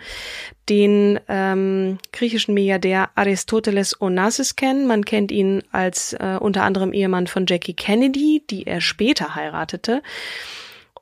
den 0.68 1.20
ähm, 1.28 1.98
griechischen 2.12 2.54
Milliardär 2.54 3.10
Aristoteles 3.14 4.00
Onassis 4.00 4.56
kennen. 4.56 4.86
Man 4.86 5.04
kennt 5.04 5.32
ihn 5.32 5.62
als 5.72 6.14
äh, 6.14 6.36
unter 6.40 6.62
anderem 6.62 6.92
Ehemann 6.92 7.26
von 7.26 7.46
Jackie 7.46 7.74
Kennedy, 7.74 8.42
die 8.48 8.66
er 8.66 8.80
später 8.80 9.34
heiratete. 9.34 10.02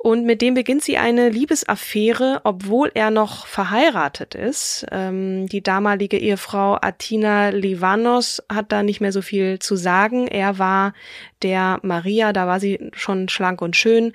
Und 0.04 0.26
mit 0.26 0.42
dem 0.42 0.52
beginnt 0.52 0.82
sie 0.84 0.98
eine 0.98 1.30
Liebesaffäre, 1.30 2.42
obwohl 2.44 2.90
er 2.92 3.10
noch 3.10 3.46
verheiratet 3.46 4.34
ist. 4.34 4.84
Ähm, 4.92 5.46
die 5.46 5.62
damalige 5.62 6.18
Ehefrau 6.18 6.74
Atina 6.74 7.48
Livanos 7.48 8.42
hat 8.52 8.70
da 8.70 8.82
nicht 8.82 9.00
mehr 9.00 9.12
so 9.12 9.22
viel 9.22 9.60
zu 9.60 9.76
sagen. 9.76 10.28
Er 10.28 10.58
war 10.58 10.92
der 11.40 11.80
Maria, 11.80 12.34
da 12.34 12.46
war 12.46 12.60
sie 12.60 12.90
schon 12.92 13.30
schlank 13.30 13.62
und 13.62 13.76
schön 13.76 14.12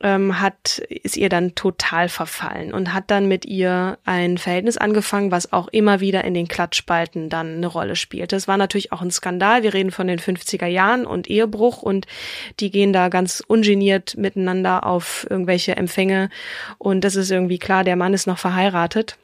ähm, 0.00 0.40
hat, 0.40 0.78
ist 0.88 1.16
ihr 1.16 1.28
dann 1.28 1.54
total 1.54 2.08
verfallen 2.08 2.72
und 2.72 2.94
hat 2.94 3.10
dann 3.10 3.26
mit 3.26 3.44
ihr 3.44 3.98
ein 4.04 4.38
Verhältnis 4.38 4.76
angefangen, 4.76 5.30
was 5.30 5.52
auch 5.52 5.68
immer 5.68 6.00
wieder 6.00 6.24
in 6.24 6.34
den 6.34 6.48
Klatschspalten 6.48 7.28
dann 7.28 7.56
eine 7.56 7.66
Rolle 7.66 7.96
spielt. 7.96 8.32
Das 8.32 8.48
war 8.48 8.56
natürlich 8.56 8.92
auch 8.92 9.02
ein 9.02 9.10
Skandal. 9.10 9.62
Wir 9.62 9.74
reden 9.74 9.90
von 9.90 10.06
den 10.06 10.18
50er 10.18 10.66
Jahren 10.66 11.06
und 11.06 11.28
Ehebruch 11.28 11.82
und 11.82 12.06
die 12.60 12.70
gehen 12.70 12.92
da 12.92 13.08
ganz 13.08 13.42
ungeniert 13.46 14.16
miteinander 14.16 14.86
auf 14.86 15.26
irgendwelche 15.28 15.76
Empfänge 15.76 16.30
und 16.78 17.02
das 17.02 17.16
ist 17.16 17.30
irgendwie 17.30 17.58
klar, 17.58 17.84
der 17.84 17.96
Mann 17.96 18.14
ist 18.14 18.26
noch 18.26 18.38
verheiratet. 18.38 19.18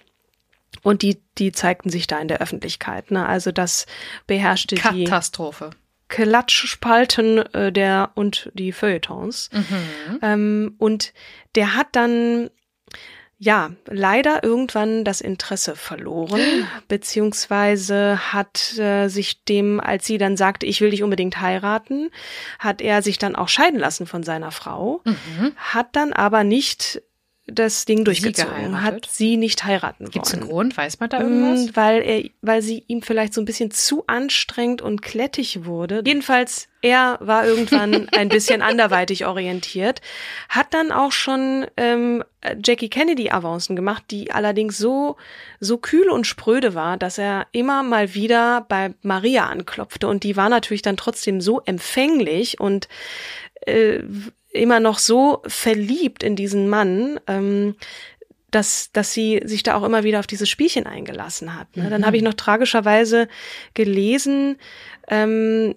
Und 0.83 1.03
die, 1.03 1.23
die 1.39 1.53
zeigten 1.53 1.89
sich 1.89 2.07
da 2.07 2.19
in 2.19 2.29
der 2.29 2.41
Öffentlichkeit. 2.41 3.11
Ne? 3.11 3.27
Also 3.27 3.53
das 3.53 3.87
beherrschte 4.27 4.75
Katastrophe. 4.75 4.99
die 4.99 5.05
Katastrophe. 5.05 5.71
Klatschspalten 6.09 7.39
äh, 7.55 7.73
der 7.73 8.11
und 8.15 8.51
die 8.55 8.73
Feuilletons. 8.73 9.51
Mhm. 9.53 10.19
Ähm, 10.23 10.75
und 10.79 11.13
der 11.55 11.75
hat 11.75 11.89
dann 11.93 12.51
ja, 13.39 13.73
leider 13.87 14.43
irgendwann 14.43 15.05
das 15.05 15.21
Interesse 15.21 15.77
verloren, 15.77 16.41
beziehungsweise 16.89 18.33
hat 18.33 18.79
äh, 18.79 19.09
sich 19.09 19.45
dem, 19.45 19.81
als 19.81 20.07
sie 20.07 20.19
dann 20.19 20.37
sagte, 20.37 20.67
ich 20.67 20.81
will 20.81 20.91
dich 20.91 21.03
unbedingt 21.03 21.41
heiraten, 21.41 22.11
hat 22.59 22.81
er 22.81 23.03
sich 23.03 23.19
dann 23.19 23.37
auch 23.37 23.49
scheiden 23.49 23.79
lassen 23.79 24.07
von 24.07 24.23
seiner 24.23 24.51
Frau, 24.51 25.03
mhm. 25.05 25.53
hat 25.57 25.89
dann 25.93 26.13
aber 26.13 26.45
nicht 26.45 27.03
das 27.47 27.85
Ding 27.85 28.05
durchgezogen, 28.05 28.83
hat 28.83 29.07
sie 29.07 29.37
nicht 29.37 29.65
heiraten 29.65 30.05
Gibt's 30.05 30.15
wollen. 30.15 30.23
Gibt 30.23 30.27
es 30.27 30.35
einen 30.35 30.49
Grund? 30.49 30.77
Weiß 30.79 30.99
man 31.01 31.11
da 31.11 31.21
irgendwas? 31.21 31.67
Mm, 31.67 31.77
weil 31.77 32.03
er, 32.03 32.25
weil 32.41 32.63
sie 32.63 32.85
ihm 32.87 33.03
vielleicht 33.03 33.35
so 33.35 33.43
ein 33.43 33.45
bisschen 33.45 33.71
zu 33.71 34.05
anstrengend 34.07 34.81
und 34.81 35.03
klettig 35.03 35.67
wurde. 35.67 36.03
Jedenfalls, 36.07 36.69
er 36.81 37.19
war 37.21 37.47
irgendwann 37.47 38.09
ein 38.13 38.31
bisschen 38.31 38.63
anderweitig 38.63 39.27
orientiert, 39.27 40.01
hat 40.49 40.73
dann 40.73 40.91
auch 40.91 41.13
schon 41.13 41.67
ähm, 41.77 42.25
Jackie 42.65 42.89
Kennedy 42.89 43.31
Avancen 43.31 43.77
gemacht, 43.77 44.05
die 44.11 44.31
allerdings 44.31 44.79
so 44.79 45.17
so 45.61 45.77
kühl 45.77 46.09
und 46.09 46.27
spröde 46.27 46.75
war, 46.75 46.97
dass 46.97 47.19
er 47.19 47.47
immer 47.53 47.83
mal 47.83 48.15
wieder 48.15 48.65
bei 48.71 48.95
Maria 49.03 49.47
anklopfte 49.49 50.09
und 50.09 50.25
die 50.25 50.37
war 50.37 50.49
natürlich 50.49 50.83
dann 50.83 50.97
trotzdem 50.97 51.43
so 51.43 51.61
empfänglich 51.61 52.59
und 52.59 52.89
äh, 53.67 54.01
immer 54.55 54.81
noch 54.81 54.99
so 54.99 55.43
verliebt 55.47 56.23
in 56.23 56.37
diesen 56.37 56.69
Mann, 56.69 57.21
ähm, 57.27 57.75
dass, 58.51 58.91
dass 58.93 59.13
sie 59.13 59.43
sich 59.45 59.63
da 59.65 59.75
auch 59.75 59.83
immer 59.83 60.05
wieder 60.05 60.21
auf 60.21 60.27
dieses 60.27 60.49
Spielchen 60.49 60.87
eingelassen 60.87 61.59
hat. 61.59 61.77
Ne? 61.77 61.91
Dann 61.91 62.03
mhm. 62.03 62.07
habe 62.07 62.17
ich 62.17 62.23
noch 62.23 62.35
tragischerweise 62.35 63.29
gelesen, 63.75 64.57
ähm, 65.09 65.75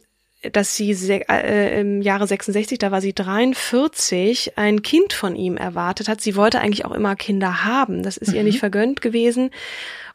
dass 0.51 0.75
sie 0.75 0.91
äh, 0.91 1.79
im 1.81 2.03
Jahre 2.03 2.27
66, 2.27 2.77
da 2.77 2.91
war 2.91 3.01
sie 3.01 3.13
43, 3.13 4.57
ein 4.57 4.83
Kind 4.83 5.13
von 5.13 5.35
ihm 5.35 5.57
erwartet 5.57 6.07
hat. 6.07 6.21
Sie 6.21 6.35
wollte 6.35 6.59
eigentlich 6.59 6.85
auch 6.85 6.91
immer 6.91 7.15
Kinder 7.15 7.63
haben. 7.65 8.03
Das 8.03 8.17
ist 8.17 8.29
mhm. 8.29 8.35
ihr 8.35 8.43
nicht 8.43 8.59
vergönnt 8.59 9.01
gewesen. 9.01 9.49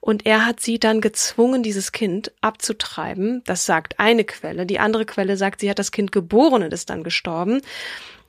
Und 0.01 0.27
er 0.27 0.47
hat 0.47 0.61
sie 0.61 0.79
dann 0.79 1.01
gezwungen, 1.01 1.63
dieses 1.63 1.93
Kind 1.93 2.33
abzutreiben. 2.41 3.43
Das 3.45 3.67
sagt 3.67 4.01
eine 4.01 4.25
Quelle. 4.25 4.67
Die 4.67 4.79
andere 4.79 5.05
Quelle 5.07 5.37
sagt, 5.37 5.61
sie 5.61 5.71
hat 5.71 5.79
das 5.79 5.93
Kind 5.93 6.13
geboren 6.13 6.63
und 6.63 6.73
ist 6.73 6.91
dann 6.91 7.05
gestorben. 7.05 7.61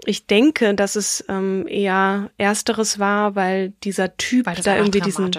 Ich 0.06 0.28
denke, 0.28 0.74
dass 0.74 0.96
es 0.96 1.24
ähm, 1.30 1.68
eher 1.68 2.30
ersteres 2.38 3.00
war, 3.00 3.36
weil 3.36 3.74
dieser 3.84 4.18
Typ 4.18 4.46
weil 4.46 4.56
da 4.56 4.76
irgendwie 4.76 5.02
diesen, 5.02 5.32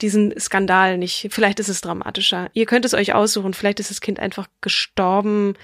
diesen 0.00 0.38
Skandal 0.38 0.98
nicht, 0.98 1.28
vielleicht 1.30 1.60
ist 1.60 1.68
es 1.68 1.80
dramatischer. 1.80 2.48
Ihr 2.52 2.66
könnt 2.66 2.84
es 2.84 2.94
euch 2.94 3.14
aussuchen, 3.14 3.54
vielleicht 3.54 3.80
ist 3.80 3.90
das 3.90 4.00
Kind 4.00 4.20
einfach 4.20 4.48
gestorben. 4.60 5.54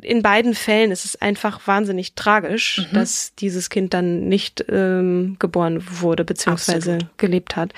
In 0.00 0.22
beiden 0.22 0.54
Fällen 0.54 0.90
ist 0.90 1.04
es 1.04 1.20
einfach 1.20 1.66
wahnsinnig 1.66 2.14
tragisch, 2.14 2.78
mhm. 2.90 2.94
dass 2.94 3.34
dieses 3.34 3.70
Kind 3.70 3.94
dann 3.94 4.28
nicht 4.28 4.64
ähm, 4.68 5.36
geboren 5.38 5.84
wurde, 6.00 6.24
beziehungsweise 6.24 6.94
Absolut. 6.94 7.18
gelebt 7.18 7.56
hat. 7.56 7.72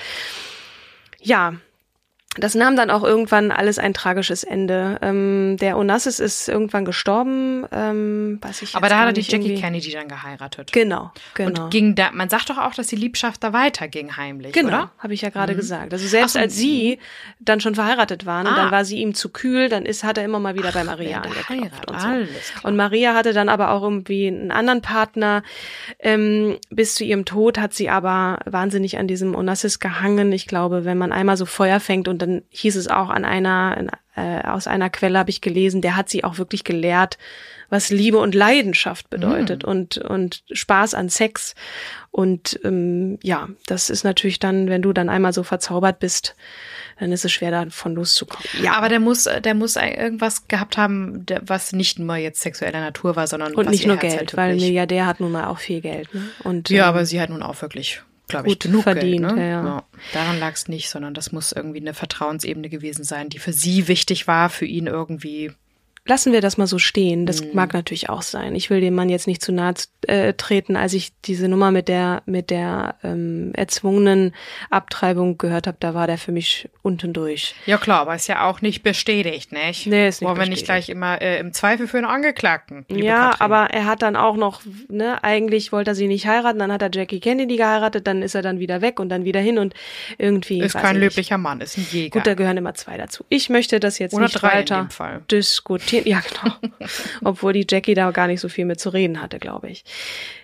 Ja, 1.21 1.57
das 2.39 2.55
nahm 2.55 2.77
dann 2.77 2.91
auch 2.91 3.03
irgendwann 3.03 3.51
alles 3.51 3.79
ein 3.79 3.95
tragisches 3.95 4.45
Ende. 4.45 4.99
Ähm, 5.03 5.57
der 5.61 5.79
Onassis 5.79 6.19
ist 6.19 6.49
irgendwann 6.49 6.85
gestorben. 6.85 7.67
Ähm, 7.73 8.39
weiß 8.43 8.63
ich 8.63 8.75
Aber 8.75 8.89
da 8.89 8.99
hat 9.01 9.07
er 9.07 9.13
die 9.13 9.21
Jackie 9.23 9.47
irgendwie. 9.47 9.61
Kennedy 9.61 9.91
dann 9.93 10.09
geheiratet. 10.09 10.73
Genau, 10.73 11.13
genau. 11.35 11.65
Und 11.65 11.71
ging 11.71 11.95
da, 11.95 12.11
man 12.13 12.29
sagt 12.29 12.51
doch 12.51 12.59
auch, 12.59 12.75
dass 12.75 12.89
die 12.89 12.97
Liebschaft 12.97 13.43
da 13.43 13.53
weiterging 13.53 14.17
heimlich, 14.17 14.53
genau, 14.53 14.69
oder? 14.69 14.91
habe 14.99 15.15
ich 15.15 15.23
ja 15.23 15.31
gerade 15.31 15.55
mhm. 15.55 15.59
gesagt. 15.59 15.93
Also 15.93 16.07
selbst 16.07 16.35
so, 16.35 16.39
als 16.39 16.57
sie 16.57 16.99
dann 17.41 17.61
schon 17.61 17.75
verheiratet 17.75 18.27
waren, 18.27 18.47
ah. 18.47 18.57
dann 18.57 18.71
war 18.71 18.85
sie 18.85 18.99
ihm 18.99 19.15
zu 19.15 19.31
kühl, 19.31 19.69
dann 19.69 19.87
ist, 19.87 20.05
hat 20.05 20.19
er 20.19 20.25
immer 20.25 20.39
mal 20.39 20.55
wieder 20.55 20.69
Ach, 20.71 20.75
bei 20.75 20.85
Maria 20.85 21.23
angeklopft 21.23 21.91
und 21.91 22.01
so. 22.01 22.09
Und 22.63 22.77
Maria 22.77 23.15
hatte 23.15 23.33
dann 23.33 23.49
aber 23.49 23.71
auch 23.71 23.83
irgendwie 23.83 24.29
einen 24.29 24.51
anderen 24.51 24.83
Partner. 24.83 25.43
Ähm, 25.99 26.59
bis 26.71 26.95
zu 26.95 27.05
ihrem 27.05 27.25
Tod 27.25 27.59
hat 27.59 27.75
sie 27.75 27.89
aber 27.89 28.39
wahnsinnig 28.45 28.99
an 28.99 29.07
diesem 29.07 29.35
Onassis 29.35 29.81
gehangen. 29.81 30.33
Ich 30.33 30.47
glaube, 30.47 30.85
wenn 30.85 30.99
man 30.99 31.13
einmal 31.13 31.37
so 31.37 31.47
Feuer 31.47 31.81
fängt 31.81 32.09
und 32.09 32.23
dann 32.27 32.43
hieß 32.51 32.77
es 32.77 32.89
auch 32.89 33.09
an 33.09 33.25
einer, 33.25 33.87
äh, 34.15 34.43
aus 34.43 34.67
einer 34.67 34.91
Quelle 34.91 35.19
habe 35.19 35.31
ich 35.31 35.41
gelesen, 35.41 35.81
der 35.81 35.97
hat 35.97 36.09
sie 36.09 36.25
auch 36.25 36.39
wirklich 36.39 36.65
gelehrt, 36.65 37.19
was 37.69 37.91
Liebe 37.91 38.19
und 38.19 38.35
Leidenschaft 38.35 39.11
bedeutet 39.11 39.65
mhm. 39.65 39.69
und, 39.69 39.99
und 39.99 40.45
Spaß 40.53 40.95
an 40.95 41.09
Sex. 41.09 41.55
Und 42.11 42.59
ähm, 42.65 43.19
ja, 43.23 43.49
das 43.67 43.91
ist 43.91 44.05
natürlich 44.05 44.39
dann, 44.39 44.69
wenn 44.69 44.83
du 44.83 44.93
dann 44.93 45.09
einmal 45.09 45.33
so 45.33 45.43
verzaubert 45.43 45.99
bist, 45.99 46.37
dann 46.99 47.13
ist 47.13 47.25
es 47.25 47.33
schwer 47.33 47.51
davon 47.51 47.95
loszukommen. 47.95 48.47
Ja, 48.63 48.75
aber 48.75 48.89
der 48.89 49.01
muss, 49.01 49.25
der 49.25 49.55
muss 49.55 49.77
irgendwas 49.77 50.49
gehabt 50.49 50.79
haben, 50.79 51.27
was 51.43 51.73
nicht 51.73 51.99
nur 51.99 52.17
jetzt 52.17 52.41
sexueller 52.41 52.81
Natur 52.81 53.17
war, 53.17 53.27
sondern 53.27 53.55
und 53.55 53.69
nicht 53.69 53.87
nur 53.87 53.97
Geld, 53.97 54.17
halt 54.17 54.37
weil 54.37 54.55
Milliardär 54.55 55.07
hat 55.07 55.21
nun 55.21 55.33
mal 55.33 55.47
auch 55.47 55.59
viel 55.59 55.81
Geld. 55.81 56.13
Ne? 56.15 56.23
Und 56.45 56.71
ja, 56.71 56.85
ähm, 56.85 56.89
aber 56.89 57.05
sie 57.05 57.21
hat 57.21 57.31
nun 57.31 57.43
auch 57.43 57.61
wirklich 57.61 58.03
glaube 58.29 58.49
ich, 58.49 58.59
genug 58.59 58.83
verdient. 58.83 59.27
Geld, 59.27 59.37
ne? 59.37 59.51
ja, 59.51 59.65
ja. 59.65 59.85
Daran 60.13 60.39
lag 60.39 60.55
es 60.55 60.69
nicht, 60.69 60.89
sondern 60.89 61.15
das 61.15 61.33
muss 61.33 61.53
irgendwie 61.53 61.81
eine 61.81 61.95
Vertrauensebene 61.95 62.69
gewesen 62.69 63.05
sein, 63.05 63.29
die 63.29 63.39
für 63.39 63.53
sie 63.53 63.89
wichtig 63.89 64.27
war, 64.27 64.51
für 64.51 64.67
ihn 64.67 64.87
irgendwie 64.87 65.53
lassen 66.07 66.33
wir 66.33 66.41
das 66.41 66.57
mal 66.57 66.67
so 66.67 66.79
stehen. 66.79 67.27
Das 67.27 67.43
mhm. 67.43 67.51
mag 67.53 67.75
natürlich 67.75 68.09
auch 68.09 68.23
sein. 68.23 68.55
Ich 68.55 68.71
will 68.71 68.81
dem 68.81 68.95
Mann 68.95 69.09
jetzt 69.09 69.27
nicht 69.27 69.43
zu 69.43 69.53
nahe 69.53 69.75
äh, 70.07 70.35
treten. 70.35 70.77
Als 70.77 70.93
ich 70.93 71.13
diese 71.25 71.49
Nummer 71.49 71.71
mit 71.71 71.89
der 71.89 72.23
mit 72.27 72.51
der 72.51 72.95
ähm, 73.03 73.53
erzwungenen 73.55 74.33
Abtreibung 74.71 75.37
gehört 75.39 75.67
habe, 75.67 75.77
da 75.81 75.95
war 75.95 76.07
der 76.07 76.19
für 76.19 76.33
mich 76.33 76.69
unten 76.83 77.13
durch. 77.13 77.55
Ja 77.67 77.79
klar, 77.79 78.01
aber 78.03 78.15
ist 78.15 78.29
ja 78.29 78.49
auch 78.49 78.61
nicht 78.61 78.83
bestätigt, 78.83 79.53
nicht? 79.53 79.87
Nee, 79.87 80.09
ist 80.09 80.21
nicht 80.21 80.29
Wollen 80.29 80.39
wir 80.39 80.49
nicht 80.49 80.65
gleich 80.65 80.89
immer 80.89 81.21
äh, 81.21 81.41
im 81.41 81.53
Zweifel 81.53 81.89
für 81.89 81.99
einen 81.99 82.07
Angeklagten? 82.07 82.85
Ja, 82.89 83.31
Katrin. 83.31 83.41
aber 83.41 83.71
er 83.71 83.87
hat 83.87 84.03
dann 84.03 84.17
auch 84.17 84.37
noch, 84.37 84.63
ne, 84.89 85.23
eigentlich 85.25 85.73
wollte 85.73 85.91
er 85.91 85.95
sie 85.95 86.07
nicht 86.07 86.27
heiraten, 86.27 86.59
dann 86.59 86.73
hat 86.73 86.83
er 86.83 86.91
Jackie 86.93 87.21
Kennedy 87.21 87.57
geheiratet, 87.57 88.07
dann 88.07 88.23
ist 88.23 88.35
er 88.35 88.43
dann 88.43 88.61
wieder 88.61 88.81
weg 88.81 89.01
und 89.01 89.09
dann 89.09 89.25
wieder 89.25 89.41
hin 89.41 89.59
und 89.59 89.75
irgendwie. 90.19 90.61
Ist 90.61 90.75
kein 90.77 90.97
löblicher 90.97 91.39
Mann, 91.39 91.61
ist 91.61 91.77
ein 91.77 91.87
Jäger. 91.91 92.11
Gut, 92.11 92.27
da 92.27 92.35
gehören 92.35 92.57
immer 92.57 92.75
zwei 92.75 92.97
dazu. 92.97 93.25
Ich 93.29 93.51
möchte 93.51 93.81
das 93.81 93.99
jetzt 93.99 94.15
Oder 94.15 94.25
nicht 94.25 94.43
weiter 94.43 94.89
diskutieren 95.31 95.96
Team. 96.03 96.13
Ja, 96.13 96.21
genau. 96.21 96.55
Obwohl 97.25 97.53
die 97.53 97.67
Jackie 97.69 97.95
da 97.95 98.11
gar 98.11 98.27
nicht 98.27 98.41
so 98.41 98.49
viel 98.49 98.65
mit 98.65 98.81
zu 98.81 98.91
reden 98.91 99.21
hatte, 99.21 99.39
glaube 99.39 99.69
ich. 99.69 99.85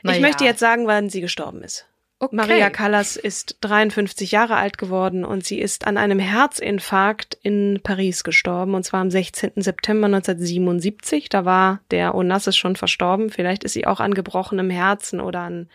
Na 0.03 0.13
ich 0.13 0.19
ja. 0.19 0.27
möchte 0.27 0.45
jetzt 0.45 0.61
sagen, 0.61 0.87
wann 0.87 1.11
sie 1.11 1.21
gestorben 1.21 1.63
ist. 1.63 1.87
Okay. 2.23 2.37
Maria 2.37 2.71
Callas 2.71 3.17
ist 3.17 3.57
53 3.63 4.31
Jahre 4.31 4.55
alt 4.55 4.79
geworden 4.79 5.25
und 5.25 5.45
sie 5.45 5.59
ist 5.59 5.89
an 5.89 5.97
einem 5.97 6.21
Herzinfarkt 6.21 7.37
in 7.43 7.81
Paris 7.83 8.23
gestorben 8.23 8.77
und 8.77 8.85
zwar 8.85 9.01
am 9.01 9.11
16. 9.11 9.55
September 9.57 10.07
1977. 10.07 11.31
Da 11.31 11.45
war 11.45 11.81
der 11.91 12.15
Onassis 12.15 12.57
schon 12.57 12.77
verstorben. 12.77 13.31
Vielleicht 13.31 13.65
ist 13.65 13.73
sie 13.73 13.89
auch 13.89 13.99
an 13.99 14.15
gebrochenem 14.15 14.71
Herzen 14.71 15.21
oder 15.21 15.41
an, 15.41 15.69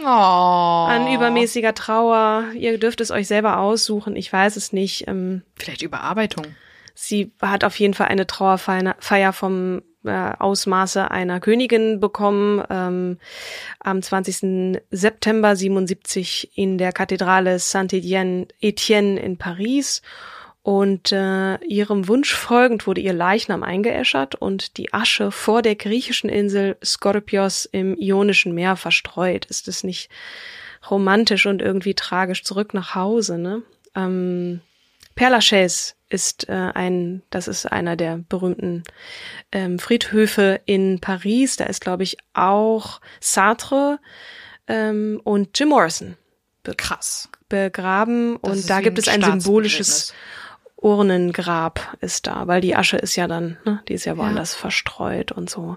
oh. 0.00 0.06
an 0.06 1.12
übermäßiger 1.12 1.74
Trauer. 1.74 2.44
Ihr 2.54 2.78
dürft 2.78 3.00
es 3.00 3.10
euch 3.10 3.26
selber 3.26 3.58
aussuchen. 3.58 4.14
Ich 4.14 4.32
weiß 4.32 4.54
es 4.54 4.72
nicht. 4.72 5.08
Ähm, 5.08 5.42
Vielleicht 5.56 5.82
Überarbeitung. 5.82 6.46
Sie 7.02 7.32
hat 7.40 7.64
auf 7.64 7.80
jeden 7.80 7.94
Fall 7.94 8.08
eine 8.08 8.26
Trauerfeier 8.26 9.32
vom 9.32 9.80
äh, 10.04 10.10
Ausmaße 10.38 11.10
einer 11.10 11.40
Königin 11.40 11.98
bekommen 11.98 12.62
ähm, 12.68 13.16
am 13.78 14.02
20. 14.02 14.82
September 14.90 15.56
77 15.56 16.50
in 16.58 16.76
der 16.76 16.92
Kathedrale 16.92 17.58
Saint-Étienne 17.58 19.16
in 19.16 19.38
Paris. 19.38 20.02
Und 20.60 21.10
äh, 21.10 21.56
ihrem 21.64 22.06
Wunsch 22.06 22.34
folgend 22.34 22.86
wurde 22.86 23.00
ihr 23.00 23.14
Leichnam 23.14 23.62
eingeäschert 23.62 24.34
und 24.34 24.76
die 24.76 24.92
Asche 24.92 25.32
vor 25.32 25.62
der 25.62 25.76
griechischen 25.76 26.28
Insel 26.28 26.76
Skorpios 26.84 27.64
im 27.64 27.96
Ionischen 27.96 28.54
Meer 28.54 28.76
verstreut. 28.76 29.46
Ist 29.46 29.68
es 29.68 29.84
nicht 29.84 30.10
romantisch 30.90 31.46
und 31.46 31.62
irgendwie 31.62 31.94
tragisch 31.94 32.44
zurück 32.44 32.74
nach 32.74 32.94
Hause, 32.94 33.38
ne? 33.38 33.62
Ähm, 33.96 34.60
Père 35.16 35.30
Lachaise 35.30 35.94
ist 36.10 36.48
äh, 36.48 36.52
ein, 36.74 37.22
das 37.30 37.48
ist 37.48 37.66
einer 37.66 37.96
der 37.96 38.18
berühmten 38.28 38.82
ähm, 39.52 39.78
Friedhöfe 39.78 40.60
in 40.66 41.00
Paris. 41.00 41.56
Da 41.56 41.64
ist, 41.64 41.80
glaube 41.80 42.02
ich, 42.02 42.18
auch 42.34 43.00
Sartre 43.20 43.98
ähm, 44.66 45.20
und 45.24 45.58
Jim 45.58 45.70
Morrison 45.70 46.16
be 46.62 46.74
krass 46.74 47.28
begraben. 47.48 48.38
Das 48.42 48.52
und 48.52 48.70
da 48.70 48.80
gibt 48.80 48.98
es 48.98 49.08
ein 49.08 49.22
symbolisches 49.22 50.12
Urnengrab 50.76 51.96
ist 52.00 52.26
da, 52.26 52.46
weil 52.46 52.62
die 52.62 52.74
Asche 52.74 52.96
ist 52.96 53.14
ja 53.14 53.26
dann, 53.26 53.58
ne, 53.64 53.82
die 53.88 53.94
ist 53.94 54.06
ja 54.06 54.16
woanders 54.16 54.54
ja. 54.54 54.60
verstreut 54.60 55.30
und 55.30 55.50
so. 55.50 55.76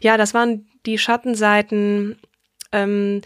Ja, 0.00 0.16
das 0.16 0.32
waren 0.32 0.68
die 0.86 0.98
Schattenseiten. 0.98 2.18
Ähm, 2.70 3.22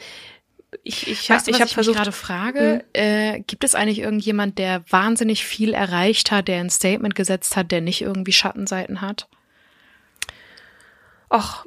ich, 0.82 1.06
ich, 1.08 1.28
weißt 1.28 1.46
du, 1.46 1.50
ich 1.50 1.61
habe 1.61 1.70
versucht. 1.70 1.96
gerade 1.96 2.12
frage, 2.12 2.85
hm? 2.96 3.02
äh, 3.02 3.40
gibt 3.40 3.64
es 3.64 3.74
eigentlich 3.74 4.00
irgendjemand, 4.00 4.58
der 4.58 4.82
wahnsinnig 4.88 5.44
viel 5.44 5.74
erreicht 5.74 6.30
hat, 6.30 6.48
der 6.48 6.61
ein 6.61 6.70
Statement 6.70 7.14
gesetzt 7.14 7.56
hat, 7.56 7.70
der 7.70 7.80
nicht 7.80 8.00
irgendwie 8.00 8.32
Schattenseiten 8.32 9.00
hat? 9.00 9.28
Ach, 11.28 11.66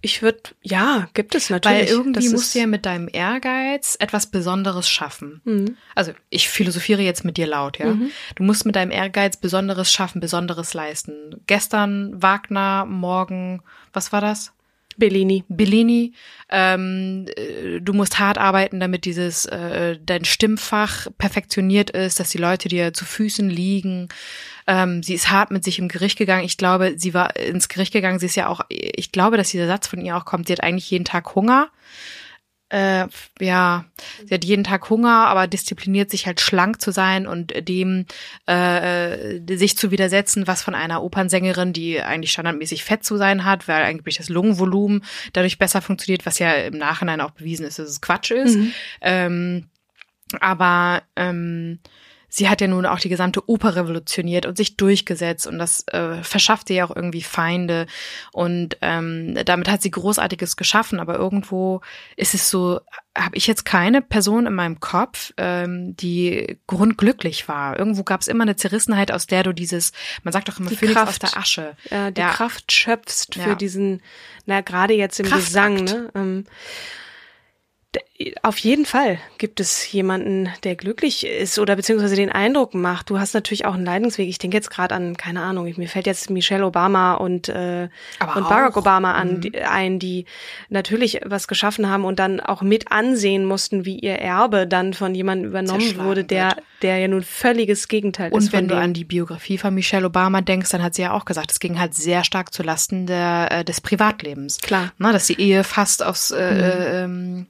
Ich 0.00 0.22
würde, 0.22 0.40
ja, 0.62 1.08
gibt 1.12 1.34
es 1.34 1.50
natürlich. 1.50 1.82
Weil 1.82 1.86
irgendwie 1.86 2.30
musst 2.30 2.54
du 2.54 2.60
ja 2.60 2.66
mit 2.66 2.86
deinem 2.86 3.10
Ehrgeiz 3.12 3.94
etwas 4.00 4.30
Besonderes 4.30 4.88
schaffen. 4.88 5.42
Mhm. 5.44 5.76
Also 5.94 6.12
ich 6.30 6.48
philosophiere 6.48 7.02
jetzt 7.02 7.26
mit 7.26 7.36
dir 7.36 7.46
laut, 7.46 7.78
ja. 7.78 7.92
Mhm. 7.92 8.10
Du 8.36 8.42
musst 8.42 8.64
mit 8.64 8.74
deinem 8.74 8.90
Ehrgeiz 8.90 9.36
Besonderes 9.36 9.92
schaffen, 9.92 10.20
Besonderes 10.20 10.72
leisten. 10.72 11.42
Gestern 11.46 12.22
Wagner, 12.22 12.86
morgen, 12.86 13.62
was 13.92 14.12
war 14.12 14.22
das? 14.22 14.53
Bellini. 14.96 15.44
Bellini. 15.48 16.12
Ähm, 16.48 17.26
äh, 17.36 17.80
du 17.80 17.92
musst 17.92 18.18
hart 18.18 18.38
arbeiten, 18.38 18.80
damit 18.80 19.04
dieses 19.04 19.44
äh, 19.46 19.98
dein 20.04 20.24
Stimmfach 20.24 21.08
perfektioniert 21.18 21.90
ist, 21.90 22.20
dass 22.20 22.30
die 22.30 22.38
Leute 22.38 22.68
dir 22.68 22.92
zu 22.92 23.04
Füßen 23.04 23.48
liegen. 23.48 24.08
Ähm, 24.66 25.02
sie 25.02 25.14
ist 25.14 25.30
hart 25.30 25.50
mit 25.50 25.64
sich 25.64 25.78
im 25.78 25.88
Gericht 25.88 26.18
gegangen. 26.18 26.44
Ich 26.44 26.56
glaube, 26.56 26.94
sie 26.96 27.14
war 27.14 27.36
ins 27.36 27.68
Gericht 27.68 27.92
gegangen. 27.92 28.18
Sie 28.18 28.26
ist 28.26 28.36
ja 28.36 28.48
auch, 28.48 28.60
ich 28.68 29.12
glaube, 29.12 29.36
dass 29.36 29.50
dieser 29.50 29.66
Satz 29.66 29.86
von 29.86 30.00
ihr 30.00 30.16
auch 30.16 30.24
kommt. 30.24 30.46
Sie 30.46 30.52
hat 30.52 30.62
eigentlich 30.62 30.90
jeden 30.90 31.04
Tag 31.04 31.34
Hunger 31.34 31.70
äh, 32.74 33.06
ja, 33.40 33.84
sie 34.24 34.34
hat 34.34 34.44
jeden 34.44 34.64
Tag 34.64 34.90
Hunger, 34.90 35.28
aber 35.28 35.46
diszipliniert 35.46 36.10
sich 36.10 36.26
halt 36.26 36.40
schlank 36.40 36.80
zu 36.80 36.90
sein 36.90 37.28
und 37.28 37.52
dem 37.68 38.04
äh, 38.46 39.38
sich 39.56 39.78
zu 39.78 39.92
widersetzen, 39.92 40.48
was 40.48 40.64
von 40.64 40.74
einer 40.74 41.04
Opernsängerin, 41.04 41.72
die 41.72 42.00
eigentlich 42.00 42.32
standardmäßig 42.32 42.82
fett 42.82 43.04
zu 43.04 43.16
sein 43.16 43.44
hat, 43.44 43.68
weil 43.68 43.84
eigentlich 43.84 44.16
das 44.16 44.28
Lungenvolumen 44.28 45.04
dadurch 45.32 45.58
besser 45.58 45.82
funktioniert, 45.82 46.26
was 46.26 46.40
ja 46.40 46.52
im 46.52 46.76
Nachhinein 46.76 47.20
auch 47.20 47.30
bewiesen 47.30 47.64
ist, 47.64 47.78
dass 47.78 47.88
es 47.88 48.00
Quatsch 48.00 48.32
ist. 48.32 48.56
Mhm. 48.56 48.72
Ähm, 49.02 49.66
aber 50.40 51.04
ähm, 51.14 51.78
sie 52.34 52.48
hat 52.48 52.60
ja 52.60 52.66
nun 52.66 52.84
auch 52.84 52.98
die 52.98 53.08
gesamte 53.08 53.48
Oper 53.48 53.76
revolutioniert 53.76 54.44
und 54.44 54.56
sich 54.56 54.76
durchgesetzt 54.76 55.46
und 55.46 55.56
das 55.60 55.86
äh, 55.88 56.20
verschafft 56.24 56.68
ihr 56.68 56.76
ja 56.76 56.84
auch 56.84 56.94
irgendwie 56.94 57.22
Feinde 57.22 57.86
und 58.32 58.76
ähm, 58.80 59.38
damit 59.44 59.68
hat 59.68 59.82
sie 59.82 59.92
Großartiges 59.92 60.56
geschaffen, 60.56 60.98
aber 60.98 61.14
irgendwo 61.14 61.80
ist 62.16 62.34
es 62.34 62.50
so, 62.50 62.80
habe 63.16 63.36
ich 63.36 63.46
jetzt 63.46 63.64
keine 63.64 64.02
Person 64.02 64.46
in 64.46 64.54
meinem 64.54 64.80
Kopf, 64.80 65.32
ähm, 65.36 65.94
die 65.96 66.58
grundglücklich 66.66 67.46
war. 67.46 67.78
Irgendwo 67.78 68.02
gab 68.02 68.20
es 68.20 68.26
immer 68.26 68.42
eine 68.42 68.56
Zerrissenheit, 68.56 69.12
aus 69.12 69.28
der 69.28 69.44
du 69.44 69.52
dieses, 69.52 69.92
man 70.24 70.32
sagt 70.32 70.48
doch 70.48 70.58
immer 70.58 70.70
die 70.70 70.76
Phönix 70.76 70.96
Kraft, 70.96 71.08
aus 71.24 71.30
der 71.30 71.40
Asche. 71.40 71.76
Ja, 71.88 72.10
die 72.10 72.20
ja. 72.20 72.30
Kraft 72.30 72.72
schöpfst 72.72 73.34
für 73.34 73.50
ja. 73.50 73.54
diesen, 73.54 74.02
na 74.46 74.60
gerade 74.60 74.94
jetzt 74.94 75.20
im 75.20 75.26
Kraftakt. 75.26 75.46
Gesang, 75.46 75.84
ne? 75.84 76.10
Ähm, 76.16 76.46
auf 78.42 78.58
jeden 78.58 78.86
Fall 78.86 79.18
gibt 79.38 79.58
es 79.58 79.90
jemanden, 79.90 80.48
der 80.62 80.76
glücklich 80.76 81.26
ist 81.26 81.58
oder 81.58 81.74
beziehungsweise 81.74 82.14
den 82.14 82.30
Eindruck 82.30 82.72
macht. 82.72 83.10
Du 83.10 83.18
hast 83.18 83.34
natürlich 83.34 83.64
auch 83.64 83.74
einen 83.74 83.84
Leidensweg. 83.84 84.28
Ich 84.28 84.38
denke 84.38 84.56
jetzt 84.56 84.70
gerade 84.70 84.94
an, 84.94 85.16
keine 85.16 85.42
Ahnung, 85.42 85.72
mir 85.76 85.88
fällt 85.88 86.06
jetzt 86.06 86.30
Michelle 86.30 86.64
Obama 86.64 87.14
und, 87.14 87.48
äh, 87.48 87.88
und 88.34 88.48
Barack 88.48 88.76
Obama 88.76 89.14
an, 89.14 89.34
mhm. 89.34 89.40
die, 89.40 89.58
ein, 89.58 89.98
die 89.98 90.26
natürlich 90.68 91.20
was 91.24 91.48
geschaffen 91.48 91.88
haben 91.88 92.04
und 92.04 92.20
dann 92.20 92.38
auch 92.38 92.62
mit 92.62 92.92
ansehen 92.92 93.44
mussten, 93.44 93.84
wie 93.84 93.98
ihr 93.98 94.14
Erbe 94.14 94.68
dann 94.68 94.94
von 94.94 95.14
jemandem 95.14 95.50
übernommen 95.50 95.96
wurde, 95.98 96.22
der, 96.22 96.56
der 96.82 96.98
ja 96.98 97.08
nun 97.08 97.22
völliges 97.22 97.88
Gegenteil 97.88 98.30
und 98.30 98.38
ist. 98.38 98.46
Und 98.46 98.52
wenn 98.52 98.68
du 98.68 98.76
an 98.76 98.94
die 98.94 99.04
Biografie 99.04 99.58
von 99.58 99.74
Michelle 99.74 100.06
Obama 100.06 100.40
denkst, 100.40 100.70
dann 100.70 100.84
hat 100.84 100.94
sie 100.94 101.02
ja 101.02 101.12
auch 101.12 101.24
gesagt, 101.24 101.50
es 101.50 101.58
ging 101.58 101.80
halt 101.80 101.94
sehr 101.94 102.22
stark 102.22 102.54
zu 102.54 102.62
Lasten 102.62 103.06
der, 103.06 103.48
äh, 103.50 103.64
des 103.64 103.80
Privatlebens. 103.80 104.58
Klar. 104.58 104.92
Na, 104.98 105.12
dass 105.12 105.26
die 105.26 105.40
Ehe 105.40 105.64
fast 105.64 106.04
aufs 106.04 106.30
äh, 106.30 106.54
mhm. 106.54 106.60
äh, 106.60 107.04
ähm, 107.04 107.46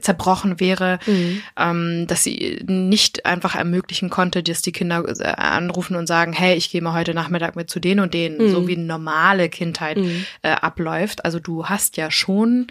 zerbrochen 0.00 0.58
wäre, 0.58 0.98
mhm. 1.06 1.42
ähm, 1.56 2.06
dass 2.08 2.24
sie 2.24 2.60
nicht 2.66 3.24
einfach 3.24 3.54
ermöglichen 3.54 4.10
konnte, 4.10 4.42
dass 4.42 4.62
die 4.62 4.72
Kinder 4.72 5.04
äh, 5.20 5.24
anrufen 5.24 5.94
und 5.94 6.08
sagen, 6.08 6.32
hey, 6.32 6.56
ich 6.56 6.70
gehe 6.70 6.82
mal 6.82 6.92
heute 6.92 7.14
Nachmittag 7.14 7.54
mit 7.54 7.70
zu 7.70 7.78
denen 7.78 8.00
und 8.00 8.12
denen, 8.12 8.38
mhm. 8.38 8.50
so 8.50 8.66
wie 8.66 8.76
eine 8.76 8.84
normale 8.84 9.48
Kindheit 9.48 9.98
mhm. 9.98 10.24
äh, 10.42 10.50
abläuft. 10.50 11.24
Also 11.24 11.38
du 11.38 11.66
hast 11.66 11.96
ja 11.96 12.10
schon 12.10 12.66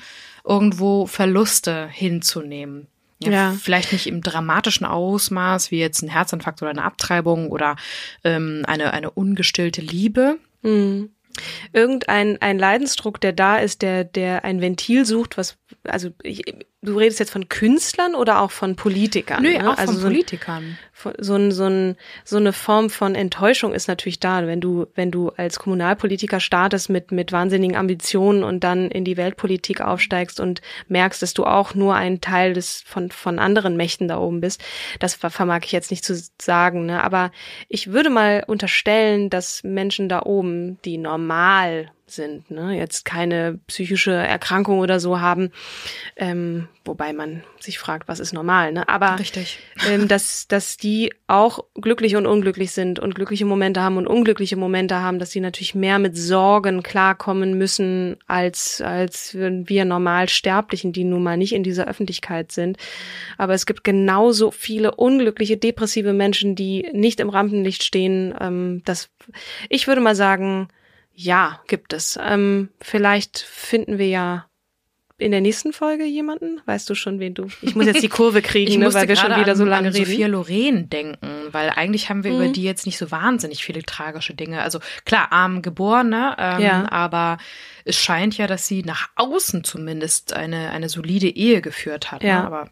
irgendwo 0.46 1.06
Verluste 1.06 1.88
hinzunehmen. 1.90 2.88
Ja, 3.22 3.32
ja, 3.32 3.56
Vielleicht 3.62 3.92
nicht 3.92 4.08
im 4.08 4.22
dramatischen 4.22 4.86
Ausmaß 4.86 5.72
wie 5.72 5.80
jetzt 5.80 6.02
ein 6.02 6.10
Herzinfarkt 6.10 6.62
oder 6.62 6.72
eine 6.72 6.84
Abtreibung 6.84 7.50
oder 7.50 7.76
ähm, 8.24 8.64
eine, 8.66 8.94
eine 8.94 9.12
ungestillte 9.12 9.82
Liebe. 9.82 10.38
Mhm 10.62 11.10
irgendein 11.74 12.42
ein 12.42 12.60
Leidensdruck, 12.60 13.22
der 13.22 13.34
da 13.34 13.58
ist, 13.58 13.82
der, 13.82 14.04
der 14.04 14.44
ein 14.44 14.62
Ventil 14.62 15.06
sucht, 15.06 15.38
was, 15.38 15.58
also 15.84 16.10
ich, 16.24 16.44
du 16.82 16.98
redest 16.98 17.20
jetzt 17.20 17.32
von 17.32 17.50
Künstlern 17.50 18.16
oder 18.16 18.42
auch 18.42 18.52
von 18.52 18.76
Politikern? 18.76 19.44
Nö, 19.44 19.52
ne? 19.52 19.70
auch 19.70 19.78
also 19.78 19.94
von 19.94 20.02
so 20.02 20.08
Politikern. 20.08 20.78
Ein, 21.04 21.14
so, 21.20 21.36
ein, 21.36 21.52
so, 21.52 21.66
ein, 21.66 21.96
so 22.24 22.38
eine 22.38 22.54
Form 22.54 22.90
von 22.90 23.16
Enttäuschung 23.16 23.74
ist 23.74 23.88
natürlich 23.88 24.20
da, 24.20 24.48
wenn 24.48 24.62
du, 24.62 24.88
wenn 24.96 25.12
du 25.12 25.30
als 25.30 25.60
Kommunalpolitiker 25.60 26.40
startest 26.40 26.90
mit, 26.90 27.12
mit 27.12 27.32
wahnsinnigen 27.32 27.76
Ambitionen 27.76 28.44
und 28.44 28.64
dann 28.64 28.90
in 28.92 29.04
die 29.04 29.18
Weltpolitik 29.18 29.82
aufsteigst 29.82 30.40
und 30.40 30.62
merkst, 30.88 31.22
dass 31.22 31.34
du 31.34 31.46
auch 31.46 31.76
nur 31.76 31.96
ein 31.96 32.22
Teil 32.22 32.54
des, 32.54 32.82
von, 32.86 33.12
von 33.12 33.40
anderen 33.40 33.76
Mächten 33.76 34.08
da 34.08 34.18
oben 34.18 34.42
bist. 34.42 34.62
Das 35.00 35.16
vermag 35.16 35.62
ich 35.64 35.72
jetzt 35.72 35.92
nicht 35.92 36.06
zu 36.06 36.22
sagen, 36.42 36.86
ne? 36.86 37.04
aber 37.04 37.32
ich 37.68 37.92
würde 37.92 38.10
mal 38.10 38.44
unterstellen, 38.48 39.30
dass 39.30 39.64
Menschen 39.64 40.08
da 40.08 40.24
oben, 40.24 40.82
die 40.84 40.98
normal 40.98 41.92
sind, 42.12 42.50
ne? 42.52 42.78
jetzt 42.78 43.06
keine 43.06 43.60
psychische 43.68 44.12
Erkrankung 44.12 44.80
oder 44.80 45.00
so 45.00 45.20
haben, 45.20 45.52
ähm, 46.16 46.68
wobei 46.86 47.14
man 47.14 47.44
sich 47.60 47.80
fragt, 47.80 48.08
was 48.08 48.20
ist 48.20 48.34
normal, 48.34 48.72
ne? 48.72 48.88
Aber 48.90 49.20
Richtig. 49.20 49.60
Ähm, 49.88 50.08
dass, 50.08 50.48
dass 50.48 50.78
die 50.78 51.14
auch 51.28 51.66
glücklich 51.76 52.16
und 52.16 52.26
unglücklich 52.26 52.72
sind 52.72 53.00
und 53.00 53.16
glückliche 53.16 53.46
Momente 53.46 53.82
haben 53.82 53.98
und 53.98 54.08
unglückliche 54.08 54.56
Momente 54.56 54.96
haben, 54.96 55.20
dass 55.20 55.32
sie 55.32 55.40
natürlich 55.40 55.76
mehr 55.76 56.00
mit 56.00 56.18
Sorgen 56.18 56.84
klarkommen 56.84 57.58
müssen 57.58 58.18
als, 58.28 58.82
als 58.82 59.36
wir 59.36 59.86
normal 59.86 60.30
Sterblichen, 60.30 60.94
die 60.94 61.04
nun 61.04 61.24
mal 61.24 61.38
nicht 61.38 61.54
in 61.54 61.64
dieser 61.64 61.88
Öffentlichkeit 61.88 62.52
sind. 62.52 62.78
Aber 63.38 63.54
es 63.54 63.66
gibt 63.66 63.84
genauso 63.84 64.52
viele 64.52 64.96
unglückliche, 64.96 65.58
depressive 65.58 66.14
Menschen, 66.14 66.56
die 66.56 66.90
nicht 66.94 67.20
im 67.20 67.30
Rampenlicht 67.30 67.84
stehen. 67.84 68.34
Ähm, 68.40 68.82
das, 68.86 69.10
ich 69.70 69.88
würde 69.88 70.02
mal 70.02 70.16
sagen, 70.16 70.70
ja, 71.22 71.60
gibt 71.68 71.92
es. 71.92 72.18
Ähm, 72.22 72.70
vielleicht 72.80 73.40
finden 73.40 73.98
wir 73.98 74.08
ja 74.08 74.50
in 75.20 75.32
der 75.32 75.42
nächsten 75.42 75.74
Folge 75.74 76.06
jemanden? 76.06 76.62
Weißt 76.66 76.90
du 76.90 76.96
schon, 76.96 77.20
wen 77.20 77.34
du? 77.34 77.48
Ich 77.62 77.76
muss 77.76 77.86
jetzt 77.86 78.02
die 78.02 78.10
Kurve 78.10 78.42
kriegen, 78.42 78.80
ne, 78.80 78.94
weil 78.94 79.08
wir 79.08 79.16
schon 79.16 79.32
wieder 79.32 79.52
an, 79.52 79.58
so 79.58 79.66
lange 79.66 79.90
an 79.90 79.94
reden. 79.94 80.06
Sophia 80.06 80.28
Loren 80.28 80.90
denken, 80.90 81.28
weil 81.52 81.70
eigentlich 81.70 82.10
haben 82.10 82.24
wir 82.24 82.32
mhm. 82.32 82.42
über 82.42 82.48
die 82.52 82.64
jetzt 82.64 82.86
nicht 82.86 82.98
so 82.98 83.12
wahnsinnig 83.12 83.64
viele 83.64 83.84
tragische 83.84 84.34
Dinge. 84.34 84.62
Also 84.62 84.80
klar, 85.06 85.32
arm 85.32 85.62
geboren, 85.62 86.10
ne? 86.10 86.36
Ähm, 86.38 86.62
ja. 86.62 86.92
aber 86.92 87.38
es 87.86 87.98
scheint 87.98 88.38
ja, 88.38 88.48
dass 88.48 88.68
sie 88.68 88.84
nach 88.84 89.10
außen 89.16 89.64
zumindest 89.64 90.34
eine 90.34 90.72
eine 90.72 90.90
solide 90.90 91.28
Ehe 91.28 91.62
geführt 91.62 92.12
hat. 92.12 92.24
Ne? 92.24 92.30
Ja. 92.30 92.42
Ne? 92.42 92.46
Aber 92.48 92.70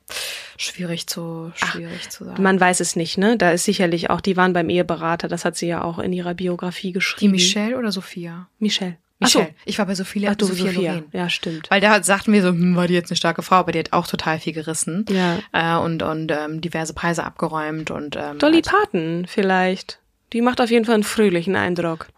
schwierig 0.58 1.08
zu 1.08 1.52
schwierig 1.56 2.02
Ach, 2.06 2.10
zu 2.10 2.26
sagen. 2.26 2.41
Man 2.41 2.60
weiß 2.60 2.80
es 2.80 2.95
nicht, 2.95 3.18
ne? 3.18 3.38
Da 3.38 3.52
ist 3.52 3.66
sicherlich 3.66 4.10
auch, 4.10 4.22
die 4.22 4.38
waren 4.38 4.54
beim 4.54 4.70
Eheberater. 4.70 5.28
Das 5.28 5.45
hat 5.45 5.56
sie 5.58 5.68
ja 5.68 5.84
auch 5.84 6.00
in 6.00 6.14
ihrer 6.14 6.34
Biografie 6.34 6.91
geschrieben. 6.91 7.34
Die 7.34 7.39
Michelle 7.39 7.78
oder 7.78 7.91
Sophia? 7.91 8.48
Michelle. 8.60 8.98
Michelle. 9.20 9.45
So. 9.45 9.53
Ich 9.65 9.80
war 9.80 9.86
bei 9.88 9.95
Sophia, 9.95 10.32
Ach, 10.32 10.36
du, 10.36 10.45
Sophia, 10.45 10.72
Sophia. 10.72 10.93
Loren. 10.93 11.05
Ja, 11.11 11.30
stimmt. 11.30 11.72
Weil 11.72 11.82
da 11.82 12.01
sagten 12.03 12.34
wir 12.34 12.41
so, 12.41 12.49
hm, 12.49 12.76
war 12.76 12.88
die 12.88 12.93
jetzt 12.93 13.09
eine 13.09 13.18
starke 13.18 13.41
Frau, 13.41 13.55
aber 13.55 13.72
die 13.72 13.80
hat 13.80 13.93
auch 13.93 14.07
total 14.07 14.39
viel 14.39 14.53
gerissen. 14.53 15.05
Ja. 15.09 15.39
Äh, 15.53 15.84
und 15.84 16.03
und 16.03 16.32
ähm, 16.32 16.61
diverse 16.61 16.93
Preise 16.93 17.24
abgeräumt 17.24 17.89
und 17.89 18.15
ähm, 18.15 18.38
Dolly 18.38 18.57
also 18.57 18.72
Parton 18.72 19.26
vielleicht. 19.28 19.99
Die 20.34 20.41
macht 20.41 20.61
auf 20.61 20.70
jeden 20.70 20.86
Fall 20.86 20.95
einen 20.95 21.03
fröhlichen 21.03 21.55
Eindruck. 21.55 22.07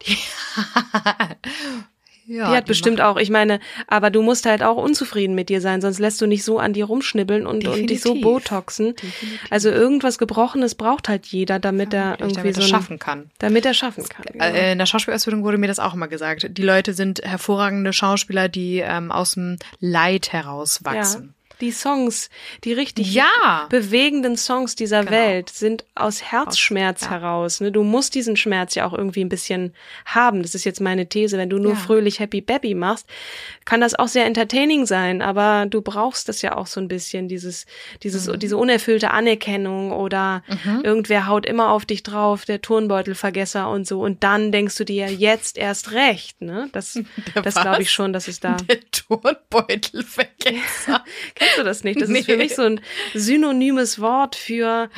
Ja, 2.30 2.48
die 2.48 2.56
hat 2.58 2.68
die 2.68 2.68
bestimmt 2.68 3.00
auch, 3.00 3.16
ich 3.16 3.28
meine, 3.28 3.58
aber 3.88 4.10
du 4.10 4.22
musst 4.22 4.46
halt 4.46 4.62
auch 4.62 4.76
unzufrieden 4.76 5.34
mit 5.34 5.48
dir 5.48 5.60
sein, 5.60 5.80
sonst 5.80 5.98
lässt 5.98 6.20
du 6.20 6.26
nicht 6.26 6.44
so 6.44 6.60
an 6.60 6.72
dir 6.72 6.84
rumschnibbeln 6.84 7.44
und, 7.44 7.66
und 7.66 7.90
dich 7.90 8.02
so 8.02 8.14
botoxen. 8.14 8.94
Definitiv. 8.94 9.40
Also 9.50 9.68
irgendwas 9.68 10.16
Gebrochenes 10.16 10.76
braucht 10.76 11.08
halt 11.08 11.26
jeder, 11.26 11.58
damit 11.58 11.92
ja, 11.92 12.12
er 12.12 12.20
irgendwie 12.20 12.36
damit 12.36 12.54
so 12.54 12.62
ein, 12.62 12.68
schaffen 12.68 12.98
kann. 13.00 13.30
Damit 13.38 13.66
er 13.66 13.74
schaffen 13.74 14.08
kann. 14.08 14.26
Genau. 14.32 14.44
In 14.44 14.78
der 14.78 14.86
Schauspielausbildung 14.86 15.42
wurde 15.42 15.58
mir 15.58 15.66
das 15.66 15.80
auch 15.80 15.92
immer 15.92 16.06
gesagt. 16.06 16.46
Die 16.56 16.62
Leute 16.62 16.94
sind 16.94 17.20
hervorragende 17.24 17.92
Schauspieler, 17.92 18.48
die 18.48 18.78
ähm, 18.78 19.10
aus 19.10 19.32
dem 19.32 19.56
Leid 19.80 20.32
herauswachsen. 20.32 21.22
Ja 21.22 21.39
die 21.60 21.72
Songs, 21.72 22.30
die 22.64 22.72
richtig 22.72 23.14
ja. 23.14 23.66
bewegenden 23.68 24.36
Songs 24.36 24.74
dieser 24.74 25.00
genau. 25.00 25.12
Welt 25.12 25.50
sind 25.50 25.84
aus 25.94 26.22
Herzschmerz 26.22 27.04
aus, 27.04 27.10
heraus. 27.10 27.60
Ne? 27.60 27.72
Du 27.72 27.82
musst 27.82 28.14
diesen 28.14 28.36
Schmerz 28.36 28.74
ja 28.74 28.86
auch 28.86 28.92
irgendwie 28.92 29.24
ein 29.24 29.28
bisschen 29.28 29.74
haben. 30.04 30.42
Das 30.42 30.54
ist 30.54 30.64
jetzt 30.64 30.80
meine 30.80 31.08
These. 31.08 31.38
Wenn 31.38 31.50
du 31.50 31.58
nur 31.58 31.72
ja. 31.72 31.78
fröhlich 31.78 32.20
Happy 32.20 32.40
Baby 32.40 32.74
machst, 32.74 33.06
kann 33.64 33.80
das 33.80 33.94
auch 33.94 34.08
sehr 34.08 34.26
entertaining 34.26 34.86
sein, 34.86 35.22
aber 35.22 35.66
du 35.66 35.82
brauchst 35.82 36.28
das 36.28 36.42
ja 36.42 36.56
auch 36.56 36.66
so 36.66 36.80
ein 36.80 36.88
bisschen, 36.88 37.28
dieses, 37.28 37.66
dieses, 38.02 38.26
mhm. 38.26 38.38
diese 38.38 38.56
unerfüllte 38.56 39.10
Anerkennung 39.10 39.92
oder 39.92 40.42
mhm. 40.48 40.80
irgendwer 40.82 41.26
haut 41.26 41.46
immer 41.46 41.70
auf 41.70 41.84
dich 41.84 42.02
drauf, 42.02 42.44
der 42.44 42.62
Turnbeutelvergesser 42.62 43.70
und 43.70 43.86
so. 43.86 44.00
Und 44.00 44.24
dann 44.24 44.52
denkst 44.52 44.76
du 44.76 44.84
dir 44.84 45.12
jetzt 45.12 45.58
erst 45.58 45.92
recht, 45.92 46.40
ne? 46.40 46.68
Das, 46.72 46.98
das 47.42 47.54
glaube 47.54 47.82
ich 47.82 47.90
schon, 47.90 48.12
dass 48.12 48.28
es 48.28 48.40
da. 48.40 48.56
Der 48.68 48.80
Turnbeutelvergesser. 48.90 51.04
Kennst 51.50 51.58
du 51.58 51.64
das 51.64 51.84
nicht? 51.84 52.00
Das 52.00 52.08
nee. 52.08 52.20
ist 52.20 52.26
für 52.26 52.36
mich 52.36 52.54
so 52.54 52.62
ein 52.62 52.80
synonymes 53.14 54.00
Wort 54.00 54.36
für, 54.36 54.88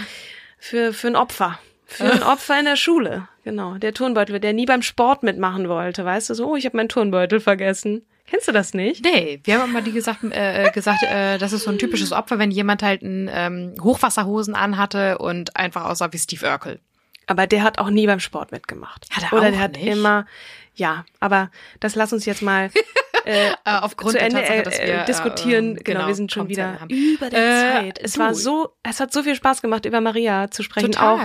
für, 0.58 0.92
für 0.92 1.08
ein 1.08 1.16
Opfer. 1.16 1.58
Für 1.86 2.10
ein 2.10 2.22
Opfer 2.22 2.58
in 2.58 2.64
der 2.64 2.76
Schule. 2.76 3.28
Genau. 3.44 3.74
Der 3.74 3.92
Turnbeutel, 3.92 4.40
der 4.40 4.52
nie 4.52 4.66
beim 4.66 4.82
Sport 4.82 5.22
mitmachen 5.22 5.68
wollte. 5.68 6.04
Weißt 6.04 6.30
du, 6.30 6.34
so, 6.34 6.50
oh, 6.50 6.56
ich 6.56 6.64
habe 6.64 6.76
meinen 6.76 6.88
Turnbeutel 6.88 7.40
vergessen. 7.40 8.02
Kennst 8.26 8.48
du 8.48 8.52
das 8.52 8.72
nicht? 8.72 9.04
Nee, 9.04 9.40
wir 9.44 9.60
haben 9.60 9.70
immer 9.70 9.82
die 9.82 9.92
gesagt, 9.92 10.24
äh, 10.24 10.70
gesagt 10.70 11.02
äh, 11.02 11.38
das 11.38 11.52
ist 11.52 11.64
so 11.64 11.70
ein 11.70 11.78
typisches 11.78 12.12
Opfer, 12.12 12.38
wenn 12.38 12.50
jemand 12.50 12.82
halt 12.82 13.02
ein 13.02 13.28
ähm, 13.32 13.74
Hochwasserhosen 13.82 14.54
anhatte 14.54 15.18
und 15.18 15.56
einfach 15.56 15.84
aussah 15.84 16.12
wie 16.12 16.18
Steve 16.18 16.46
Urkel. 16.46 16.78
Aber 17.26 17.46
der 17.46 17.62
hat 17.62 17.78
auch 17.78 17.90
nie 17.90 18.06
beim 18.06 18.20
Sport 18.20 18.52
mitgemacht. 18.52 19.06
Hat 19.10 19.24
er 19.24 19.32
Oder 19.32 19.48
auch 19.48 19.50
der 19.50 19.60
hat 19.60 19.72
nicht? 19.72 19.86
immer, 19.86 20.26
ja, 20.74 21.04
aber 21.20 21.50
das 21.80 21.94
lass 21.94 22.12
uns 22.12 22.24
jetzt 22.24 22.42
mal 22.42 22.70
äh, 23.24 23.50
aufgrund 23.64 24.12
zu 24.12 24.18
Ende 24.20 24.36
der 24.40 24.46
Tatsache, 24.46 24.62
dass 24.64 24.78
äh, 24.78 24.86
wir, 24.86 25.04
diskutieren. 25.04 25.76
äh, 25.76 25.80
genau, 25.82 25.98
genau, 26.00 26.06
wir 26.08 26.14
sind 26.14 26.32
schon 26.32 26.48
wieder 26.48 26.78
über 26.88 27.30
der 27.30 27.38
Äh, 27.40 27.72
Zeit. 27.84 27.98
Es 28.02 28.12
du. 28.14 28.20
war 28.20 28.34
so, 28.34 28.70
es 28.82 29.00
hat 29.00 29.12
so 29.12 29.22
viel 29.22 29.34
Spaß 29.34 29.62
gemacht, 29.62 29.84
über 29.86 30.00
Maria 30.00 30.50
zu 30.50 30.62
sprechen, 30.62 30.92
Total. 30.92 31.14
auch 31.14 31.20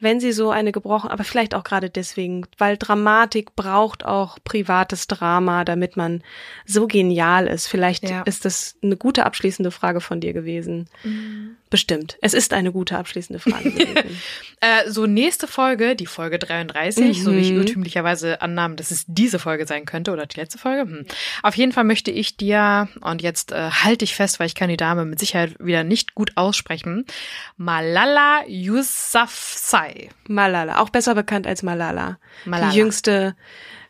wenn 0.00 0.20
sie 0.20 0.32
so 0.32 0.50
eine 0.50 0.72
gebrochen, 0.72 1.10
aber 1.10 1.24
vielleicht 1.24 1.54
auch 1.54 1.64
gerade 1.64 1.90
deswegen, 1.90 2.46
weil 2.58 2.76
Dramatik 2.76 3.54
braucht 3.56 4.04
auch 4.04 4.38
privates 4.44 5.06
Drama, 5.06 5.64
damit 5.64 5.96
man 5.96 6.22
so 6.66 6.86
genial 6.86 7.46
ist. 7.46 7.66
Vielleicht 7.66 8.08
Ja. 8.08 8.22
ist 8.22 8.44
das 8.44 8.76
eine 8.82 8.96
gute 8.96 9.24
abschließende 9.26 9.70
Frage 9.70 10.00
von 10.00 10.20
dir 10.20 10.32
gewesen. 10.32 10.88
Mhm. 11.02 11.56
Bestimmt. 11.74 12.16
Es 12.20 12.34
ist 12.34 12.52
eine 12.52 12.70
gute 12.70 12.96
abschließende 12.96 13.40
Frage. 13.40 13.72
Äh, 14.60 14.88
so 14.88 15.04
nächste 15.04 15.46
Folge, 15.46 15.94
die 15.94 16.06
Folge 16.06 16.38
33, 16.38 17.22
so 17.22 17.32
wie 17.34 17.40
ich 17.40 17.50
Mhm. 17.50 17.58
irrtümlicherweise 17.58 18.40
annahm, 18.40 18.76
dass 18.76 18.90
es 18.92 19.04
diese 19.06 19.38
Folge 19.38 19.66
sein 19.66 19.84
könnte 19.84 20.10
oder 20.10 20.24
die 20.24 20.40
letzte 20.40 20.56
Folge. 20.56 20.90
Hm. 20.90 21.06
Auf 21.42 21.54
jeden 21.56 21.72
Fall 21.72 21.84
möchte 21.84 22.10
ich 22.10 22.38
dir, 22.38 22.88
und 23.02 23.20
jetzt 23.20 23.52
äh, 23.52 23.68
halte 23.70 24.04
ich 24.04 24.14
fest, 24.14 24.40
weil 24.40 24.46
ich 24.46 24.54
kann 24.54 24.70
die 24.70 24.78
Dame 24.78 25.04
mit 25.04 25.18
Sicherheit 25.18 25.56
wieder 25.58 25.84
nicht 25.84 26.14
gut 26.14 26.32
aussprechen, 26.36 27.04
Malala 27.58 28.42
Yousafzai. 28.48 30.08
Malala, 30.28 30.80
auch 30.80 30.88
besser 30.88 31.14
bekannt 31.14 31.46
als 31.46 31.62
Malala. 31.62 32.18
Malala. 32.46 32.70
Die 32.72 32.78
jüngste 32.78 33.36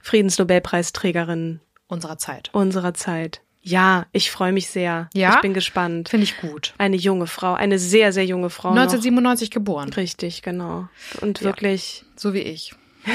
Friedensnobelpreisträgerin 0.00 1.60
unserer 1.86 2.18
Zeit. 2.18 2.50
unserer 2.52 2.94
Zeit. 2.94 3.42
Ja, 3.66 4.04
ich 4.12 4.30
freue 4.30 4.52
mich 4.52 4.68
sehr. 4.68 5.08
Ja? 5.14 5.34
Ich 5.36 5.40
bin 5.40 5.54
gespannt. 5.54 6.10
Finde 6.10 6.24
ich 6.24 6.36
gut. 6.36 6.74
Eine 6.76 6.96
junge 6.96 7.26
Frau, 7.26 7.54
eine 7.54 7.78
sehr, 7.78 8.12
sehr 8.12 8.26
junge 8.26 8.50
Frau. 8.50 8.68
noch. 8.68 8.76
1997 8.82 9.50
geboren. 9.50 9.90
Richtig, 9.94 10.42
genau. 10.42 10.86
Und 11.22 11.40
Ja. 11.40 11.46
wirklich. 11.46 12.04
So 12.14 12.34
wie 12.34 12.40
ich. 12.40 12.74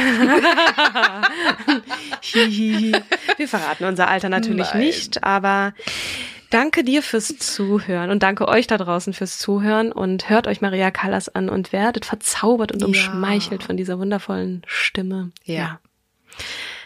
Wir 3.38 3.48
verraten 3.48 3.86
unser 3.86 4.08
Alter 4.08 4.30
natürlich 4.30 4.68
Nein. 4.74 4.84
nicht, 4.86 5.24
aber 5.24 5.74
danke 6.50 6.84
dir 6.84 7.02
fürs 7.04 7.38
Zuhören 7.38 8.10
und 8.10 8.24
danke 8.24 8.48
euch 8.48 8.68
da 8.68 8.78
draußen 8.78 9.14
fürs 9.14 9.38
Zuhören 9.38 9.92
und 9.92 10.30
hört 10.30 10.48
euch 10.48 10.62
Maria 10.62 10.92
Callas 10.92 11.30
an 11.30 11.50
und 11.50 11.72
werdet 11.74 12.06
verzaubert 12.06 12.72
und 12.72 12.82
Ja. 12.82 12.88
umschmeichelt 12.88 13.64
von 13.64 13.78
dieser 13.78 14.00
wundervollen 14.00 14.64
Stimme. 14.68 15.32
Ja. 15.44 15.80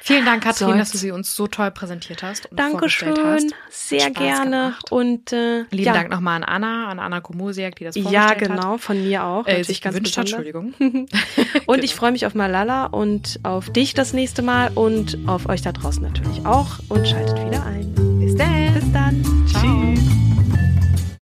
Vielen 0.05 0.25
Dank, 0.25 0.43
Katrin, 0.43 0.67
Soll's. 0.67 0.79
dass 0.79 0.91
du 0.91 0.97
sie 0.97 1.11
uns 1.11 1.33
so 1.33 1.47
toll 1.47 1.71
präsentiert 1.71 2.23
hast 2.23 2.51
und 2.51 2.59
Dankeschön, 2.59 3.15
vorgestellt 3.15 3.55
sehr 3.69 4.01
Spaß 4.01 4.13
gerne. 4.17 4.49
gemacht. 4.49 4.91
Und 4.91 5.31
äh, 5.31 5.61
Lieben 5.71 5.83
ja, 5.85 5.93
Dank 5.93 6.09
nochmal 6.09 6.35
an 6.35 6.43
Anna, 6.43 6.89
an 6.89 6.99
Anna 6.99 7.21
Komosiak, 7.21 7.77
die 7.77 7.85
das 7.85 7.95
Ja, 7.95 8.01
vorgestellt 8.03 8.49
hat. 8.51 8.57
genau, 8.57 8.77
von 8.79 9.01
mir 9.01 9.23
auch. 9.23 9.47
Äh, 9.47 9.63
sich 9.63 9.79
ganz 9.79 9.95
gewünscht 9.95 10.17
hat. 10.17 10.25
Entschuldigung. 10.25 10.73
Und 11.67 11.85
ich 11.85 11.95
freue 11.95 12.11
mich 12.11 12.25
auf 12.25 12.35
Malala 12.35 12.87
und 12.87 13.39
auf 13.43 13.69
dich 13.69 13.93
das 13.93 14.11
nächste 14.11 14.41
Mal 14.41 14.71
und 14.75 15.17
auf 15.25 15.47
euch 15.47 15.61
da 15.61 15.71
draußen 15.71 16.03
natürlich 16.03 16.45
auch 16.45 16.79
und 16.89 17.07
schaltet 17.07 17.37
wieder 17.45 17.65
ein. 17.65 17.93